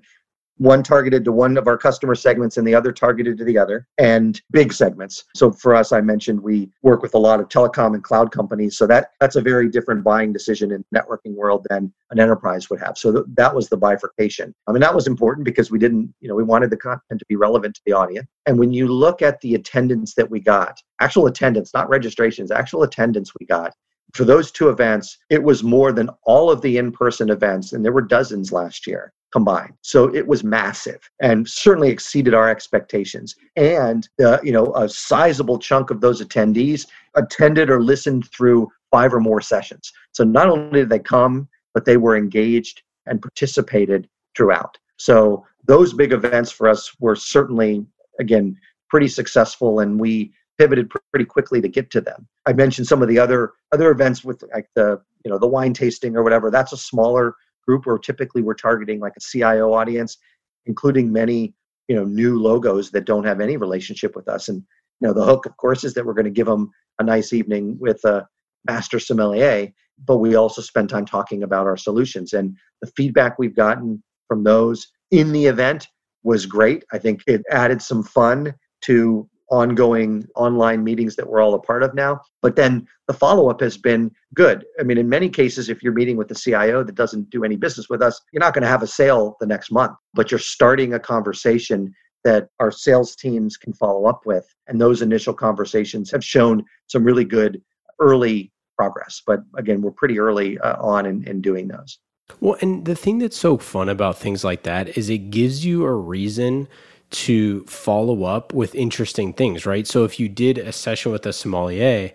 one 0.57 0.83
targeted 0.83 1.23
to 1.25 1.31
one 1.31 1.57
of 1.57 1.67
our 1.67 1.77
customer 1.77 2.15
segments 2.15 2.57
and 2.57 2.67
the 2.67 2.75
other 2.75 2.91
targeted 2.91 3.37
to 3.37 3.43
the 3.43 3.57
other 3.57 3.87
and 3.97 4.41
big 4.51 4.73
segments. 4.73 5.25
So 5.35 5.51
for 5.51 5.75
us 5.75 5.91
i 5.91 6.01
mentioned 6.01 6.39
we 6.41 6.69
work 6.81 7.01
with 7.01 7.13
a 7.13 7.17
lot 7.17 7.39
of 7.39 7.49
telecom 7.49 7.93
and 7.93 8.03
cloud 8.03 8.31
companies 8.31 8.77
so 8.77 8.87
that 8.87 9.11
that's 9.19 9.35
a 9.35 9.41
very 9.41 9.69
different 9.69 10.03
buying 10.03 10.33
decision 10.33 10.71
in 10.71 10.83
networking 10.93 11.35
world 11.35 11.65
than 11.69 11.93
an 12.11 12.19
enterprise 12.19 12.69
would 12.69 12.79
have. 12.79 12.97
So 12.97 13.11
th- 13.11 13.25
that 13.35 13.53
was 13.53 13.69
the 13.69 13.77
bifurcation. 13.77 14.53
I 14.67 14.71
mean 14.71 14.81
that 14.81 14.95
was 14.95 15.07
important 15.07 15.45
because 15.45 15.71
we 15.71 15.79
didn't 15.79 16.13
you 16.19 16.27
know 16.27 16.35
we 16.35 16.43
wanted 16.43 16.69
the 16.69 16.77
content 16.77 17.19
to 17.19 17.25
be 17.27 17.35
relevant 17.35 17.75
to 17.75 17.81
the 17.85 17.93
audience. 17.93 18.27
And 18.45 18.57
when 18.57 18.71
you 18.71 18.87
look 18.87 19.21
at 19.21 19.39
the 19.41 19.55
attendance 19.55 20.15
that 20.15 20.29
we 20.29 20.39
got 20.39 20.81
actual 20.99 21.27
attendance 21.27 21.73
not 21.73 21.89
registrations 21.89 22.51
actual 22.51 22.83
attendance 22.83 23.31
we 23.39 23.45
got 23.45 23.73
for 24.13 24.23
those 24.23 24.51
two 24.51 24.69
events, 24.69 25.17
it 25.29 25.41
was 25.41 25.63
more 25.63 25.91
than 25.91 26.09
all 26.23 26.49
of 26.49 26.61
the 26.61 26.77
in 26.77 26.91
person 26.91 27.29
events, 27.29 27.73
and 27.73 27.83
there 27.83 27.91
were 27.91 28.01
dozens 28.01 28.51
last 28.51 28.87
year 28.87 29.13
combined. 29.33 29.73
So 29.81 30.13
it 30.15 30.25
was 30.25 30.43
massive 30.43 30.99
and 31.21 31.47
certainly 31.47 31.89
exceeded 31.89 32.33
our 32.33 32.49
expectations. 32.49 33.35
And 33.55 34.07
uh, 34.23 34.39
you 34.41 34.51
know, 34.51 34.73
a 34.75 34.87
sizable 34.87 35.59
chunk 35.59 35.89
of 35.89 36.01
those 36.01 36.21
attendees 36.21 36.87
attended 37.15 37.69
or 37.69 37.81
listened 37.81 38.29
through 38.31 38.71
five 38.89 39.13
or 39.13 39.19
more 39.19 39.41
sessions. 39.41 39.91
So 40.13 40.23
not 40.23 40.49
only 40.49 40.79
did 40.79 40.89
they 40.89 40.99
come, 40.99 41.49
but 41.73 41.83
they 41.85 41.97
were 41.97 42.15
engaged 42.15 42.83
and 43.05 43.21
participated 43.21 44.07
throughout. 44.35 44.77
So 44.97 45.45
those 45.65 45.93
big 45.93 46.13
events 46.13 46.51
for 46.51 46.69
us 46.69 46.95
were 46.99 47.15
certainly 47.15 47.85
again 48.19 48.57
pretty 48.89 49.07
successful 49.09 49.81
and 49.81 49.99
we 49.99 50.31
pivoted 50.57 50.91
pretty 51.11 51.25
quickly 51.25 51.61
to 51.61 51.67
get 51.67 51.89
to 51.91 52.01
them. 52.01 52.27
I 52.45 52.53
mentioned 52.53 52.87
some 52.87 53.01
of 53.01 53.07
the 53.07 53.19
other 53.19 53.53
other 53.71 53.91
events 53.91 54.23
with 54.23 54.43
like 54.53 54.67
the 54.75 54.99
you 55.23 55.31
know 55.31 55.37
the 55.37 55.47
wine 55.47 55.73
tasting 55.73 56.15
or 56.15 56.23
whatever. 56.23 56.49
That's 56.49 56.73
a 56.73 56.77
smaller 56.77 57.35
group 57.67 57.85
where 57.85 57.97
typically 57.97 58.41
we're 58.41 58.53
targeting 58.53 58.99
like 58.99 59.13
a 59.17 59.21
CIO 59.21 59.73
audience, 59.73 60.17
including 60.65 61.11
many 61.11 61.53
you 61.87 61.95
know 61.95 62.03
new 62.03 62.39
logos 62.39 62.91
that 62.91 63.05
don't 63.05 63.25
have 63.25 63.41
any 63.41 63.57
relationship 63.57 64.15
with 64.15 64.27
us. 64.27 64.49
And 64.49 64.63
you 65.01 65.07
know 65.07 65.13
the 65.13 65.25
hook, 65.25 65.45
of 65.45 65.55
course, 65.57 65.83
is 65.83 65.93
that 65.93 66.05
we're 66.05 66.13
going 66.13 66.25
to 66.25 66.31
give 66.31 66.47
them 66.47 66.71
a 66.99 67.03
nice 67.03 67.33
evening 67.33 67.77
with 67.79 68.03
a 68.05 68.27
master 68.67 68.99
sommelier, 68.99 69.69
but 70.05 70.17
we 70.17 70.35
also 70.35 70.61
spend 70.61 70.89
time 70.89 71.05
talking 71.05 71.43
about 71.43 71.67
our 71.67 71.77
solutions. 71.77 72.33
And 72.33 72.55
the 72.81 72.91
feedback 72.95 73.37
we've 73.37 73.55
gotten 73.55 74.03
from 74.27 74.43
those 74.43 74.87
in 75.11 75.31
the 75.31 75.45
event 75.45 75.87
was 76.23 76.45
great. 76.45 76.83
I 76.91 76.97
think 76.97 77.21
it 77.27 77.43
added 77.51 77.81
some 77.81 78.03
fun 78.03 78.53
to 78.81 79.29
ongoing 79.49 80.27
online 80.35 80.83
meetings 80.83 81.15
that 81.15 81.27
we're 81.27 81.41
all 81.41 81.53
a 81.53 81.59
part 81.59 81.83
of 81.83 81.93
now. 81.93 82.21
But 82.41 82.55
then 82.55 82.87
the 83.07 83.13
follow 83.13 83.49
up 83.49 83.61
has 83.61 83.77
been 83.77 84.11
good. 84.33 84.65
I 84.79 84.83
mean, 84.83 84.97
in 84.97 85.07
many 85.07 85.29
cases, 85.29 85.69
if 85.69 85.81
you're 85.81 85.93
meeting 85.93 86.17
with 86.17 86.27
the 86.27 86.35
CIO 86.35 86.83
that 86.83 86.95
doesn't 86.95 87.29
do 87.29 87.43
any 87.43 87.55
business 87.55 87.89
with 87.89 88.01
us, 88.01 88.19
you're 88.31 88.41
not 88.41 88.53
going 88.53 88.63
to 88.63 88.69
have 88.69 88.83
a 88.83 88.87
sale 88.87 89.37
the 89.39 89.45
next 89.45 89.71
month, 89.71 89.95
but 90.13 90.31
you're 90.31 90.39
starting 90.39 90.93
a 90.93 90.99
conversation 90.99 91.93
that 92.23 92.49
our 92.59 92.71
sales 92.71 93.15
teams 93.15 93.55
can 93.55 93.73
follow 93.73 94.05
up 94.05 94.25
with. 94.25 94.53
And 94.67 94.81
those 94.81 95.01
initial 95.01 95.33
conversations 95.33 96.11
have 96.11 96.23
shown 96.23 96.63
some 96.87 97.03
really 97.03 97.25
good 97.25 97.61
early 97.99 98.51
progress. 98.77 99.21
But 99.25 99.41
again, 99.55 99.81
we're 99.81 99.91
pretty 99.91 100.19
early 100.19 100.59
uh, 100.59 100.81
on 100.81 101.05
in, 101.05 101.23
in 101.27 101.41
doing 101.41 101.67
those. 101.67 101.99
Well, 102.41 102.57
and 102.61 102.85
the 102.85 102.95
thing 102.95 103.19
that's 103.19 103.37
so 103.37 103.57
fun 103.57 103.87
about 103.87 104.17
things 104.17 104.43
like 104.43 104.63
that 104.63 104.97
is 104.97 105.09
it 105.09 105.29
gives 105.29 105.65
you 105.65 105.85
a 105.85 105.93
reason 105.93 106.67
to 107.09 107.63
follow 107.65 108.23
up 108.23 108.53
with 108.53 108.75
interesting 108.75 109.33
things, 109.33 109.65
right? 109.65 109.87
So 109.87 110.03
if 110.03 110.19
you 110.19 110.27
did 110.29 110.57
a 110.57 110.71
session 110.71 111.11
with 111.11 111.25
a 111.25 111.33
sommelier, 111.33 112.11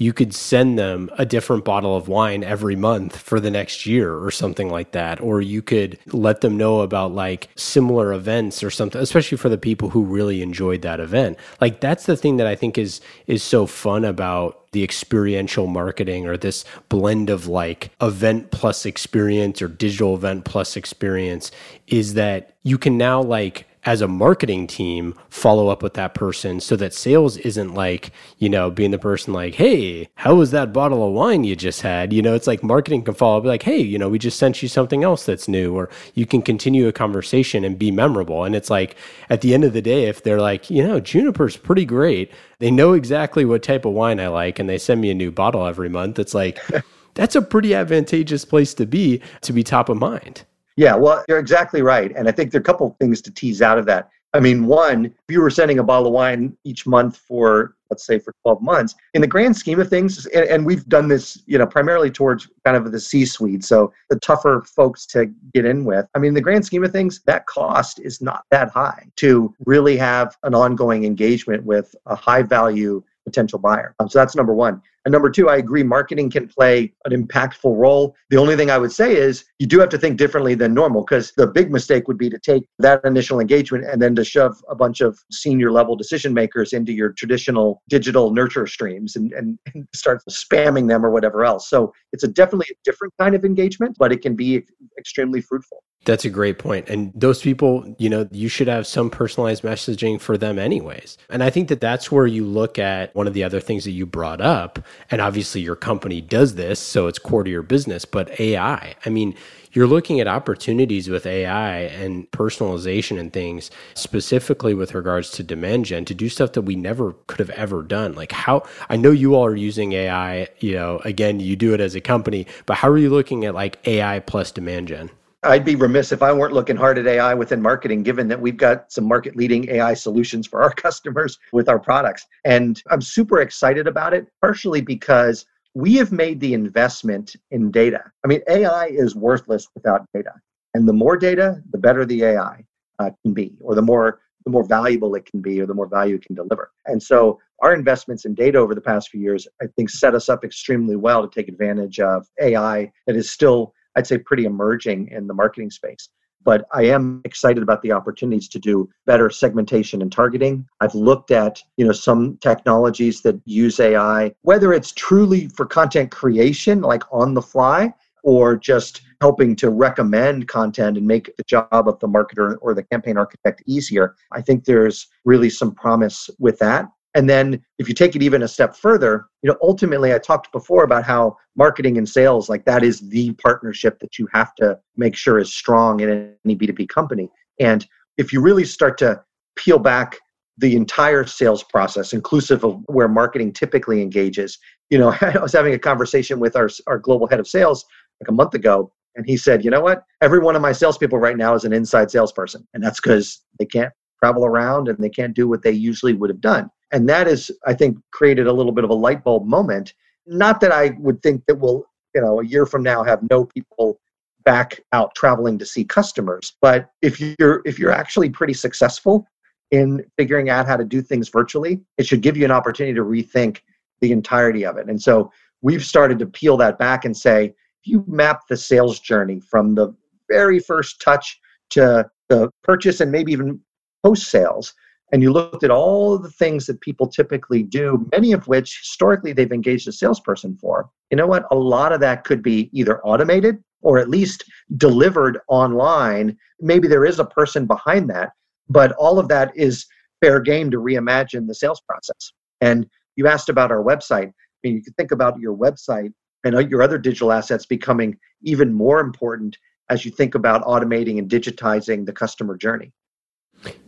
you 0.00 0.14
could 0.14 0.34
send 0.34 0.78
them 0.78 1.10
a 1.18 1.26
different 1.26 1.62
bottle 1.62 1.94
of 1.94 2.08
wine 2.08 2.42
every 2.42 2.74
month 2.74 3.18
for 3.18 3.38
the 3.38 3.50
next 3.50 3.84
year 3.84 4.16
or 4.16 4.30
something 4.30 4.70
like 4.70 4.92
that. 4.92 5.20
Or 5.20 5.42
you 5.42 5.60
could 5.60 5.98
let 6.06 6.40
them 6.40 6.56
know 6.56 6.80
about 6.80 7.12
like 7.12 7.50
similar 7.54 8.14
events 8.14 8.64
or 8.64 8.70
something, 8.70 8.98
especially 8.98 9.36
for 9.36 9.50
the 9.50 9.58
people 9.58 9.90
who 9.90 10.02
really 10.02 10.40
enjoyed 10.40 10.80
that 10.82 11.00
event. 11.00 11.36
Like 11.60 11.80
that's 11.80 12.06
the 12.06 12.16
thing 12.16 12.38
that 12.38 12.46
I 12.46 12.56
think 12.56 12.78
is 12.78 13.02
is 13.26 13.42
so 13.42 13.66
fun 13.66 14.06
about 14.06 14.72
the 14.72 14.82
experiential 14.82 15.66
marketing 15.66 16.26
or 16.26 16.38
this 16.38 16.64
blend 16.88 17.28
of 17.28 17.46
like 17.46 17.90
event 18.00 18.52
plus 18.52 18.86
experience 18.86 19.60
or 19.60 19.68
digital 19.68 20.14
event 20.14 20.46
plus 20.46 20.78
experience 20.78 21.50
is 21.88 22.14
that 22.14 22.54
you 22.62 22.78
can 22.78 22.96
now 22.96 23.20
like 23.20 23.66
as 23.84 24.00
a 24.02 24.08
marketing 24.08 24.66
team 24.66 25.14
follow 25.30 25.68
up 25.68 25.82
with 25.82 25.94
that 25.94 26.14
person 26.14 26.60
so 26.60 26.76
that 26.76 26.92
sales 26.92 27.36
isn't 27.38 27.74
like 27.74 28.10
you 28.38 28.48
know 28.48 28.70
being 28.70 28.90
the 28.90 28.98
person 28.98 29.32
like 29.32 29.54
hey 29.54 30.08
how 30.16 30.34
was 30.34 30.50
that 30.50 30.72
bottle 30.72 31.06
of 31.06 31.12
wine 31.12 31.44
you 31.44 31.56
just 31.56 31.82
had? 31.82 32.12
You 32.12 32.22
know 32.22 32.34
it's 32.34 32.46
like 32.46 32.62
marketing 32.62 33.02
can 33.02 33.14
follow 33.14 33.38
up 33.38 33.44
like 33.44 33.62
hey 33.62 33.78
you 33.80 33.98
know 33.98 34.08
we 34.08 34.18
just 34.18 34.38
sent 34.38 34.62
you 34.62 34.68
something 34.68 35.02
else 35.02 35.24
that's 35.24 35.48
new 35.48 35.74
or 35.74 35.88
you 36.14 36.26
can 36.26 36.42
continue 36.42 36.88
a 36.88 36.92
conversation 36.92 37.64
and 37.64 37.78
be 37.78 37.90
memorable. 37.90 38.44
And 38.44 38.54
it's 38.54 38.70
like 38.70 38.96
at 39.28 39.40
the 39.40 39.54
end 39.54 39.64
of 39.64 39.72
the 39.72 39.82
day 39.82 40.04
if 40.04 40.22
they're 40.22 40.40
like 40.40 40.70
you 40.70 40.86
know 40.86 41.00
juniper's 41.00 41.56
pretty 41.56 41.84
great. 41.84 42.30
They 42.58 42.70
know 42.70 42.92
exactly 42.92 43.46
what 43.46 43.62
type 43.62 43.86
of 43.86 43.92
wine 43.92 44.20
i 44.20 44.28
like 44.28 44.58
and 44.58 44.68
they 44.68 44.76
send 44.76 45.00
me 45.00 45.10
a 45.10 45.14
new 45.14 45.30
bottle 45.30 45.66
every 45.66 45.88
month 45.88 46.18
it's 46.18 46.34
like 46.34 46.58
that's 47.14 47.34
a 47.34 47.42
pretty 47.42 47.74
advantageous 47.74 48.44
place 48.44 48.74
to 48.74 48.86
be 48.86 49.22
to 49.40 49.52
be 49.52 49.64
top 49.64 49.88
of 49.88 49.96
mind 49.96 50.44
Yeah, 50.76 50.94
well, 50.94 51.24
you're 51.28 51.38
exactly 51.38 51.82
right. 51.82 52.12
And 52.16 52.28
I 52.28 52.32
think 52.32 52.50
there 52.50 52.58
are 52.58 52.62
a 52.62 52.64
couple 52.64 52.86
of 52.86 52.96
things 52.98 53.20
to 53.22 53.30
tease 53.30 53.62
out 53.62 53.78
of 53.78 53.86
that. 53.86 54.10
I 54.32 54.38
mean, 54.38 54.66
one, 54.66 55.06
if 55.06 55.14
you 55.28 55.40
were 55.40 55.50
sending 55.50 55.80
a 55.80 55.82
bottle 55.82 56.06
of 56.06 56.12
wine 56.12 56.56
each 56.62 56.86
month 56.86 57.16
for, 57.16 57.74
let's 57.90 58.06
say, 58.06 58.20
for 58.20 58.32
12 58.42 58.62
months, 58.62 58.94
in 59.14 59.20
the 59.20 59.26
grand 59.26 59.56
scheme 59.56 59.80
of 59.80 59.88
things, 59.88 60.24
and, 60.26 60.44
and 60.44 60.64
we've 60.64 60.86
done 60.86 61.08
this, 61.08 61.42
you 61.46 61.58
know, 61.58 61.66
primarily 61.66 62.12
towards 62.12 62.48
kind 62.64 62.76
of 62.76 62.92
the 62.92 63.00
C 63.00 63.24
suite, 63.24 63.64
so 63.64 63.92
the 64.08 64.18
tougher 64.20 64.62
folks 64.64 65.04
to 65.06 65.26
get 65.52 65.64
in 65.64 65.84
with. 65.84 66.06
I 66.14 66.20
mean, 66.20 66.34
the 66.34 66.40
grand 66.40 66.64
scheme 66.64 66.84
of 66.84 66.92
things, 66.92 67.22
that 67.26 67.46
cost 67.46 67.98
is 67.98 68.20
not 68.20 68.44
that 68.52 68.70
high 68.70 69.08
to 69.16 69.52
really 69.66 69.96
have 69.96 70.36
an 70.44 70.54
ongoing 70.54 71.04
engagement 71.04 71.64
with 71.64 71.92
a 72.06 72.14
high 72.14 72.42
value 72.42 73.02
potential 73.24 73.58
buyer. 73.58 73.94
Um, 73.98 74.08
so 74.08 74.18
that's 74.18 74.36
number 74.36 74.54
one. 74.54 74.80
And 75.04 75.12
number 75.12 75.30
two, 75.30 75.48
I 75.48 75.56
agree, 75.56 75.82
marketing 75.82 76.30
can 76.30 76.46
play 76.46 76.92
an 77.06 77.12
impactful 77.12 77.76
role. 77.76 78.14
The 78.28 78.36
only 78.36 78.56
thing 78.56 78.70
I 78.70 78.78
would 78.78 78.92
say 78.92 79.16
is 79.16 79.44
you 79.58 79.66
do 79.66 79.80
have 79.80 79.88
to 79.90 79.98
think 79.98 80.18
differently 80.18 80.54
than 80.54 80.74
normal 80.74 81.02
because 81.02 81.32
the 81.36 81.46
big 81.46 81.70
mistake 81.70 82.06
would 82.06 82.18
be 82.18 82.28
to 82.28 82.38
take 82.38 82.64
that 82.78 83.00
initial 83.04 83.40
engagement 83.40 83.84
and 83.84 84.00
then 84.02 84.14
to 84.16 84.24
shove 84.24 84.62
a 84.68 84.74
bunch 84.74 85.00
of 85.00 85.18
senior 85.30 85.72
level 85.72 85.96
decision 85.96 86.34
makers 86.34 86.72
into 86.72 86.92
your 86.92 87.12
traditional 87.12 87.82
digital 87.88 88.32
nurture 88.32 88.66
streams 88.66 89.16
and, 89.16 89.32
and, 89.32 89.58
and 89.74 89.88
start 89.94 90.20
spamming 90.28 90.88
them 90.88 91.04
or 91.04 91.10
whatever 91.10 91.44
else. 91.44 91.68
So 91.70 91.92
it's 92.12 92.24
a 92.24 92.28
definitely 92.28 92.66
a 92.70 92.76
different 92.84 93.14
kind 93.18 93.34
of 93.34 93.44
engagement, 93.44 93.96
but 93.98 94.12
it 94.12 94.20
can 94.20 94.36
be 94.36 94.66
extremely 94.98 95.40
fruitful. 95.40 95.82
That's 96.06 96.24
a 96.24 96.30
great 96.30 96.58
point. 96.58 96.88
And 96.88 97.12
those 97.14 97.42
people, 97.42 97.94
you 97.98 98.08
know, 98.08 98.26
you 98.30 98.48
should 98.48 98.68
have 98.68 98.86
some 98.86 99.10
personalized 99.10 99.62
messaging 99.62 100.18
for 100.18 100.38
them, 100.38 100.58
anyways. 100.58 101.18
And 101.28 101.42
I 101.42 101.50
think 101.50 101.68
that 101.68 101.80
that's 101.80 102.10
where 102.10 102.26
you 102.26 102.44
look 102.44 102.78
at 102.78 103.14
one 103.14 103.26
of 103.26 103.34
the 103.34 103.44
other 103.44 103.60
things 103.60 103.84
that 103.84 103.90
you 103.90 104.06
brought 104.06 104.40
up. 104.40 104.78
And 105.10 105.20
obviously, 105.20 105.60
your 105.60 105.76
company 105.76 106.20
does 106.20 106.54
this, 106.54 106.78
so 106.78 107.06
it's 107.06 107.18
core 107.18 107.44
to 107.44 107.50
your 107.50 107.62
business. 107.62 108.04
But 108.04 108.38
AI, 108.40 108.94
I 109.04 109.08
mean, 109.10 109.34
you're 109.72 109.86
looking 109.86 110.20
at 110.20 110.26
opportunities 110.26 111.08
with 111.08 111.26
AI 111.26 111.78
and 111.78 112.30
personalization 112.32 113.18
and 113.18 113.32
things, 113.32 113.70
specifically 113.94 114.74
with 114.74 114.94
regards 114.94 115.30
to 115.32 115.42
demand 115.42 115.84
gen, 115.84 116.04
to 116.06 116.14
do 116.14 116.28
stuff 116.28 116.52
that 116.52 116.62
we 116.62 116.74
never 116.74 117.12
could 117.26 117.38
have 117.38 117.50
ever 117.50 117.82
done. 117.82 118.14
Like, 118.14 118.32
how 118.32 118.64
I 118.88 118.96
know 118.96 119.10
you 119.10 119.34
all 119.34 119.46
are 119.46 119.56
using 119.56 119.92
AI, 119.92 120.48
you 120.58 120.74
know, 120.74 121.00
again, 121.04 121.40
you 121.40 121.56
do 121.56 121.72
it 121.74 121.80
as 121.80 121.94
a 121.94 122.00
company, 122.00 122.46
but 122.66 122.78
how 122.78 122.88
are 122.88 122.98
you 122.98 123.10
looking 123.10 123.44
at 123.44 123.54
like 123.54 123.78
AI 123.86 124.20
plus 124.20 124.50
demand 124.50 124.88
gen? 124.88 125.10
I'd 125.42 125.64
be 125.64 125.74
remiss 125.74 126.12
if 126.12 126.22
I 126.22 126.32
weren't 126.32 126.52
looking 126.52 126.76
hard 126.76 126.98
at 126.98 127.06
AI 127.06 127.32
within 127.32 127.62
marketing, 127.62 128.02
given 128.02 128.28
that 128.28 128.40
we've 128.40 128.58
got 128.58 128.92
some 128.92 129.04
market 129.04 129.36
leading 129.36 129.70
AI 129.70 129.94
solutions 129.94 130.46
for 130.46 130.62
our 130.62 130.70
customers 130.74 131.38
with 131.52 131.68
our 131.68 131.78
products. 131.78 132.26
And 132.44 132.82
I'm 132.90 133.00
super 133.00 133.40
excited 133.40 133.86
about 133.86 134.12
it, 134.12 134.28
partially 134.42 134.82
because 134.82 135.46
we 135.74 135.94
have 135.94 136.12
made 136.12 136.40
the 136.40 136.52
investment 136.52 137.36
in 137.52 137.70
data. 137.70 138.02
I 138.24 138.28
mean, 138.28 138.42
AI 138.48 138.86
is 138.86 139.14
worthless 139.14 139.68
without 139.74 140.04
data. 140.12 140.32
And 140.74 140.86
the 140.86 140.92
more 140.92 141.16
data, 141.16 141.62
the 141.70 141.78
better 141.78 142.04
the 142.04 142.22
AI 142.24 142.64
uh, 142.98 143.10
can 143.22 143.32
be, 143.32 143.56
or 143.62 143.74
the 143.74 143.82
more 143.82 144.20
the 144.46 144.50
more 144.50 144.64
valuable 144.64 145.14
it 145.16 145.26
can 145.26 145.42
be, 145.42 145.60
or 145.60 145.66
the 145.66 145.74
more 145.74 145.86
value 145.86 146.14
it 146.14 146.24
can 146.24 146.34
deliver. 146.34 146.70
And 146.86 147.02
so 147.02 147.38
our 147.60 147.74
investments 147.74 148.24
in 148.24 148.34
data 148.34 148.56
over 148.56 148.74
the 148.74 148.80
past 148.80 149.10
few 149.10 149.20
years, 149.20 149.46
I 149.60 149.66
think, 149.76 149.90
set 149.90 150.14
us 150.14 150.30
up 150.30 150.44
extremely 150.44 150.96
well 150.96 151.26
to 151.26 151.34
take 151.34 151.48
advantage 151.48 152.00
of 152.00 152.26
AI 152.40 152.90
that 153.06 153.16
is 153.16 153.30
still 153.30 153.74
I'd 153.96 154.06
say 154.06 154.18
pretty 154.18 154.44
emerging 154.44 155.08
in 155.08 155.26
the 155.26 155.34
marketing 155.34 155.70
space. 155.70 156.08
But 156.42 156.64
I 156.72 156.84
am 156.84 157.20
excited 157.24 157.62
about 157.62 157.82
the 157.82 157.92
opportunities 157.92 158.48
to 158.48 158.58
do 158.58 158.88
better 159.04 159.28
segmentation 159.28 160.00
and 160.00 160.10
targeting. 160.10 160.66
I've 160.80 160.94
looked 160.94 161.30
at, 161.30 161.62
you 161.76 161.84
know, 161.84 161.92
some 161.92 162.38
technologies 162.38 163.20
that 163.22 163.38
use 163.44 163.78
AI, 163.78 164.32
whether 164.42 164.72
it's 164.72 164.92
truly 164.92 165.48
for 165.48 165.66
content 165.66 166.10
creation, 166.10 166.80
like 166.80 167.02
on 167.12 167.34
the 167.34 167.42
fly, 167.42 167.92
or 168.22 168.56
just 168.56 169.02
helping 169.20 169.54
to 169.56 169.70
recommend 169.70 170.48
content 170.48 170.96
and 170.96 171.06
make 171.06 171.34
the 171.36 171.44
job 171.44 171.68
of 171.72 171.98
the 172.00 172.08
marketer 172.08 172.56
or 172.62 172.74
the 172.74 172.84
campaign 172.84 173.18
architect 173.18 173.62
easier. 173.66 174.16
I 174.32 174.40
think 174.40 174.64
there's 174.64 175.08
really 175.24 175.50
some 175.50 175.74
promise 175.74 176.30
with 176.38 176.58
that. 176.60 176.88
And 177.14 177.28
then 177.28 177.60
if 177.78 177.88
you 177.88 177.94
take 177.94 178.14
it 178.14 178.22
even 178.22 178.42
a 178.42 178.48
step 178.48 178.76
further, 178.76 179.26
you 179.42 179.50
know, 179.50 179.56
ultimately 179.62 180.14
I 180.14 180.18
talked 180.18 180.52
before 180.52 180.84
about 180.84 181.04
how 181.04 181.36
marketing 181.56 181.98
and 181.98 182.08
sales, 182.08 182.48
like 182.48 182.64
that 182.66 182.84
is 182.84 183.00
the 183.00 183.32
partnership 183.34 183.98
that 184.00 184.18
you 184.18 184.28
have 184.32 184.54
to 184.56 184.78
make 184.96 185.16
sure 185.16 185.38
is 185.38 185.52
strong 185.52 186.00
in 186.00 186.34
any 186.44 186.56
B2B 186.56 186.88
company. 186.88 187.28
And 187.58 187.86
if 188.16 188.32
you 188.32 188.40
really 188.40 188.64
start 188.64 188.96
to 188.98 189.22
peel 189.56 189.78
back 189.78 190.18
the 190.58 190.76
entire 190.76 191.24
sales 191.24 191.64
process, 191.64 192.12
inclusive 192.12 192.64
of 192.64 192.80
where 192.86 193.08
marketing 193.08 193.52
typically 193.52 194.02
engages, 194.02 194.58
you 194.90 194.98
know, 194.98 195.14
I 195.20 195.38
was 195.38 195.52
having 195.52 195.74
a 195.74 195.78
conversation 195.78 196.38
with 196.38 196.54
our, 196.54 196.68
our 196.86 196.98
global 196.98 197.26
head 197.26 197.40
of 197.40 197.48
sales 197.48 197.84
like 198.20 198.28
a 198.28 198.32
month 198.32 198.54
ago, 198.54 198.92
and 199.16 199.26
he 199.26 199.36
said, 199.36 199.64
you 199.64 199.70
know 199.70 199.80
what? 199.80 200.04
Every 200.20 200.38
one 200.38 200.54
of 200.54 200.62
my 200.62 200.72
salespeople 200.72 201.18
right 201.18 201.36
now 201.36 201.54
is 201.54 201.64
an 201.64 201.72
inside 201.72 202.10
salesperson. 202.10 202.66
And 202.74 202.82
that's 202.82 203.00
because 203.00 203.42
they 203.58 203.66
can't 203.66 203.92
travel 204.22 204.44
around 204.44 204.88
and 204.88 204.98
they 204.98 205.08
can't 205.08 205.34
do 205.34 205.48
what 205.48 205.62
they 205.62 205.72
usually 205.72 206.12
would 206.12 206.30
have 206.30 206.40
done. 206.40 206.70
And 206.92 207.08
that 207.08 207.28
is, 207.28 207.50
I 207.66 207.74
think, 207.74 207.98
created 208.12 208.46
a 208.46 208.52
little 208.52 208.72
bit 208.72 208.84
of 208.84 208.90
a 208.90 208.94
light 208.94 209.22
bulb 209.22 209.46
moment. 209.46 209.94
Not 210.26 210.60
that 210.60 210.72
I 210.72 210.96
would 210.98 211.22
think 211.22 211.44
that 211.46 211.56
we'll, 211.56 211.84
you 212.14 212.20
know, 212.20 212.40
a 212.40 212.44
year 212.44 212.66
from 212.66 212.82
now 212.82 213.02
have 213.04 213.20
no 213.30 213.44
people 213.44 214.00
back 214.44 214.80
out 214.92 215.14
traveling 215.14 215.58
to 215.58 215.66
see 215.66 215.84
customers. 215.84 216.56
But 216.60 216.90
if 217.02 217.20
you're 217.20 217.62
if 217.64 217.78
you're 217.78 217.92
actually 217.92 218.30
pretty 218.30 218.54
successful 218.54 219.26
in 219.70 220.04
figuring 220.16 220.50
out 220.50 220.66
how 220.66 220.76
to 220.76 220.84
do 220.84 221.02
things 221.02 221.28
virtually, 221.28 221.80
it 221.98 222.06
should 222.06 222.22
give 222.22 222.36
you 222.36 222.44
an 222.44 222.50
opportunity 222.50 222.94
to 222.94 223.04
rethink 223.04 223.58
the 224.00 224.12
entirety 224.12 224.64
of 224.64 224.76
it. 224.78 224.88
And 224.88 225.00
so 225.00 225.30
we've 225.62 225.84
started 225.84 226.18
to 226.18 226.26
peel 226.26 226.56
that 226.56 226.78
back 226.78 227.04
and 227.04 227.16
say, 227.16 227.44
if 227.44 227.86
you 227.86 228.04
map 228.08 228.42
the 228.48 228.56
sales 228.56 228.98
journey 228.98 229.40
from 229.40 229.74
the 229.74 229.94
very 230.28 230.58
first 230.58 231.00
touch 231.00 231.38
to 231.70 232.08
the 232.28 232.50
purchase 232.64 233.00
and 233.00 233.12
maybe 233.12 233.32
even 233.32 233.60
post 234.04 234.28
sales, 234.28 234.74
and 235.12 235.22
you 235.22 235.32
looked 235.32 235.64
at 235.64 235.70
all 235.70 236.18
the 236.18 236.30
things 236.30 236.66
that 236.66 236.80
people 236.80 237.06
typically 237.06 237.62
do, 237.62 238.06
many 238.12 238.32
of 238.32 238.46
which 238.46 238.78
historically 238.82 239.32
they've 239.32 239.52
engaged 239.52 239.88
a 239.88 239.92
salesperson 239.92 240.56
for, 240.56 240.88
you 241.10 241.16
know 241.16 241.26
what? 241.26 241.46
A 241.50 241.56
lot 241.56 241.92
of 241.92 242.00
that 242.00 242.24
could 242.24 242.42
be 242.42 242.70
either 242.72 243.00
automated 243.02 243.62
or 243.82 243.98
at 243.98 244.08
least 244.08 244.44
delivered 244.76 245.40
online. 245.48 246.36
Maybe 246.60 246.86
there 246.86 247.04
is 247.04 247.18
a 247.18 247.24
person 247.24 247.66
behind 247.66 248.08
that, 248.10 248.30
but 248.68 248.92
all 248.92 249.18
of 249.18 249.28
that 249.28 249.52
is 249.56 249.86
fair 250.22 250.40
game 250.40 250.70
to 250.70 250.76
reimagine 250.76 251.46
the 251.46 251.54
sales 251.54 251.80
process. 251.88 252.32
And 252.60 252.86
you 253.16 253.26
asked 253.26 253.48
about 253.48 253.72
our 253.72 253.82
website. 253.82 254.28
I 254.28 254.32
mean, 254.62 254.76
you 254.76 254.82
could 254.82 254.96
think 254.96 255.12
about 255.12 255.40
your 255.40 255.56
website 255.56 256.12
and 256.44 256.54
uh, 256.54 256.60
your 256.60 256.82
other 256.82 256.98
digital 256.98 257.32
assets 257.32 257.66
becoming 257.66 258.18
even 258.42 258.72
more 258.72 259.00
important 259.00 259.56
as 259.88 260.04
you 260.04 260.10
think 260.10 260.34
about 260.34 260.64
automating 260.64 261.18
and 261.18 261.28
digitizing 261.28 262.06
the 262.06 262.12
customer 262.12 262.56
journey. 262.56 262.92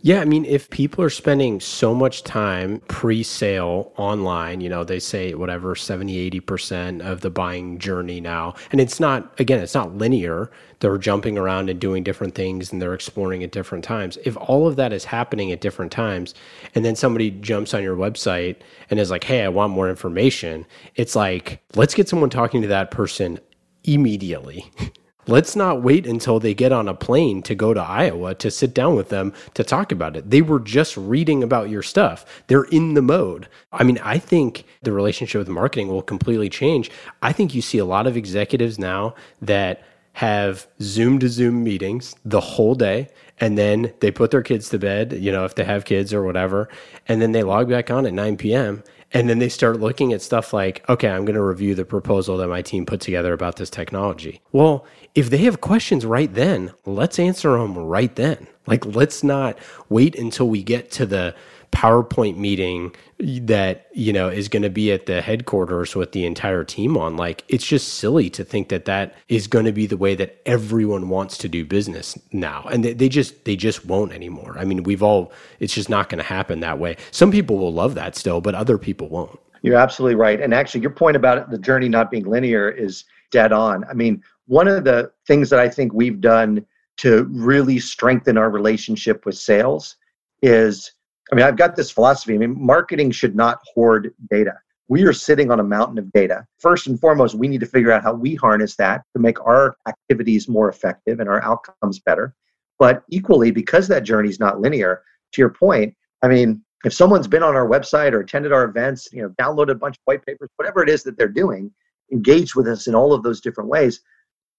Yeah, 0.01 0.19
I 0.19 0.25
mean, 0.25 0.45
if 0.45 0.69
people 0.69 1.03
are 1.03 1.09
spending 1.09 1.59
so 1.59 1.95
much 1.95 2.23
time 2.23 2.81
pre 2.89 3.23
sale 3.23 3.91
online, 3.97 4.61
you 4.61 4.69
know, 4.69 4.83
they 4.83 4.99
say 4.99 5.33
whatever 5.33 5.75
70, 5.75 6.29
80% 6.31 7.01
of 7.01 7.21
the 7.21 7.29
buying 7.29 7.79
journey 7.79 8.19
now, 8.19 8.53
and 8.71 8.81
it's 8.81 8.99
not, 8.99 9.39
again, 9.39 9.59
it's 9.61 9.73
not 9.73 9.95
linear. 9.95 10.51
They're 10.79 10.97
jumping 10.97 11.37
around 11.37 11.69
and 11.69 11.79
doing 11.79 12.03
different 12.03 12.35
things 12.35 12.71
and 12.71 12.81
they're 12.81 12.93
exploring 12.93 13.43
at 13.43 13.51
different 13.51 13.85
times. 13.85 14.17
If 14.25 14.35
all 14.35 14.67
of 14.67 14.75
that 14.75 14.91
is 14.91 15.05
happening 15.05 15.51
at 15.51 15.61
different 15.61 15.91
times, 15.91 16.35
and 16.75 16.83
then 16.83 16.95
somebody 16.95 17.31
jumps 17.31 17.73
on 17.73 17.81
your 17.81 17.95
website 17.95 18.57
and 18.89 18.99
is 18.99 19.09
like, 19.09 19.23
hey, 19.23 19.43
I 19.43 19.49
want 19.49 19.71
more 19.73 19.89
information, 19.89 20.65
it's 20.95 21.15
like, 21.15 21.63
let's 21.75 21.93
get 21.93 22.09
someone 22.09 22.29
talking 22.29 22.61
to 22.61 22.67
that 22.67 22.91
person 22.91 23.39
immediately. 23.85 24.69
Let's 25.27 25.55
not 25.55 25.81
wait 25.81 26.05
until 26.05 26.39
they 26.39 26.53
get 26.53 26.71
on 26.71 26.87
a 26.87 26.93
plane 26.93 27.41
to 27.43 27.55
go 27.55 27.73
to 27.73 27.81
Iowa 27.81 28.35
to 28.35 28.51
sit 28.51 28.73
down 28.73 28.95
with 28.95 29.09
them 29.09 29.33
to 29.53 29.63
talk 29.63 29.91
about 29.91 30.17
it. 30.17 30.29
They 30.29 30.41
were 30.41 30.59
just 30.59 30.97
reading 30.97 31.43
about 31.43 31.69
your 31.69 31.83
stuff. 31.83 32.25
They're 32.47 32.65
in 32.65 32.93
the 32.93 33.01
mode. 33.01 33.47
I 33.71 33.83
mean, 33.83 33.99
I 34.03 34.17
think 34.17 34.65
the 34.81 34.91
relationship 34.91 35.39
with 35.39 35.49
marketing 35.49 35.87
will 35.87 36.01
completely 36.01 36.49
change. 36.49 36.91
I 37.21 37.31
think 37.31 37.53
you 37.53 37.61
see 37.61 37.77
a 37.77 37.85
lot 37.85 38.07
of 38.07 38.17
executives 38.17 38.77
now 38.77 39.15
that 39.41 39.83
have 40.13 40.67
Zoom 40.81 41.19
to 41.19 41.29
Zoom 41.29 41.63
meetings 41.63 42.15
the 42.23 42.39
whole 42.39 42.75
day 42.75 43.09
and 43.39 43.57
then 43.57 43.93
they 43.99 44.11
put 44.11 44.31
their 44.31 44.43
kids 44.43 44.69
to 44.69 44.77
bed, 44.77 45.13
you 45.13 45.31
know, 45.31 45.43
if 45.45 45.55
they 45.55 45.63
have 45.63 45.85
kids 45.85 46.13
or 46.13 46.23
whatever, 46.23 46.69
and 47.07 47.21
then 47.21 47.31
they 47.31 47.43
log 47.43 47.67
back 47.67 47.89
on 47.89 48.05
at 48.05 48.13
9 48.13 48.37
p.m. 48.37 48.83
And 49.13 49.29
then 49.29 49.37
they 49.37 49.49
start 49.49 49.79
looking 49.79 50.11
at 50.11 50.23
stuff 50.23 50.53
like, 50.53 50.87
okay, 50.89 51.07
I'm 51.07 51.23
going 51.23 51.35
to 51.35 51.43
review 51.43 51.75
the 51.75 51.85
proposal 51.85 52.37
that 52.37 52.47
my 52.47 52.63
team 52.63 52.85
put 52.85 52.99
together 52.99 53.31
about 53.31 53.57
this 53.57 53.69
technology. 53.69 54.41
Well, 54.51 54.85
if 55.13 55.29
they 55.29 55.37
have 55.39 55.61
questions 55.61 56.03
right 56.03 56.33
then, 56.33 56.73
let's 56.85 57.19
answer 57.19 57.57
them 57.57 57.77
right 57.77 58.13
then. 58.15 58.47
Like, 58.65 58.85
let's 58.85 59.23
not 59.23 59.57
wait 59.89 60.17
until 60.17 60.49
we 60.49 60.63
get 60.63 60.89
to 60.91 61.05
the 61.05 61.35
PowerPoint 61.73 62.37
meeting 62.37 62.95
that, 63.19 63.87
you 63.93 64.13
know, 64.13 64.29
is 64.29 64.47
going 64.47 64.63
to 64.63 64.69
be 64.69 64.91
at 64.91 65.07
the 65.07 65.21
headquarters 65.21 65.95
with 65.95 66.11
the 66.11 66.25
entire 66.25 66.63
team 66.63 66.95
on. 66.95 67.17
Like, 67.17 67.43
it's 67.47 67.65
just 67.65 67.95
silly 67.95 68.29
to 68.29 68.43
think 68.43 68.69
that 68.69 68.85
that 68.85 69.15
is 69.27 69.47
going 69.47 69.65
to 69.65 69.71
be 69.71 69.85
the 69.85 69.97
way 69.97 70.15
that 70.15 70.41
everyone 70.45 71.09
wants 71.09 71.37
to 71.39 71.49
do 71.49 71.65
business 71.65 72.17
now. 72.31 72.65
And 72.71 72.85
they, 72.85 72.93
they 72.93 73.09
just, 73.09 73.45
they 73.45 73.55
just 73.55 73.85
won't 73.85 74.13
anymore. 74.13 74.55
I 74.57 74.65
mean, 74.65 74.83
we've 74.83 75.03
all, 75.03 75.33
it's 75.59 75.73
just 75.73 75.89
not 75.89 76.09
going 76.09 76.19
to 76.19 76.23
happen 76.23 76.59
that 76.61 76.79
way. 76.79 76.97
Some 77.11 77.31
people 77.31 77.57
will 77.57 77.73
love 77.73 77.95
that 77.95 78.15
still, 78.15 78.39
but 78.39 78.55
other 78.55 78.77
people 78.77 79.09
won't. 79.09 79.39
You're 79.63 79.77
absolutely 79.77 80.15
right. 80.15 80.39
And 80.39 80.53
actually, 80.53 80.81
your 80.81 80.91
point 80.91 81.15
about 81.15 81.49
the 81.49 81.57
journey 81.57 81.89
not 81.89 82.11
being 82.11 82.25
linear 82.25 82.69
is 82.69 83.05
dead 83.31 83.51
on. 83.51 83.83
I 83.85 83.93
mean, 83.93 84.21
one 84.45 84.67
of 84.67 84.83
the 84.83 85.11
things 85.25 85.49
that 85.49 85.59
I 85.59 85.69
think 85.69 85.93
we've 85.93 86.21
done 86.21 86.65
to 86.97 87.23
really 87.31 87.79
strengthen 87.79 88.37
our 88.37 88.49
relationship 88.49 89.25
with 89.25 89.35
sales 89.35 89.95
is 90.41 90.91
I 91.33 91.35
mean, 91.35 91.45
I've 91.47 91.57
got 91.57 91.75
this 91.75 91.89
philosophy. 91.89 92.35
I 92.35 92.37
mean, 92.37 92.55
marketing 92.63 93.09
should 93.09 93.35
not 93.35 93.57
hoard 93.73 94.13
data. 94.29 94.53
We 94.87 95.01
are 95.05 95.13
sitting 95.13 95.49
on 95.49 95.59
a 95.59 95.63
mountain 95.63 95.97
of 95.97 96.11
data. 96.11 96.45
First 96.59 96.85
and 96.85 96.99
foremost, 96.99 97.33
we 97.33 97.47
need 97.47 97.61
to 97.61 97.65
figure 97.65 97.91
out 97.91 98.03
how 98.03 98.13
we 98.13 98.35
harness 98.35 98.75
that 98.75 99.01
to 99.15 99.19
make 99.19 99.43
our 99.43 99.75
activities 99.87 100.47
more 100.47 100.69
effective 100.69 101.19
and 101.19 101.27
our 101.27 101.41
outcomes 101.43 101.99
better. 102.01 102.35
But 102.77 103.01
equally, 103.09 103.49
because 103.49 103.87
that 103.87 104.03
journey 104.03 104.29
is 104.29 104.39
not 104.39 104.61
linear, 104.61 105.01
to 105.31 105.41
your 105.41 105.49
point, 105.49 105.95
I 106.21 106.27
mean, 106.27 106.63
if 106.85 106.93
someone's 106.93 107.27
been 107.27 107.41
on 107.41 107.55
our 107.55 107.67
website 107.67 108.13
or 108.13 108.19
attended 108.19 108.53
our 108.53 108.65
events, 108.65 109.09
you 109.11 109.23
know, 109.23 109.29
downloaded 109.41 109.71
a 109.71 109.75
bunch 109.75 109.95
of 109.95 110.01
white 110.05 110.23
papers, 110.23 110.51
whatever 110.57 110.83
it 110.83 110.89
is 110.89 111.01
that 111.01 111.17
they're 111.17 111.27
doing, 111.27 111.71
engaged 112.11 112.53
with 112.53 112.67
us 112.67 112.85
in 112.85 112.93
all 112.93 113.11
of 113.11 113.23
those 113.23 113.41
different 113.41 113.71
ways, 113.71 114.01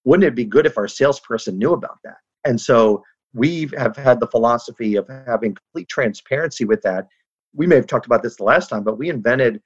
wouldn't 0.02 0.26
it 0.26 0.34
be 0.34 0.44
good 0.44 0.66
if 0.66 0.76
our 0.76 0.88
salesperson 0.88 1.56
knew 1.56 1.72
about 1.72 1.98
that? 2.02 2.16
And 2.44 2.60
so 2.60 3.04
we 3.34 3.68
have 3.76 3.96
had 3.96 4.20
the 4.20 4.26
philosophy 4.28 4.94
of 4.96 5.08
having 5.26 5.54
complete 5.54 5.88
transparency 5.88 6.64
with 6.64 6.80
that. 6.82 7.08
We 7.52 7.66
may 7.66 7.76
have 7.76 7.86
talked 7.86 8.06
about 8.06 8.22
this 8.22 8.36
the 8.36 8.44
last 8.44 8.68
time, 8.68 8.84
but 8.84 8.96
we 8.96 9.10
invented 9.10 9.60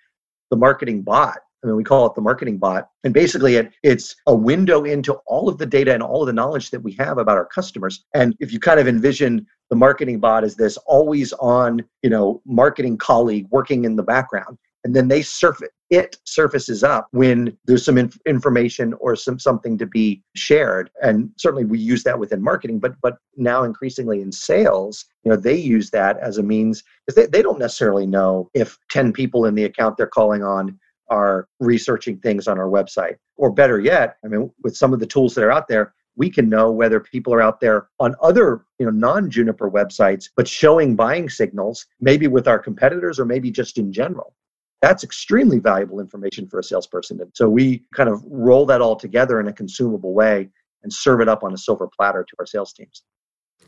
the 0.50 0.56
marketing 0.56 1.02
bot. 1.02 1.38
I 1.62 1.66
mean, 1.66 1.76
we 1.76 1.84
call 1.84 2.06
it 2.06 2.14
the 2.14 2.20
marketing 2.20 2.58
bot. 2.58 2.88
And 3.04 3.12
basically, 3.12 3.56
it, 3.56 3.72
it's 3.82 4.14
a 4.26 4.34
window 4.34 4.84
into 4.84 5.14
all 5.26 5.48
of 5.48 5.58
the 5.58 5.66
data 5.66 5.92
and 5.92 6.02
all 6.02 6.22
of 6.22 6.26
the 6.26 6.32
knowledge 6.32 6.70
that 6.70 6.80
we 6.80 6.92
have 6.92 7.18
about 7.18 7.36
our 7.36 7.46
customers. 7.46 8.04
And 8.14 8.34
if 8.38 8.52
you 8.52 8.60
kind 8.60 8.78
of 8.78 8.86
envision 8.86 9.46
the 9.68 9.76
marketing 9.76 10.20
bot 10.20 10.44
as 10.44 10.54
this 10.54 10.76
always 10.86 11.32
on, 11.34 11.84
you 12.02 12.10
know, 12.10 12.40
marketing 12.46 12.96
colleague 12.96 13.48
working 13.50 13.84
in 13.84 13.96
the 13.96 14.02
background, 14.02 14.56
and 14.84 14.94
then 14.94 15.08
they 15.08 15.22
surf 15.22 15.60
it, 15.90 16.18
surfaces 16.24 16.84
up 16.84 17.08
when 17.12 17.56
there's 17.64 17.84
some 17.84 17.98
inf- 17.98 18.18
information 18.26 18.94
or 19.00 19.16
some 19.16 19.38
something 19.38 19.78
to 19.78 19.86
be 19.86 20.22
shared. 20.36 20.90
And 21.02 21.30
certainly 21.36 21.64
we 21.64 21.78
use 21.78 22.02
that 22.04 22.18
within 22.18 22.42
marketing 22.42 22.78
but 22.78 22.94
but 23.02 23.16
now 23.36 23.62
increasingly 23.64 24.20
in 24.20 24.30
sales 24.30 25.06
you 25.24 25.30
know 25.30 25.36
they 25.36 25.56
use 25.56 25.90
that 25.90 26.18
as 26.18 26.38
a 26.38 26.42
means 26.42 26.82
because 27.06 27.14
they, 27.16 27.26
they 27.26 27.42
don't 27.42 27.58
necessarily 27.58 28.06
know 28.06 28.50
if 28.54 28.78
10 28.90 29.12
people 29.12 29.46
in 29.46 29.54
the 29.54 29.64
account 29.64 29.96
they're 29.96 30.06
calling 30.06 30.42
on 30.42 30.78
are 31.10 31.48
researching 31.60 32.18
things 32.18 32.46
on 32.46 32.58
our 32.58 32.68
website. 32.68 33.16
Or 33.36 33.50
better 33.50 33.80
yet 33.80 34.16
i 34.24 34.28
mean 34.28 34.50
with 34.62 34.76
some 34.76 34.92
of 34.92 35.00
the 35.00 35.06
tools 35.06 35.34
that 35.34 35.44
are 35.44 35.52
out 35.52 35.68
there 35.68 35.94
we 36.16 36.28
can 36.28 36.48
know 36.48 36.70
whether 36.70 36.98
people 36.98 37.32
are 37.32 37.40
out 37.40 37.60
there 37.60 37.88
on 38.00 38.14
other 38.20 38.64
you 38.78 38.84
know 38.84 38.92
non-juniper 38.92 39.70
websites 39.70 40.28
but 40.36 40.48
showing 40.48 40.96
buying 40.96 41.28
signals 41.30 41.86
maybe 42.00 42.26
with 42.26 42.48
our 42.48 42.58
competitors 42.58 43.18
or 43.18 43.24
maybe 43.24 43.50
just 43.50 43.78
in 43.78 43.92
general 43.92 44.34
that's 44.80 45.04
extremely 45.04 45.58
valuable 45.58 46.00
information 46.00 46.48
for 46.48 46.58
a 46.60 46.62
salesperson. 46.62 47.20
And 47.20 47.30
so 47.34 47.48
we 47.48 47.84
kind 47.94 48.08
of 48.08 48.22
roll 48.26 48.66
that 48.66 48.80
all 48.80 48.96
together 48.96 49.40
in 49.40 49.48
a 49.48 49.52
consumable 49.52 50.14
way 50.14 50.48
and 50.82 50.92
serve 50.92 51.20
it 51.20 51.28
up 51.28 51.42
on 51.42 51.52
a 51.52 51.58
silver 51.58 51.88
platter 51.88 52.24
to 52.28 52.36
our 52.38 52.46
sales 52.46 52.72
teams. 52.72 53.02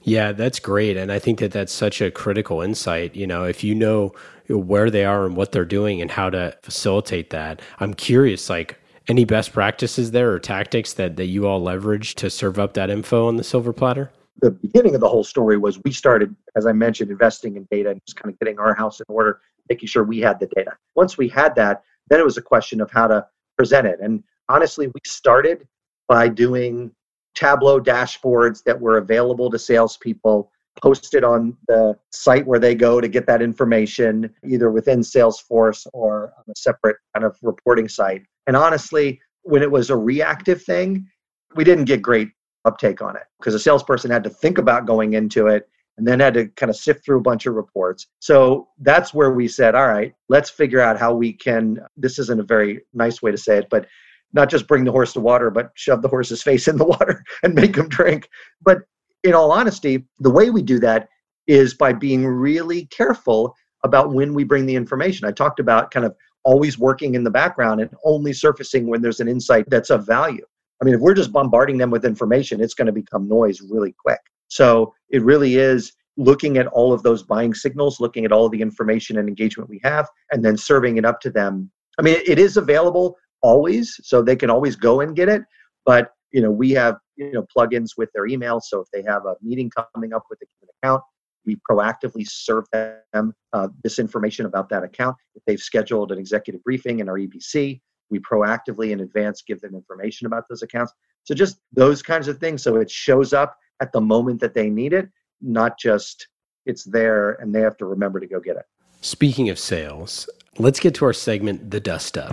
Yeah, 0.03 0.33
that's 0.33 0.61
great. 0.61 0.97
And 0.97 1.13
I 1.13 1.19
think 1.19 1.41
that 1.41 1.53
that's 1.53 1.73
such 1.73 2.01
a 2.01 2.11
critical 2.11 2.63
insight. 2.63 3.15
You 3.15 3.27
know, 3.27 3.45
if 3.45 3.63
you 3.63 3.75
know 3.75 4.13
where 4.49 4.89
they 4.89 5.05
are 5.05 5.27
and 5.27 5.37
what 5.37 5.53
they're 5.53 5.65
doing 5.65 6.01
and 6.01 6.11
how 6.11 6.31
to 6.31 6.57
facilitate 6.63 7.31
that, 7.31 7.61
I'm 7.81 7.93
curious, 7.95 8.49
like, 8.49 8.79
any 9.09 9.25
best 9.25 9.53
practices 9.53 10.13
there 10.13 10.31
or 10.31 10.39
tactics 10.39 10.93
that, 10.93 11.17
that 11.17 11.27
you 11.27 11.47
all 11.47 11.61
leverage 11.61 12.15
to 12.15 12.31
serve 12.31 12.59
up 12.59 12.75
that 12.75 12.91
info 12.91 13.27
on 13.27 13.37
the 13.37 13.43
silver 13.43 13.73
platter? 13.73 14.13
The 14.41 14.53
beginning 14.53 14.95
of 14.95 15.01
the 15.01 15.09
whole 15.09 15.25
story 15.25 15.59
was 15.59 15.81
we 15.85 15.91
started, 15.91 16.35
as 16.57 16.65
I 16.65 16.73
mentioned, 16.73 17.11
investing 17.11 17.57
in 17.57 17.67
data 17.71 17.91
and 17.91 18.01
just 18.07 18.17
kind 18.17 18.33
of 18.33 18.39
getting 18.39 18.59
our 18.61 18.73
house 18.75 19.01
in 19.01 19.07
order 19.09 19.41
making 19.71 19.87
sure 19.87 20.05
we 20.05 20.19
had 20.19 20.39
the 20.39 20.47
data. 20.55 20.73
Once 20.97 21.17
we 21.17 21.29
had 21.29 21.55
that, 21.55 21.83
then 22.11 22.21
it 22.21 22.25
was 22.25 22.37
a 22.37 22.43
question 22.43 22.81
of 22.81 22.91
how 22.91 23.07
to 23.07 23.25
present 23.57 23.87
it. 23.87 24.01
And 24.03 24.23
honestly, 24.49 24.89
we 24.89 25.01
started 25.07 25.67
by 26.09 26.29
doing 26.29 26.91
Tableau 27.35 27.81
dashboards 27.81 28.65
that 28.65 28.79
were 28.79 28.99
available 28.99 29.49
to 29.51 29.59
salespeople, 29.59 30.51
posted 30.83 31.25
on 31.25 31.57
the 31.69 31.97
site 32.11 32.47
where 32.47 32.59
they 32.59 32.75
go 32.75 33.01
to 33.01 33.09
get 33.09 33.27
that 33.27 33.41
information, 33.41 34.31
either 34.47 34.71
within 34.71 35.01
Salesforce 35.01 35.87
or 35.93 36.33
on 36.37 36.45
a 36.49 36.59
separate 36.59 36.97
kind 37.15 37.25
of 37.25 37.37
reporting 37.43 37.89
site. 37.89 38.23
And 38.47 38.57
honestly, 38.57 39.21
when 39.43 39.63
it 39.63 39.71
was 39.71 39.91
a 39.91 39.97
reactive 39.97 40.63
thing, 40.63 41.07
we 41.55 41.65
didn't 41.65 41.85
get 41.85 42.03
great 42.03 42.31
uptake 42.65 43.01
on 43.01 43.17
it 43.17 43.23
because 43.39 43.55
a 43.55 43.59
salesperson 43.59 44.11
had 44.11 44.25
to 44.25 44.31
think 44.31 44.59
about 44.59 44.87
going 44.87 45.15
into 45.15 45.47
it 45.47 45.69
and 46.01 46.09
then 46.09 46.19
had 46.19 46.33
to 46.33 46.49
kind 46.57 46.71
of 46.71 46.77
sift 46.77 47.05
through 47.05 47.19
a 47.19 47.23
bunch 47.23 47.45
of 47.45 47.55
reports. 47.55 48.07
So 48.21 48.69
that's 48.79 49.13
where 49.13 49.33
we 49.33 49.47
said, 49.47 49.75
all 49.75 49.87
right, 49.87 50.15
let's 50.31 50.49
figure 50.49 50.81
out 50.81 50.99
how 50.99 51.13
we 51.13 51.35
can. 51.35 51.79
This 51.95 52.19
isn't 52.19 52.41
a 52.41 52.45
very 52.45 52.81
nice 52.95 53.21
way 53.21 53.31
to 53.31 53.37
say 53.37 53.59
it, 53.59 53.67
but 53.71 53.87
not 54.33 54.49
just 54.49 54.67
bring 54.67 54.85
the 54.85 54.93
horse 54.93 55.13
to 55.13 55.21
water, 55.21 55.51
but 55.51 55.73
shove 55.75 56.01
the 56.01 56.09
horse's 56.09 56.43
face 56.49 56.69
in 56.69 56.79
the 56.79 56.87
water 56.87 57.23
and 57.43 57.55
make 57.55 57.77
him 57.77 57.87
drink. 57.89 58.31
But 58.63 58.79
in 59.25 59.35
all 59.35 59.53
honesty, 59.53 60.07
the 60.21 60.31
way 60.31 60.49
we 60.49 60.63
do 60.63 60.79
that 60.79 61.09
is 61.47 61.75
by 61.75 61.93
being 61.93 62.27
really 62.27 62.87
careful 62.87 63.55
about 63.85 64.15
when 64.15 64.33
we 64.33 64.43
bring 64.43 64.65
the 64.65 64.75
information. 64.75 65.29
I 65.29 65.33
talked 65.33 65.61
about 65.61 65.91
kind 65.91 66.07
of 66.07 66.17
always 66.45 66.79
working 66.79 67.15
in 67.15 67.25
the 67.25 67.31
background 67.31 67.83
and 67.83 67.91
only 68.07 68.33
surfacing 68.33 68.87
when 68.87 69.03
there's 69.03 69.21
an 69.21 69.29
insight 69.29 69.67
that's 69.69 69.91
of 69.91 70.07
value. 70.07 70.47
I 70.81 70.87
mean, 70.87 70.95
if 70.95 71.01
we're 71.01 71.13
just 71.13 71.31
bombarding 71.31 71.77
them 71.77 71.91
with 71.91 72.07
information, 72.07 72.63
it's 72.63 72.73
going 72.73 72.87
to 72.87 72.93
become 72.93 73.29
noise 73.29 73.61
really 73.61 73.95
quick. 74.03 74.21
So 74.51 74.93
it 75.09 75.23
really 75.23 75.57
is 75.57 75.93
looking 76.17 76.59
at 76.59 76.67
all 76.67 76.93
of 76.93 77.03
those 77.03 77.23
buying 77.23 77.55
signals, 77.55 78.01
looking 78.01 78.25
at 78.25 78.33
all 78.33 78.49
the 78.49 78.61
information 78.61 79.19
and 79.19 79.29
engagement 79.29 79.71
we 79.71 79.81
have, 79.83 80.07
and 80.33 80.45
then 80.45 80.57
serving 80.57 80.99
it 80.99 81.05
up 81.05 81.21
to 81.21 81.31
them. 81.31 81.71
I 81.99 82.03
mean, 82.03 82.21
it 82.27 82.39
is 82.39 82.57
available 82.57 83.17
always, 83.43 83.99
so 84.03 84.23
they 84.23 84.37
can 84.37 84.51
always 84.51 84.77
go 84.77 85.01
and 85.01 85.17
get 85.17 85.29
it. 85.29 85.43
But 85.87 86.11
you 86.33 86.43
know, 86.43 86.51
we 86.51 86.71
have 86.73 86.97
you 87.17 87.33
know 87.33 87.47
plugins 87.57 87.91
with 87.97 88.11
their 88.15 88.27
email, 88.27 88.61
so 88.61 88.81
if 88.81 88.89
they 88.93 89.03
have 89.11 89.25
a 89.25 89.35
meeting 89.41 89.71
coming 89.95 90.13
up 90.13 90.25
with 90.29 90.41
a 90.43 90.47
given 90.47 90.75
account, 90.83 91.03
we 91.47 91.57
proactively 91.69 92.29
serve 92.29 92.65
them 92.73 93.33
uh, 93.53 93.69
this 93.83 93.99
information 93.99 94.47
about 94.47 94.69
that 94.69 94.83
account. 94.83 95.17
If 95.35 95.43
they've 95.47 95.61
scheduled 95.61 96.13
an 96.13 96.19
executive 96.19 96.63
briefing 96.65 96.99
in 97.01 97.09
our 97.09 97.17
EBC, 97.19 97.81
we 98.11 98.19
proactively 98.19 98.91
in 98.91 99.01
advance 99.01 99.43
give 99.43 99.61
them 99.61 99.75
information 99.75 100.27
about 100.27 100.45
those 100.49 100.63
accounts. 100.63 100.93
So 101.25 101.35
just 101.35 101.59
those 101.73 102.03
kinds 102.03 102.29
of 102.29 102.39
things. 102.39 102.63
So 102.63 102.77
it 102.77 102.91
shows 102.91 103.33
up 103.33 103.57
at 103.81 103.93
the 103.93 104.01
moment 104.01 104.41
that 104.41 104.55
they 104.55 104.71
need 104.71 104.93
it, 104.93 105.09
not 105.41 105.79
just 105.79 106.29
it's 106.67 106.85
there 106.85 107.33
and 107.33 107.55
they 107.55 107.61
have 107.61 107.77
to 107.79 107.87
remember 107.87 108.21
to 108.21 108.27
go 108.27 108.41
get 108.41 108.57
it. 108.57 108.65
Speaking 109.01 109.49
of 109.49 109.59
sales, 109.59 110.29
let's 110.59 110.79
get 110.79 110.95
to 110.97 111.05
our 111.07 111.13
segment, 111.13 111.71
The 111.71 111.81
Dust 111.81 112.19
Up. 112.19 112.33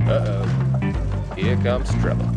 Uh 0.00 0.24
oh. 0.26 1.34
Here 1.36 1.56
comes 1.56 1.90
trouble. 1.94 2.28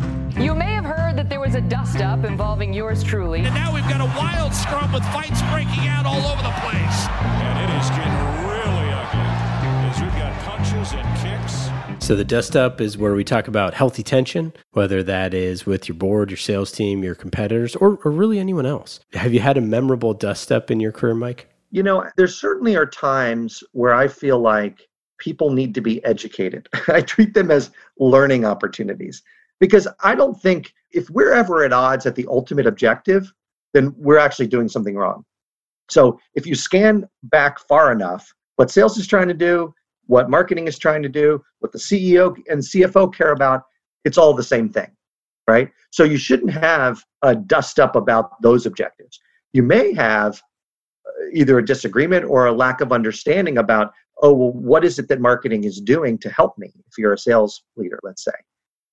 You 0.41 0.55
may 0.55 0.73
have 0.73 0.85
heard 0.85 1.17
that 1.17 1.29
there 1.29 1.39
was 1.39 1.55
a 1.55 1.61
dust 1.61 1.97
up 1.97 2.23
involving 2.23 2.73
yours 2.73 3.03
truly. 3.03 3.39
And 3.39 3.53
now 3.53 3.73
we've 3.73 3.87
got 3.87 4.01
a 4.01 4.11
wild 4.17 4.53
scrum 4.53 4.91
with 4.91 5.03
fights 5.05 5.41
breaking 5.51 5.87
out 5.87 6.05
all 6.05 6.25
over 6.31 6.43
the 6.43 6.55
place. 6.63 7.07
And 7.43 7.55
it 7.59 7.71
is 7.75 7.89
getting 7.91 8.15
really 8.47 8.87
ugly 8.91 9.31
as 9.89 10.01
we've 10.01 10.19
got 10.19 10.33
punches 10.43 10.93
and 10.93 11.07
kicks 11.19 11.64
so, 12.05 12.15
the 12.15 12.23
dust 12.23 12.55
up 12.55 12.81
is 12.81 12.99
where 12.99 13.15
we 13.15 13.23
talk 13.23 13.47
about 13.47 13.73
healthy 13.73 14.03
tension, 14.03 14.53
whether 14.73 15.01
that 15.01 15.33
is 15.33 15.65
with 15.65 15.87
your 15.87 15.95
board, 15.95 16.29
your 16.29 16.37
sales 16.37 16.71
team, 16.71 17.03
your 17.03 17.15
competitors, 17.15 17.75
or, 17.75 17.97
or 18.05 18.11
really 18.11 18.37
anyone 18.37 18.67
else. 18.67 18.99
Have 19.13 19.33
you 19.33 19.39
had 19.39 19.57
a 19.57 19.61
memorable 19.61 20.13
dust 20.13 20.51
up 20.51 20.69
in 20.69 20.79
your 20.79 20.91
career, 20.91 21.15
Mike? 21.15 21.49
You 21.71 21.81
know, 21.81 22.07
there 22.15 22.27
certainly 22.27 22.75
are 22.75 22.85
times 22.85 23.63
where 23.71 23.95
I 23.95 24.07
feel 24.07 24.37
like 24.37 24.87
people 25.17 25.49
need 25.49 25.73
to 25.73 25.81
be 25.81 26.05
educated. 26.05 26.69
I 26.89 27.01
treat 27.01 27.33
them 27.33 27.49
as 27.49 27.71
learning 27.97 28.45
opportunities 28.45 29.23
because 29.59 29.87
I 30.03 30.13
don't 30.13 30.39
think 30.39 30.75
if 30.91 31.09
we're 31.09 31.33
ever 31.33 31.63
at 31.63 31.73
odds 31.73 32.05
at 32.05 32.13
the 32.13 32.27
ultimate 32.29 32.67
objective, 32.67 33.33
then 33.73 33.95
we're 33.97 34.19
actually 34.19 34.45
doing 34.45 34.67
something 34.67 34.95
wrong. 34.95 35.25
So, 35.89 36.19
if 36.35 36.45
you 36.45 36.53
scan 36.53 37.09
back 37.23 37.57
far 37.67 37.91
enough, 37.91 38.31
what 38.57 38.69
sales 38.69 38.95
is 38.99 39.07
trying 39.07 39.27
to 39.27 39.33
do, 39.33 39.73
what 40.07 40.29
marketing 40.29 40.67
is 40.67 40.77
trying 40.77 41.03
to 41.03 41.09
do, 41.09 41.43
what 41.59 41.71
the 41.71 41.79
CEO 41.79 42.35
and 42.49 42.61
CFO 42.61 43.13
care 43.13 43.31
about, 43.31 43.63
it's 44.03 44.17
all 44.17 44.33
the 44.33 44.43
same 44.43 44.69
thing, 44.69 44.89
right? 45.47 45.69
So 45.91 46.03
you 46.03 46.17
shouldn't 46.17 46.51
have 46.51 47.03
a 47.21 47.35
dust 47.35 47.79
up 47.79 47.95
about 47.95 48.41
those 48.41 48.65
objectives. 48.65 49.19
You 49.53 49.63
may 49.63 49.93
have 49.93 50.41
uh, 51.07 51.25
either 51.33 51.57
a 51.57 51.65
disagreement 51.65 52.25
or 52.25 52.45
a 52.45 52.51
lack 52.51 52.81
of 52.81 52.91
understanding 52.91 53.57
about, 53.57 53.93
oh, 54.21 54.33
well, 54.33 54.51
what 54.51 54.85
is 54.85 54.99
it 54.99 55.07
that 55.09 55.21
marketing 55.21 55.63
is 55.63 55.81
doing 55.81 56.17
to 56.19 56.29
help 56.29 56.57
me 56.57 56.71
if 56.87 56.97
you're 56.97 57.13
a 57.13 57.17
sales 57.17 57.63
leader, 57.75 57.99
let's 58.03 58.23
say. 58.23 58.31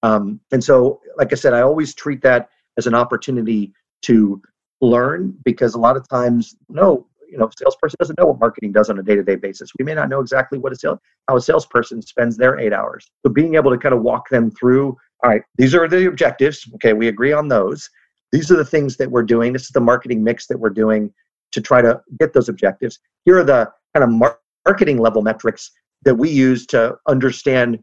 Um, 0.02 0.40
and 0.50 0.62
so, 0.62 1.00
like 1.16 1.32
I 1.32 1.36
said, 1.36 1.52
I 1.52 1.62
always 1.62 1.94
treat 1.94 2.22
that 2.22 2.48
as 2.76 2.86
an 2.86 2.94
opportunity 2.94 3.72
to 4.02 4.40
learn 4.80 5.36
because 5.44 5.74
a 5.74 5.78
lot 5.78 5.96
of 5.96 6.08
times, 6.08 6.56
no, 6.68 7.06
you 7.32 7.38
know, 7.38 7.48
salesperson 7.58 7.96
doesn't 7.98 8.18
know 8.18 8.26
what 8.26 8.38
marketing 8.38 8.72
does 8.72 8.90
on 8.90 8.98
a 8.98 9.02
day-to-day 9.02 9.36
basis. 9.36 9.72
We 9.78 9.84
may 9.86 9.94
not 9.94 10.10
know 10.10 10.20
exactly 10.20 10.58
what 10.58 10.72
a 10.72 10.76
sales 10.76 10.98
how 11.28 11.36
a 11.36 11.40
salesperson 11.40 12.02
spends 12.02 12.36
their 12.36 12.58
eight 12.58 12.74
hours. 12.74 13.10
So 13.24 13.32
being 13.32 13.54
able 13.54 13.70
to 13.70 13.78
kind 13.78 13.94
of 13.94 14.02
walk 14.02 14.28
them 14.28 14.50
through, 14.50 14.96
all 15.24 15.30
right, 15.30 15.42
these 15.56 15.74
are 15.74 15.88
the 15.88 16.06
objectives. 16.06 16.68
Okay, 16.74 16.92
we 16.92 17.08
agree 17.08 17.32
on 17.32 17.48
those. 17.48 17.88
These 18.32 18.50
are 18.50 18.56
the 18.56 18.64
things 18.64 18.98
that 18.98 19.10
we're 19.10 19.22
doing. 19.22 19.52
This 19.52 19.62
is 19.62 19.70
the 19.70 19.80
marketing 19.80 20.22
mix 20.22 20.46
that 20.48 20.58
we're 20.58 20.70
doing 20.70 21.12
to 21.52 21.60
try 21.60 21.80
to 21.80 22.00
get 22.20 22.34
those 22.34 22.48
objectives. 22.50 22.98
Here 23.24 23.38
are 23.38 23.44
the 23.44 23.70
kind 23.94 24.04
of 24.04 24.10
mar- 24.10 24.38
marketing 24.66 24.98
level 24.98 25.22
metrics 25.22 25.70
that 26.04 26.14
we 26.14 26.28
use 26.28 26.66
to 26.66 26.96
understand 27.08 27.78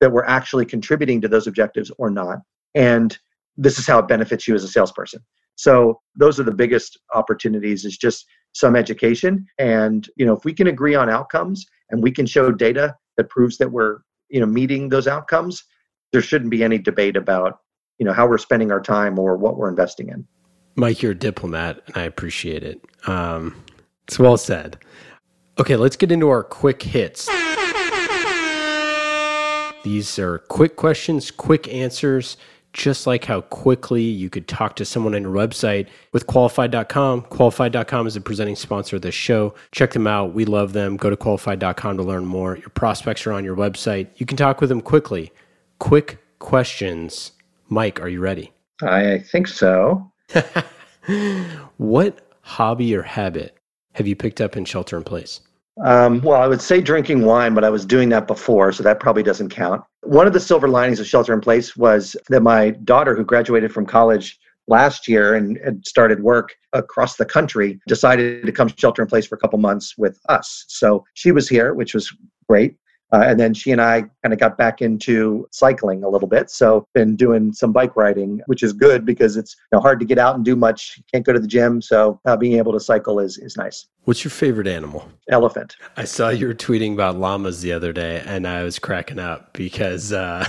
that 0.00 0.12
we're 0.12 0.24
actually 0.24 0.66
contributing 0.66 1.20
to 1.22 1.28
those 1.28 1.46
objectives 1.46 1.90
or 1.98 2.10
not. 2.10 2.40
And 2.74 3.16
this 3.56 3.78
is 3.78 3.86
how 3.86 4.00
it 4.00 4.08
benefits 4.08 4.46
you 4.46 4.54
as 4.54 4.64
a 4.64 4.68
salesperson. 4.68 5.20
So 5.54 6.00
those 6.16 6.40
are 6.40 6.42
the 6.42 6.52
biggest 6.52 6.98
opportunities 7.14 7.84
is 7.84 7.96
just 7.96 8.26
some 8.52 8.76
education. 8.76 9.46
And, 9.58 10.08
you 10.16 10.26
know, 10.26 10.34
if 10.34 10.44
we 10.44 10.52
can 10.52 10.66
agree 10.66 10.94
on 10.94 11.10
outcomes 11.10 11.66
and 11.90 12.02
we 12.02 12.10
can 12.10 12.26
show 12.26 12.50
data 12.52 12.96
that 13.16 13.28
proves 13.28 13.58
that 13.58 13.70
we're, 13.70 13.98
you 14.28 14.40
know, 14.40 14.46
meeting 14.46 14.88
those 14.88 15.06
outcomes, 15.06 15.64
there 16.12 16.22
shouldn't 16.22 16.50
be 16.50 16.62
any 16.62 16.78
debate 16.78 17.16
about, 17.16 17.60
you 17.98 18.06
know, 18.06 18.12
how 18.12 18.26
we're 18.26 18.38
spending 18.38 18.70
our 18.70 18.80
time 18.80 19.18
or 19.18 19.36
what 19.36 19.56
we're 19.56 19.68
investing 19.68 20.08
in. 20.08 20.26
Mike, 20.74 21.02
you're 21.02 21.12
a 21.12 21.14
diplomat, 21.14 21.82
and 21.86 21.96
I 21.96 22.02
appreciate 22.02 22.62
it. 22.62 22.82
Um, 23.06 23.62
it's 24.08 24.18
well 24.18 24.36
said. 24.36 24.78
Okay, 25.58 25.76
let's 25.76 25.96
get 25.96 26.10
into 26.10 26.28
our 26.30 26.42
quick 26.42 26.82
hits. 26.82 27.28
These 29.84 30.18
are 30.18 30.38
quick 30.38 30.76
questions, 30.76 31.30
quick 31.30 31.68
answers, 31.68 32.36
just 32.72 33.06
like 33.06 33.24
how 33.24 33.42
quickly 33.42 34.02
you 34.02 34.30
could 34.30 34.48
talk 34.48 34.76
to 34.76 34.84
someone 34.84 35.14
on 35.14 35.22
your 35.22 35.32
website 35.32 35.88
with 36.12 36.26
qualified.com. 36.26 37.22
Qualified.com 37.22 38.06
is 38.06 38.16
a 38.16 38.20
presenting 38.20 38.56
sponsor 38.56 38.96
of 38.96 39.02
this 39.02 39.14
show. 39.14 39.54
Check 39.72 39.92
them 39.92 40.06
out. 40.06 40.34
We 40.34 40.44
love 40.44 40.72
them. 40.72 40.96
Go 40.96 41.10
to 41.10 41.16
qualified.com 41.16 41.96
to 41.96 42.02
learn 42.02 42.24
more. 42.24 42.56
Your 42.56 42.70
prospects 42.70 43.26
are 43.26 43.32
on 43.32 43.44
your 43.44 43.56
website. 43.56 44.08
You 44.16 44.26
can 44.26 44.36
talk 44.36 44.60
with 44.60 44.68
them 44.68 44.80
quickly. 44.80 45.32
Quick 45.78 46.18
questions. 46.38 47.32
Mike, 47.68 48.00
are 48.00 48.08
you 48.08 48.20
ready? 48.20 48.52
I 48.82 49.18
think 49.18 49.48
so. 49.48 50.10
what 51.76 52.26
hobby 52.40 52.94
or 52.94 53.02
habit 53.02 53.56
have 53.92 54.06
you 54.06 54.16
picked 54.16 54.40
up 54.40 54.56
in 54.56 54.64
shelter 54.64 54.96
in 54.96 55.04
place? 55.04 55.40
Um, 55.84 56.20
well, 56.20 56.40
I 56.40 56.46
would 56.46 56.60
say 56.60 56.80
drinking 56.80 57.24
wine, 57.24 57.54
but 57.54 57.64
I 57.64 57.70
was 57.70 57.86
doing 57.86 58.10
that 58.10 58.26
before, 58.26 58.72
so 58.72 58.82
that 58.82 59.00
probably 59.00 59.22
doesn't 59.22 59.48
count. 59.48 59.82
One 60.02 60.26
of 60.26 60.32
the 60.32 60.40
silver 60.40 60.68
linings 60.68 61.00
of 61.00 61.06
shelter 61.06 61.32
in 61.32 61.40
place 61.40 61.76
was 61.76 62.14
that 62.28 62.42
my 62.42 62.70
daughter, 62.70 63.16
who 63.16 63.24
graduated 63.24 63.72
from 63.72 63.86
college 63.86 64.38
last 64.68 65.08
year 65.08 65.34
and 65.34 65.58
had 65.64 65.86
started 65.86 66.22
work 66.22 66.54
across 66.72 67.16
the 67.16 67.24
country, 67.24 67.80
decided 67.88 68.44
to 68.44 68.52
come 68.52 68.68
shelter 68.76 69.02
in 69.02 69.08
place 69.08 69.26
for 69.26 69.34
a 69.36 69.38
couple 69.38 69.58
months 69.58 69.96
with 69.96 70.20
us. 70.28 70.64
So 70.68 71.04
she 71.14 71.32
was 71.32 71.48
here, 71.48 71.74
which 71.74 71.94
was 71.94 72.14
great. 72.48 72.76
Uh, 73.12 73.24
and 73.26 73.38
then 73.38 73.52
she 73.52 73.70
and 73.72 73.80
I 73.80 74.02
kind 74.22 74.32
of 74.32 74.38
got 74.38 74.56
back 74.56 74.80
into 74.80 75.46
cycling 75.50 76.02
a 76.02 76.08
little 76.08 76.28
bit. 76.28 76.50
So 76.50 76.86
been 76.94 77.14
doing 77.14 77.52
some 77.52 77.72
bike 77.72 77.94
riding, 77.94 78.40
which 78.46 78.62
is 78.62 78.72
good 78.72 79.04
because 79.04 79.36
it's 79.36 79.54
you 79.70 79.76
know, 79.76 79.82
hard 79.82 80.00
to 80.00 80.06
get 80.06 80.18
out 80.18 80.34
and 80.34 80.44
do 80.44 80.56
much. 80.56 81.00
can't 81.12 81.24
go 81.24 81.32
to 81.32 81.40
the 81.40 81.46
gym, 81.46 81.82
so 81.82 82.18
uh, 82.24 82.36
being 82.36 82.56
able 82.56 82.72
to 82.72 82.80
cycle 82.80 83.20
is 83.20 83.36
is 83.38 83.56
nice. 83.56 83.86
What's 84.04 84.24
your 84.24 84.30
favorite 84.30 84.66
animal? 84.66 85.08
Elephant. 85.28 85.76
I 85.96 86.04
saw 86.04 86.30
you 86.30 86.46
were 86.46 86.54
tweeting 86.54 86.94
about 86.94 87.16
llamas 87.16 87.60
the 87.60 87.72
other 87.72 87.92
day, 87.92 88.22
and 88.26 88.48
I 88.48 88.62
was 88.64 88.78
cracking 88.78 89.18
up 89.18 89.52
because 89.52 90.12
uh, 90.12 90.46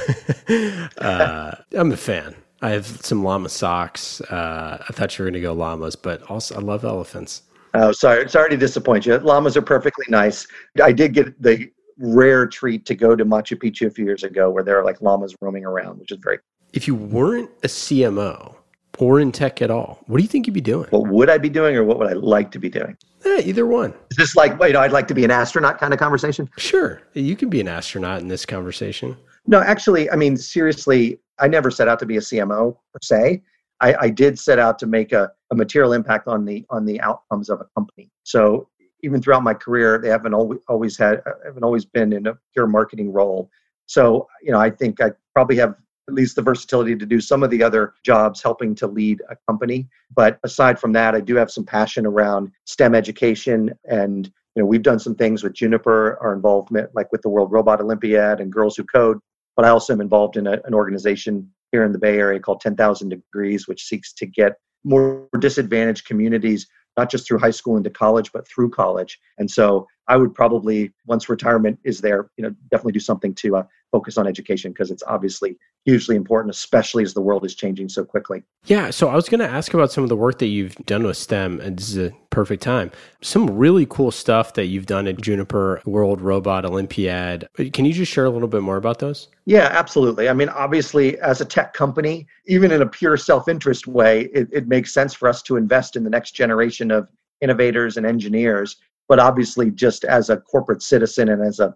uh 0.97 1.55
I'm 1.74 1.91
a 1.91 1.97
fan. 1.97 2.36
I 2.61 2.70
have 2.70 2.86
some 2.86 3.26
llama 3.26 3.49
socks. 3.49 4.22
Uh, 4.22 4.82
I 4.88 4.93
thought 4.93 5.18
you 5.18 5.26
were 5.26 5.32
going 5.32 5.41
to 5.41 5.45
go 5.45 5.51
llamas, 5.51 5.97
but 5.97 6.24
also 6.24 6.55
I 6.55 6.59
love 6.59 6.86
elephants. 6.86 7.41
Oh, 7.74 7.91
sorry, 7.91 8.30
sorry 8.30 8.51
to 8.51 8.57
disappoint 8.57 9.05
you. 9.05 9.18
Llamas 9.18 9.57
are 9.57 9.61
perfectly 9.61 10.05
nice. 10.07 10.47
I 10.82 10.93
did 10.93 11.14
get 11.14 11.41
the 11.41 11.70
rare 12.03 12.45
treat 12.45 12.85
to 12.85 12.95
go 12.95 13.15
to 13.15 13.25
Machu 13.25 13.57
Picchu 13.57 13.87
a 13.87 13.89
few 13.89 14.05
years 14.05 14.23
ago 14.23 14.49
where 14.49 14.63
there 14.63 14.77
are 14.77 14.83
like 14.83 15.01
llamas 15.01 15.35
roaming 15.41 15.65
around, 15.65 15.99
which 15.99 16.11
is 16.11 16.19
very 16.21 16.39
If 16.73 16.87
you 16.87 16.95
weren't 16.95 17.49
a 17.63 17.67
CMO 17.67 18.55
or 18.99 19.19
in 19.19 19.31
tech 19.31 19.61
at 19.61 19.71
all, 19.71 20.03
what 20.07 20.17
do 20.17 20.23
you 20.23 20.29
think 20.29 20.45
you'd 20.45 20.53
be 20.53 20.61
doing? 20.61 20.87
What 20.89 21.07
would 21.07 21.29
I 21.29 21.37
be 21.37 21.49
doing 21.49 21.75
or 21.77 21.83
what 21.83 21.97
would 21.97 22.07
I 22.07 22.13
like 22.13 22.51
to 22.51 22.59
be 22.59 22.69
doing? 22.69 22.97
Either 23.25 23.65
one. 23.65 23.93
Is 24.11 24.17
this 24.17 24.35
like, 24.35 24.51
you 24.61 24.73
know, 24.73 24.81
I'd 24.81 24.91
like 24.91 25.07
to 25.07 25.13
be 25.13 25.23
an 25.23 25.31
astronaut 25.31 25.79
kind 25.79 25.93
of 25.93 25.99
conversation? 25.99 26.49
Sure. 26.57 27.01
You 27.13 27.37
can 27.37 27.49
be 27.49 27.61
an 27.61 27.69
astronaut 27.69 28.19
in 28.19 28.27
this 28.27 28.45
conversation. 28.45 29.15
No, 29.47 29.61
actually, 29.61 30.11
I 30.11 30.17
mean, 30.17 30.35
seriously, 30.35 31.19
I 31.39 31.47
never 31.47 31.71
set 31.71 31.87
out 31.87 31.99
to 31.99 32.05
be 32.05 32.17
a 32.17 32.19
CMO 32.19 32.75
per 32.93 32.99
se. 33.01 33.41
I, 33.79 33.95
I 34.01 34.09
did 34.09 34.37
set 34.37 34.59
out 34.59 34.77
to 34.79 34.87
make 34.87 35.13
a, 35.13 35.31
a 35.51 35.55
material 35.55 35.93
impact 35.93 36.27
on 36.27 36.45
the 36.45 36.65
on 36.69 36.85
the 36.85 37.01
outcomes 37.01 37.49
of 37.49 37.59
a 37.59 37.65
company. 37.75 38.11
So 38.23 38.69
even 39.03 39.21
throughout 39.21 39.43
my 39.43 39.53
career, 39.53 39.99
they 39.99 40.09
haven't 40.09 40.33
always 40.33 40.97
had 40.97 41.21
uh, 41.25 41.33
haven't 41.45 41.63
always 41.63 41.85
been 41.85 42.13
in 42.13 42.27
a 42.27 42.37
pure 42.53 42.67
marketing 42.67 43.11
role. 43.11 43.49
So 43.85 44.27
you 44.41 44.51
know, 44.51 44.59
I 44.59 44.69
think 44.69 45.01
I 45.01 45.11
probably 45.33 45.57
have 45.57 45.75
at 46.07 46.13
least 46.13 46.35
the 46.35 46.41
versatility 46.41 46.95
to 46.95 47.05
do 47.05 47.21
some 47.21 47.43
of 47.43 47.49
the 47.49 47.63
other 47.63 47.93
jobs 48.03 48.41
helping 48.41 48.75
to 48.75 48.87
lead 48.87 49.21
a 49.29 49.37
company. 49.47 49.87
But 50.13 50.39
aside 50.43 50.79
from 50.79 50.91
that, 50.93 51.15
I 51.15 51.21
do 51.21 51.35
have 51.35 51.49
some 51.49 51.63
passion 51.63 52.05
around 52.05 52.51
STEM 52.65 52.93
education 52.93 53.71
and 53.85 54.29
you 54.55 54.61
know, 54.61 54.67
we've 54.67 54.83
done 54.83 54.99
some 54.99 55.15
things 55.15 55.43
with 55.43 55.53
Juniper, 55.53 56.17
our 56.21 56.33
involvement 56.33 56.89
like 56.93 57.11
with 57.11 57.21
the 57.21 57.29
World 57.29 57.51
Robot 57.51 57.81
Olympiad 57.81 58.39
and 58.39 58.51
Girls 58.51 58.75
Who 58.75 58.83
Code, 58.83 59.17
but 59.55 59.65
I 59.65 59.69
also 59.69 59.93
am 59.93 60.01
involved 60.01 60.37
in 60.37 60.45
a, 60.45 60.59
an 60.65 60.73
organization 60.73 61.49
here 61.71 61.83
in 61.83 61.91
the 61.91 61.97
Bay 61.97 62.19
Area 62.19 62.39
called 62.39 62.61
10,000 62.61 63.09
Degrees, 63.09 63.67
which 63.67 63.85
seeks 63.85 64.13
to 64.13 64.25
get 64.25 64.53
more 64.83 65.27
disadvantaged 65.39 66.05
communities 66.05 66.67
not 66.97 67.09
just 67.09 67.27
through 67.27 67.39
high 67.39 67.51
school 67.51 67.77
into 67.77 67.89
college, 67.89 68.31
but 68.31 68.47
through 68.47 68.69
college. 68.69 69.19
And 69.37 69.49
so 69.49 69.87
I 70.07 70.17
would 70.17 70.35
probably, 70.35 70.91
once 71.05 71.29
retirement 71.29 71.79
is 71.83 72.01
there, 72.01 72.29
you 72.37 72.43
know, 72.43 72.53
definitely 72.71 72.91
do 72.91 72.99
something 72.99 73.33
to 73.35 73.57
uh, 73.57 73.63
focus 73.91 74.17
on 74.17 74.27
education 74.27 74.71
because 74.71 74.91
it's 74.91 75.03
obviously 75.07 75.57
hugely 75.85 76.15
important, 76.15 76.53
especially 76.53 77.03
as 77.03 77.13
the 77.13 77.21
world 77.21 77.45
is 77.45 77.55
changing 77.55 77.87
so 77.87 78.03
quickly. 78.03 78.43
Yeah. 78.65 78.89
So 78.89 79.07
I 79.07 79.15
was 79.15 79.29
going 79.29 79.39
to 79.39 79.49
ask 79.49 79.73
about 79.73 79.91
some 79.91 80.03
of 80.03 80.09
the 80.09 80.15
work 80.15 80.39
that 80.39 80.47
you've 80.47 80.75
done 80.85 81.03
with 81.03 81.15
STEM, 81.15 81.61
and 81.61 81.77
this 81.77 81.89
is 81.89 81.97
a 81.97 82.11
perfect 82.31 82.63
time. 82.63 82.91
Some 83.21 83.49
really 83.49 83.85
cool 83.85 84.11
stuff 84.11 84.53
that 84.55 84.65
you've 84.65 84.87
done 84.87 85.07
at 85.07 85.21
Juniper 85.21 85.81
World 85.85 86.19
Robot 86.21 86.65
Olympiad. 86.65 87.47
Can 87.71 87.85
you 87.85 87.93
just 87.93 88.11
share 88.11 88.25
a 88.25 88.29
little 88.29 88.47
bit 88.47 88.61
more 88.61 88.77
about 88.77 88.99
those? 88.99 89.29
Yeah, 89.45 89.69
absolutely. 89.71 90.27
I 90.27 90.33
mean, 90.33 90.49
obviously, 90.49 91.19
as 91.19 91.39
a 91.39 91.45
tech 91.45 91.73
company, 91.73 92.27
even 92.47 92.71
in 92.71 92.81
a 92.81 92.87
pure 92.87 93.15
self 93.15 93.47
interest 93.47 93.87
way, 93.87 94.29
it, 94.33 94.49
it 94.51 94.67
makes 94.67 94.93
sense 94.93 95.13
for 95.13 95.29
us 95.29 95.41
to 95.43 95.55
invest 95.55 95.95
in 95.95 96.03
the 96.03 96.09
next 96.09 96.31
generation 96.31 96.91
of 96.91 97.09
innovators 97.41 97.97
and 97.97 98.05
engineers. 98.05 98.77
But 99.14 99.20
obviously, 99.20 99.70
just 99.70 100.05
as 100.05 100.32
a 100.32 100.38
corporate 100.38 100.82
citizen 100.82 101.30
and 101.30 101.43
as 101.43 101.59
a, 101.59 101.72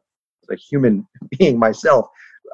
a 0.50 0.56
human 0.56 1.08
being 1.38 1.60
myself, 1.60 2.08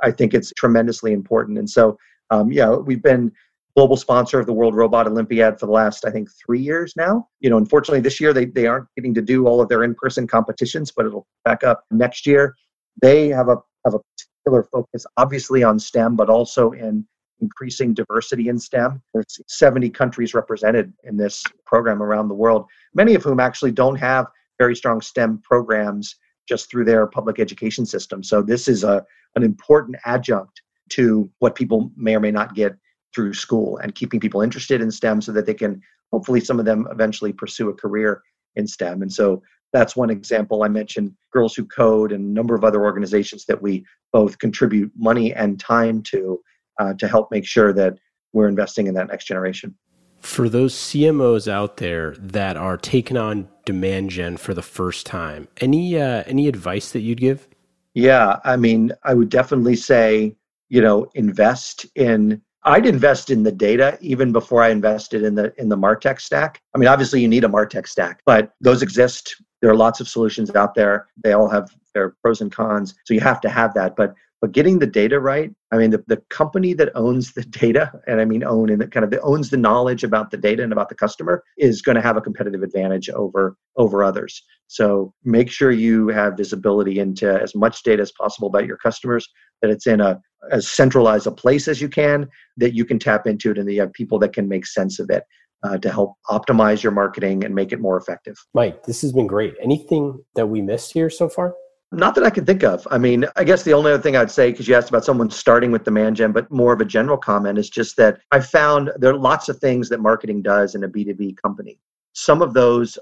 I 0.04 0.12
think 0.12 0.34
it's 0.34 0.52
tremendously 0.58 1.14
important. 1.14 1.58
And 1.58 1.70
so, 1.70 1.98
um, 2.32 2.52
yeah, 2.52 2.76
we've 2.76 3.02
been 3.02 3.32
global 3.78 3.96
sponsor 3.96 4.42
of 4.42 4.46
the 4.46 4.52
World 4.52 4.76
Robot 4.76 5.08
Olympiad 5.08 5.58
for 5.58 5.68
the 5.68 5.72
last, 5.72 6.04
I 6.06 6.12
think, 6.12 6.28
three 6.46 6.60
years 6.60 6.96
now. 6.98 7.30
You 7.40 7.50
know, 7.50 7.56
unfortunately, 7.56 8.02
this 8.02 8.20
year 8.20 8.34
they, 8.34 8.44
they 8.44 8.68
aren't 8.68 8.90
getting 8.98 9.14
to 9.14 9.22
do 9.22 9.48
all 9.48 9.62
of 9.62 9.70
their 9.70 9.86
in-person 9.86 10.28
competitions, 10.28 10.92
but 10.92 11.06
it'll 11.06 11.28
back 11.46 11.64
up 11.64 11.86
next 11.90 12.28
year. 12.28 12.54
They 13.02 13.30
have 13.30 13.48
a 13.48 13.56
have 13.86 13.94
a 13.94 14.00
particular 14.00 14.68
focus, 14.70 15.06
obviously, 15.16 15.64
on 15.64 15.80
STEM, 15.80 16.18
but 16.18 16.30
also 16.30 16.72
in 16.72 17.08
increasing 17.40 17.94
diversity 17.94 18.50
in 18.50 18.60
STEM. 18.60 19.02
There's 19.14 19.40
70 19.48 19.90
countries 19.92 20.34
represented 20.34 20.92
in 21.06 21.16
this 21.16 21.42
program 21.66 22.04
around 22.04 22.28
the 22.28 22.36
world, 22.36 22.66
many 22.94 23.16
of 23.16 23.24
whom 23.24 23.40
actually 23.40 23.72
don't 23.72 23.96
have 23.96 24.28
very 24.64 24.76
strong 24.76 25.02
STEM 25.02 25.42
programs 25.44 26.16
just 26.48 26.70
through 26.70 26.86
their 26.86 27.06
public 27.08 27.38
education 27.38 27.86
system. 27.86 28.24
So 28.24 28.42
this 28.42 28.68
is 28.74 28.84
a 28.84 28.96
an 29.36 29.44
important 29.44 29.98
adjunct 30.06 30.62
to 30.96 31.30
what 31.40 31.56
people 31.56 31.92
may 31.98 32.16
or 32.16 32.22
may 32.22 32.32
not 32.32 32.56
get 32.56 32.74
through 33.14 33.34
school 33.34 33.78
and 33.82 33.96
keeping 34.00 34.20
people 34.20 34.42
interested 34.42 34.80
in 34.82 34.90
STEM 34.92 35.22
so 35.22 35.32
that 35.34 35.46
they 35.46 35.58
can 35.64 35.82
hopefully 36.14 36.40
some 36.40 36.60
of 36.60 36.66
them 36.66 36.88
eventually 36.92 37.34
pursue 37.34 37.70
a 37.70 37.74
career 37.74 38.22
in 38.56 38.66
STEM. 38.68 39.02
And 39.02 39.12
so 39.12 39.42
that's 39.74 39.96
one 39.96 40.12
example. 40.12 40.64
I 40.64 40.70
mentioned 40.70 41.12
Girls 41.36 41.56
Who 41.56 41.66
Code 41.66 42.12
and 42.12 42.24
a 42.24 42.34
number 42.40 42.56
of 42.56 42.64
other 42.64 42.84
organizations 42.84 43.44
that 43.46 43.62
we 43.62 43.84
both 44.14 44.38
contribute 44.38 44.92
money 44.96 45.34
and 45.34 45.60
time 45.60 46.04
to 46.12 46.40
uh, 46.80 46.94
to 47.02 47.08
help 47.08 47.26
make 47.32 47.46
sure 47.56 47.74
that 47.74 47.94
we're 48.34 48.48
investing 48.48 48.88
in 48.88 48.94
that 48.94 49.08
next 49.08 49.26
generation. 49.26 49.76
For 50.24 50.48
those 50.48 50.74
CMOs 50.74 51.52
out 51.52 51.78
there 51.78 52.16
that 52.18 52.56
are 52.56 52.78
taking 52.78 53.18
on 53.18 53.50
demand 53.66 54.10
gen 54.10 54.38
for 54.38 54.54
the 54.54 54.62
first 54.62 55.06
time, 55.06 55.50
any 55.58 56.00
uh, 56.00 56.24
any 56.26 56.48
advice 56.48 56.92
that 56.92 57.02
you'd 57.02 57.20
give? 57.20 57.48
Yeah, 57.94 58.40
I 58.44 58.56
mean, 58.56 58.94
I 59.04 59.14
would 59.14 59.30
definitely 59.30 59.76
say, 59.76 60.36
you 60.70 60.82
know, 60.82 61.08
invest 61.14 61.86
in 61.96 62.42
I'd 62.64 62.86
invest 62.86 63.30
in 63.30 63.44
the 63.44 63.52
data 63.52 63.98
even 64.00 64.32
before 64.32 64.64
I 64.64 64.70
invested 64.70 65.24
in 65.24 65.36
the 65.36 65.54
in 65.58 65.68
the 65.68 65.78
Martech 65.78 66.22
stack. 66.22 66.62
I 66.74 66.78
mean, 66.78 66.88
obviously 66.88 67.22
you 67.22 67.28
need 67.28 67.44
a 67.44 67.50
Martech 67.50 67.88
stack, 67.88 68.22
but 68.26 68.54
those 68.62 68.82
exist. 68.82 69.36
There 69.62 69.70
are 69.70 69.76
lots 69.76 70.00
of 70.00 70.08
solutions 70.08 70.54
out 70.56 70.74
there. 70.74 71.08
They 71.22 71.34
all 71.34 71.50
have 71.50 71.70
their 71.94 72.16
pros 72.22 72.42
and 72.42 72.52
cons. 72.52 72.96
So 73.04 73.14
you 73.14 73.20
have 73.20 73.42
to 73.42 73.50
have 73.50 73.74
that. 73.74 73.96
But 73.96 74.16
but 74.44 74.52
getting 74.52 74.80
the 74.80 74.86
data 74.86 75.22
right, 75.22 75.52
I 75.72 75.78
mean, 75.78 75.92
the, 75.92 76.04
the 76.08 76.18
company 76.30 76.74
that 76.74 76.92
owns 76.96 77.32
the 77.32 77.44
data, 77.44 77.94
and 78.08 78.20
I 78.20 78.26
mean 78.26 78.44
own 78.44 78.70
and 78.70 78.92
kind 78.92 79.06
of 79.06 79.18
owns 79.24 79.50
the 79.50 79.56
knowledge 79.56 80.04
about 80.04 80.32
the 80.32 80.38
data 80.38 80.64
and 80.64 80.74
about 80.74 80.90
the 80.90 80.96
customer, 80.96 81.46
is 81.58 81.82
going 81.82 81.96
to 81.96 82.02
have 82.02 82.18
a 82.18 82.22
competitive 82.22 82.62
advantage 82.62 83.10
over 83.10 83.56
over 83.78 84.04
others. 84.04 84.44
So 84.68 85.14
make 85.24 85.50
sure 85.50 85.72
you 85.72 86.10
have 86.10 86.36
visibility 86.36 87.00
into 87.00 87.42
as 87.42 87.56
much 87.56 87.84
data 87.84 88.02
as 88.02 88.12
possible 88.12 88.50
about 88.50 88.66
your 88.66 88.76
customers, 88.76 89.26
that 89.62 89.72
it's 89.72 89.88
in 89.88 90.02
a 90.02 90.20
as 90.52 90.70
centralized 90.70 91.26
a 91.26 91.32
place 91.32 91.70
as 91.70 91.82
you 91.82 91.88
can, 91.88 92.28
that 92.58 92.76
you 92.76 92.84
can 92.84 93.00
tap 93.00 93.26
into 93.26 93.50
it, 93.50 93.58
and 93.58 93.66
that 93.66 93.72
you 93.72 93.80
have 93.80 93.94
people 93.94 94.20
that 94.20 94.34
can 94.34 94.50
make 94.50 94.66
sense 94.66 95.00
of 95.00 95.10
it. 95.10 95.24
Uh, 95.66 95.78
to 95.78 95.90
help 95.90 96.16
optimize 96.30 96.84
your 96.84 96.92
marketing 96.92 97.46
and 97.46 97.56
make 97.56 97.72
it 97.72 97.80
more 97.80 97.96
effective. 97.96 98.36
Mike, 98.54 98.84
this 98.84 99.02
has 99.02 99.14
been 99.14 99.28
great. 99.28 99.54
Anything 99.64 100.22
that 100.36 100.48
we 100.48 100.62
missed 100.62 100.92
here 100.92 101.10
so 101.10 101.30
far? 101.30 101.54
Not 101.94 102.16
that 102.16 102.24
I 102.24 102.32
can 102.32 102.44
think 102.44 102.64
of. 102.64 102.88
I 102.90 102.98
mean, 102.98 103.26
I 103.36 103.44
guess 103.44 103.62
the 103.62 103.74
only 103.74 103.92
other 103.92 104.02
thing 104.02 104.16
I'd 104.16 104.32
say, 104.32 104.50
because 104.50 104.68
you 104.68 104.74
asked 104.74 104.90
about 104.90 105.06
someone 105.06 105.30
starting 105.30 105.72
with 105.72 105.84
demand 105.84 106.16
gen, 106.16 106.32
but 106.32 106.50
more 106.50 106.74
of 106.74 106.82
a 106.82 106.86
general 106.86 107.18
comment 107.18 107.60
is 107.60 107.70
just 107.70 107.98
that 107.98 108.20
I 108.32 108.40
found 108.40 108.92
there 108.98 109.12
are 109.12 109.18
lots 109.18 109.48
of 109.48 109.60
things 109.60 109.90
that 109.90 110.00
marketing 110.00 110.42
does 110.42 110.74
in 110.74 110.84
a 110.84 110.90
B2B 110.90 111.38
company. 111.38 111.80
Some 112.14 112.42
of 112.42 112.56
those 112.56 112.98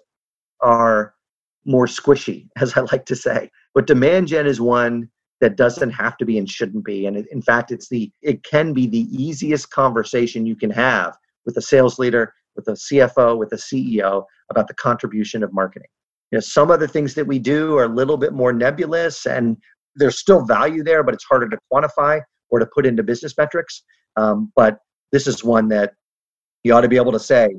are 0.59 1.13
more 1.63 1.85
squishy, 1.85 2.49
as 2.57 2.75
I 2.75 2.81
like 2.81 3.05
to 3.05 3.15
say. 3.15 3.49
But 3.73 3.87
demand 3.87 4.27
gen 4.27 4.45
is 4.45 4.59
one 4.59 5.09
that 5.39 5.55
doesn't 5.55 5.91
have 5.91 6.17
to 6.17 6.25
be 6.25 6.37
and 6.37 6.49
shouldn't 6.49 6.83
be. 6.83 7.05
And 7.05 7.17
in 7.17 7.41
fact, 7.41 7.71
it's 7.71 7.87
the 7.87 8.11
it 8.21 8.43
can 8.43 8.73
be 8.73 8.87
the 8.87 9.07
easiest 9.09 9.69
conversation 9.71 10.45
you 10.45 10.55
can 10.55 10.69
have 10.69 11.17
with 11.45 11.55
a 11.55 11.61
sales 11.61 11.97
leader, 11.97 12.33
with 12.57 12.67
a 12.67 12.73
CFO, 12.73 13.37
with 13.37 13.53
a 13.53 13.55
CEO 13.55 14.25
about 14.49 14.67
the 14.67 14.73
contribution 14.75 15.43
of 15.43 15.53
marketing. 15.53 15.87
You 16.31 16.37
know, 16.37 16.41
some 16.41 16.71
other 16.71 16.87
things 16.87 17.13
that 17.15 17.27
we 17.27 17.39
do 17.39 17.77
are 17.77 17.85
a 17.85 17.89
little 17.89 18.17
bit 18.17 18.33
more 18.33 18.53
nebulous 18.53 19.25
and 19.25 19.57
there's 19.95 20.19
still 20.19 20.45
value 20.45 20.83
there, 20.83 21.03
but 21.03 21.13
it's 21.13 21.25
harder 21.25 21.49
to 21.49 21.57
quantify 21.71 22.21
or 22.49 22.59
to 22.59 22.65
put 22.73 22.85
into 22.85 23.03
business 23.03 23.37
metrics. 23.37 23.83
Um, 24.15 24.51
but 24.55 24.79
this 25.11 25.27
is 25.27 25.43
one 25.43 25.67
that 25.69 25.93
you 26.63 26.73
ought 26.73 26.81
to 26.81 26.87
be 26.87 26.95
able 26.95 27.11
to 27.11 27.19
say, 27.19 27.49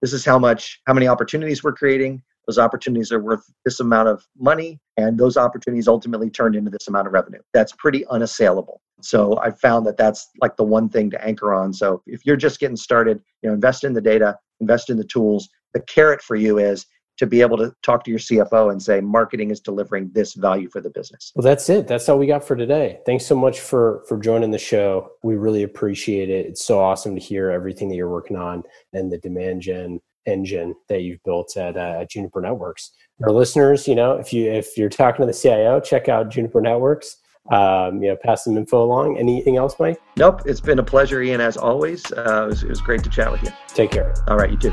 this 0.00 0.12
is 0.12 0.24
how 0.24 0.38
much, 0.38 0.80
how 0.86 0.94
many 0.94 1.06
opportunities 1.06 1.62
we're 1.62 1.74
creating. 1.74 2.22
Those 2.48 2.58
opportunities 2.58 3.12
are 3.12 3.20
worth 3.20 3.44
this 3.64 3.78
amount 3.78 4.08
of 4.08 4.26
money, 4.36 4.80
and 4.96 5.16
those 5.16 5.36
opportunities 5.36 5.86
ultimately 5.86 6.28
turned 6.28 6.56
into 6.56 6.72
this 6.72 6.88
amount 6.88 7.06
of 7.06 7.12
revenue. 7.12 7.38
That's 7.54 7.72
pretty 7.72 8.04
unassailable. 8.06 8.80
So 9.00 9.38
I 9.38 9.52
found 9.52 9.86
that 9.86 9.96
that's 9.96 10.28
like 10.40 10.56
the 10.56 10.64
one 10.64 10.88
thing 10.88 11.08
to 11.10 11.24
anchor 11.24 11.54
on. 11.54 11.72
So 11.72 12.02
if 12.06 12.26
you're 12.26 12.36
just 12.36 12.58
getting 12.58 12.76
started, 12.76 13.22
you 13.42 13.48
know, 13.48 13.54
invest 13.54 13.84
in 13.84 13.92
the 13.92 14.00
data, 14.00 14.36
invest 14.60 14.90
in 14.90 14.96
the 14.96 15.04
tools. 15.04 15.48
The 15.72 15.80
carrot 15.82 16.20
for 16.20 16.34
you 16.34 16.58
is 16.58 16.86
to 17.18 17.26
be 17.26 17.40
able 17.40 17.56
to 17.58 17.74
talk 17.82 18.04
to 18.04 18.10
your 18.10 18.18
CFO 18.20 18.72
and 18.72 18.82
say 18.82 19.00
marketing 19.00 19.50
is 19.50 19.60
delivering 19.60 20.10
this 20.12 20.34
value 20.34 20.68
for 20.68 20.80
the 20.80 20.90
business. 20.90 21.32
Well, 21.34 21.42
that's 21.42 21.68
it. 21.68 21.86
That's 21.86 22.08
all 22.08 22.18
we 22.18 22.26
got 22.26 22.44
for 22.44 22.56
today. 22.56 23.00
Thanks 23.06 23.26
so 23.26 23.36
much 23.36 23.60
for 23.60 24.02
for 24.08 24.18
joining 24.18 24.50
the 24.50 24.58
show. 24.58 25.10
We 25.22 25.36
really 25.36 25.62
appreciate 25.62 26.30
it. 26.30 26.46
It's 26.46 26.64
so 26.64 26.80
awesome 26.80 27.14
to 27.14 27.20
hear 27.20 27.50
everything 27.50 27.88
that 27.90 27.96
you're 27.96 28.08
working 28.08 28.36
on 28.36 28.62
and 28.92 29.12
the 29.12 29.18
demand 29.18 29.62
gen 29.62 30.00
engine 30.26 30.74
that 30.88 31.02
you've 31.02 31.22
built 31.24 31.56
at, 31.56 31.76
uh, 31.76 31.98
at 32.00 32.10
Juniper 32.10 32.40
Networks. 32.40 32.92
Our 33.24 33.32
listeners, 33.32 33.88
you 33.88 33.94
know, 33.94 34.12
if 34.14 34.32
you 34.32 34.50
if 34.50 34.76
you're 34.76 34.88
talking 34.88 35.22
to 35.22 35.26
the 35.26 35.38
CIO, 35.38 35.80
check 35.80 36.08
out 36.08 36.30
Juniper 36.30 36.60
Networks. 36.60 37.18
Um, 37.50 38.00
you 38.00 38.08
know, 38.08 38.16
pass 38.16 38.44
some 38.44 38.56
info 38.56 38.84
along. 38.84 39.18
Anything 39.18 39.56
else, 39.56 39.74
Mike? 39.80 40.00
Nope. 40.16 40.42
It's 40.46 40.60
been 40.60 40.78
a 40.78 40.84
pleasure, 40.84 41.22
Ian, 41.22 41.40
as 41.40 41.56
always. 41.56 42.04
Uh, 42.12 42.44
it, 42.44 42.46
was, 42.46 42.62
it 42.62 42.68
was 42.68 42.80
great 42.80 43.02
to 43.02 43.10
chat 43.10 43.32
with 43.32 43.42
you. 43.42 43.50
Take 43.66 43.90
care. 43.90 44.14
All 44.28 44.36
right, 44.36 44.50
you 44.50 44.56
too. 44.56 44.72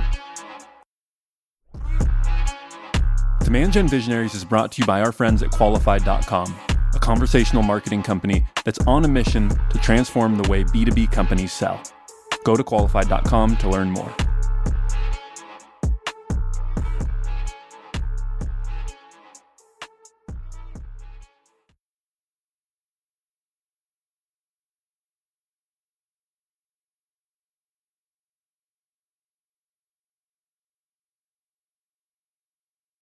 Demand 3.49 3.73
Gen 3.73 3.87
Visionaries 3.87 4.35
is 4.35 4.45
brought 4.45 4.71
to 4.73 4.79
you 4.79 4.85
by 4.85 5.01
our 5.01 5.11
friends 5.11 5.41
at 5.41 5.49
Qualified.com, 5.49 6.55
a 6.93 6.99
conversational 6.99 7.63
marketing 7.63 8.03
company 8.03 8.45
that's 8.63 8.77
on 8.85 9.03
a 9.05 9.07
mission 9.07 9.49
to 9.71 9.79
transform 9.79 10.35
the 10.35 10.47
way 10.47 10.63
B2B 10.63 11.11
companies 11.11 11.51
sell. 11.51 11.81
Go 12.43 12.55
to 12.55 12.63
Qualified.com 12.63 13.57
to 13.57 13.67
learn 13.67 13.89
more. 13.89 14.13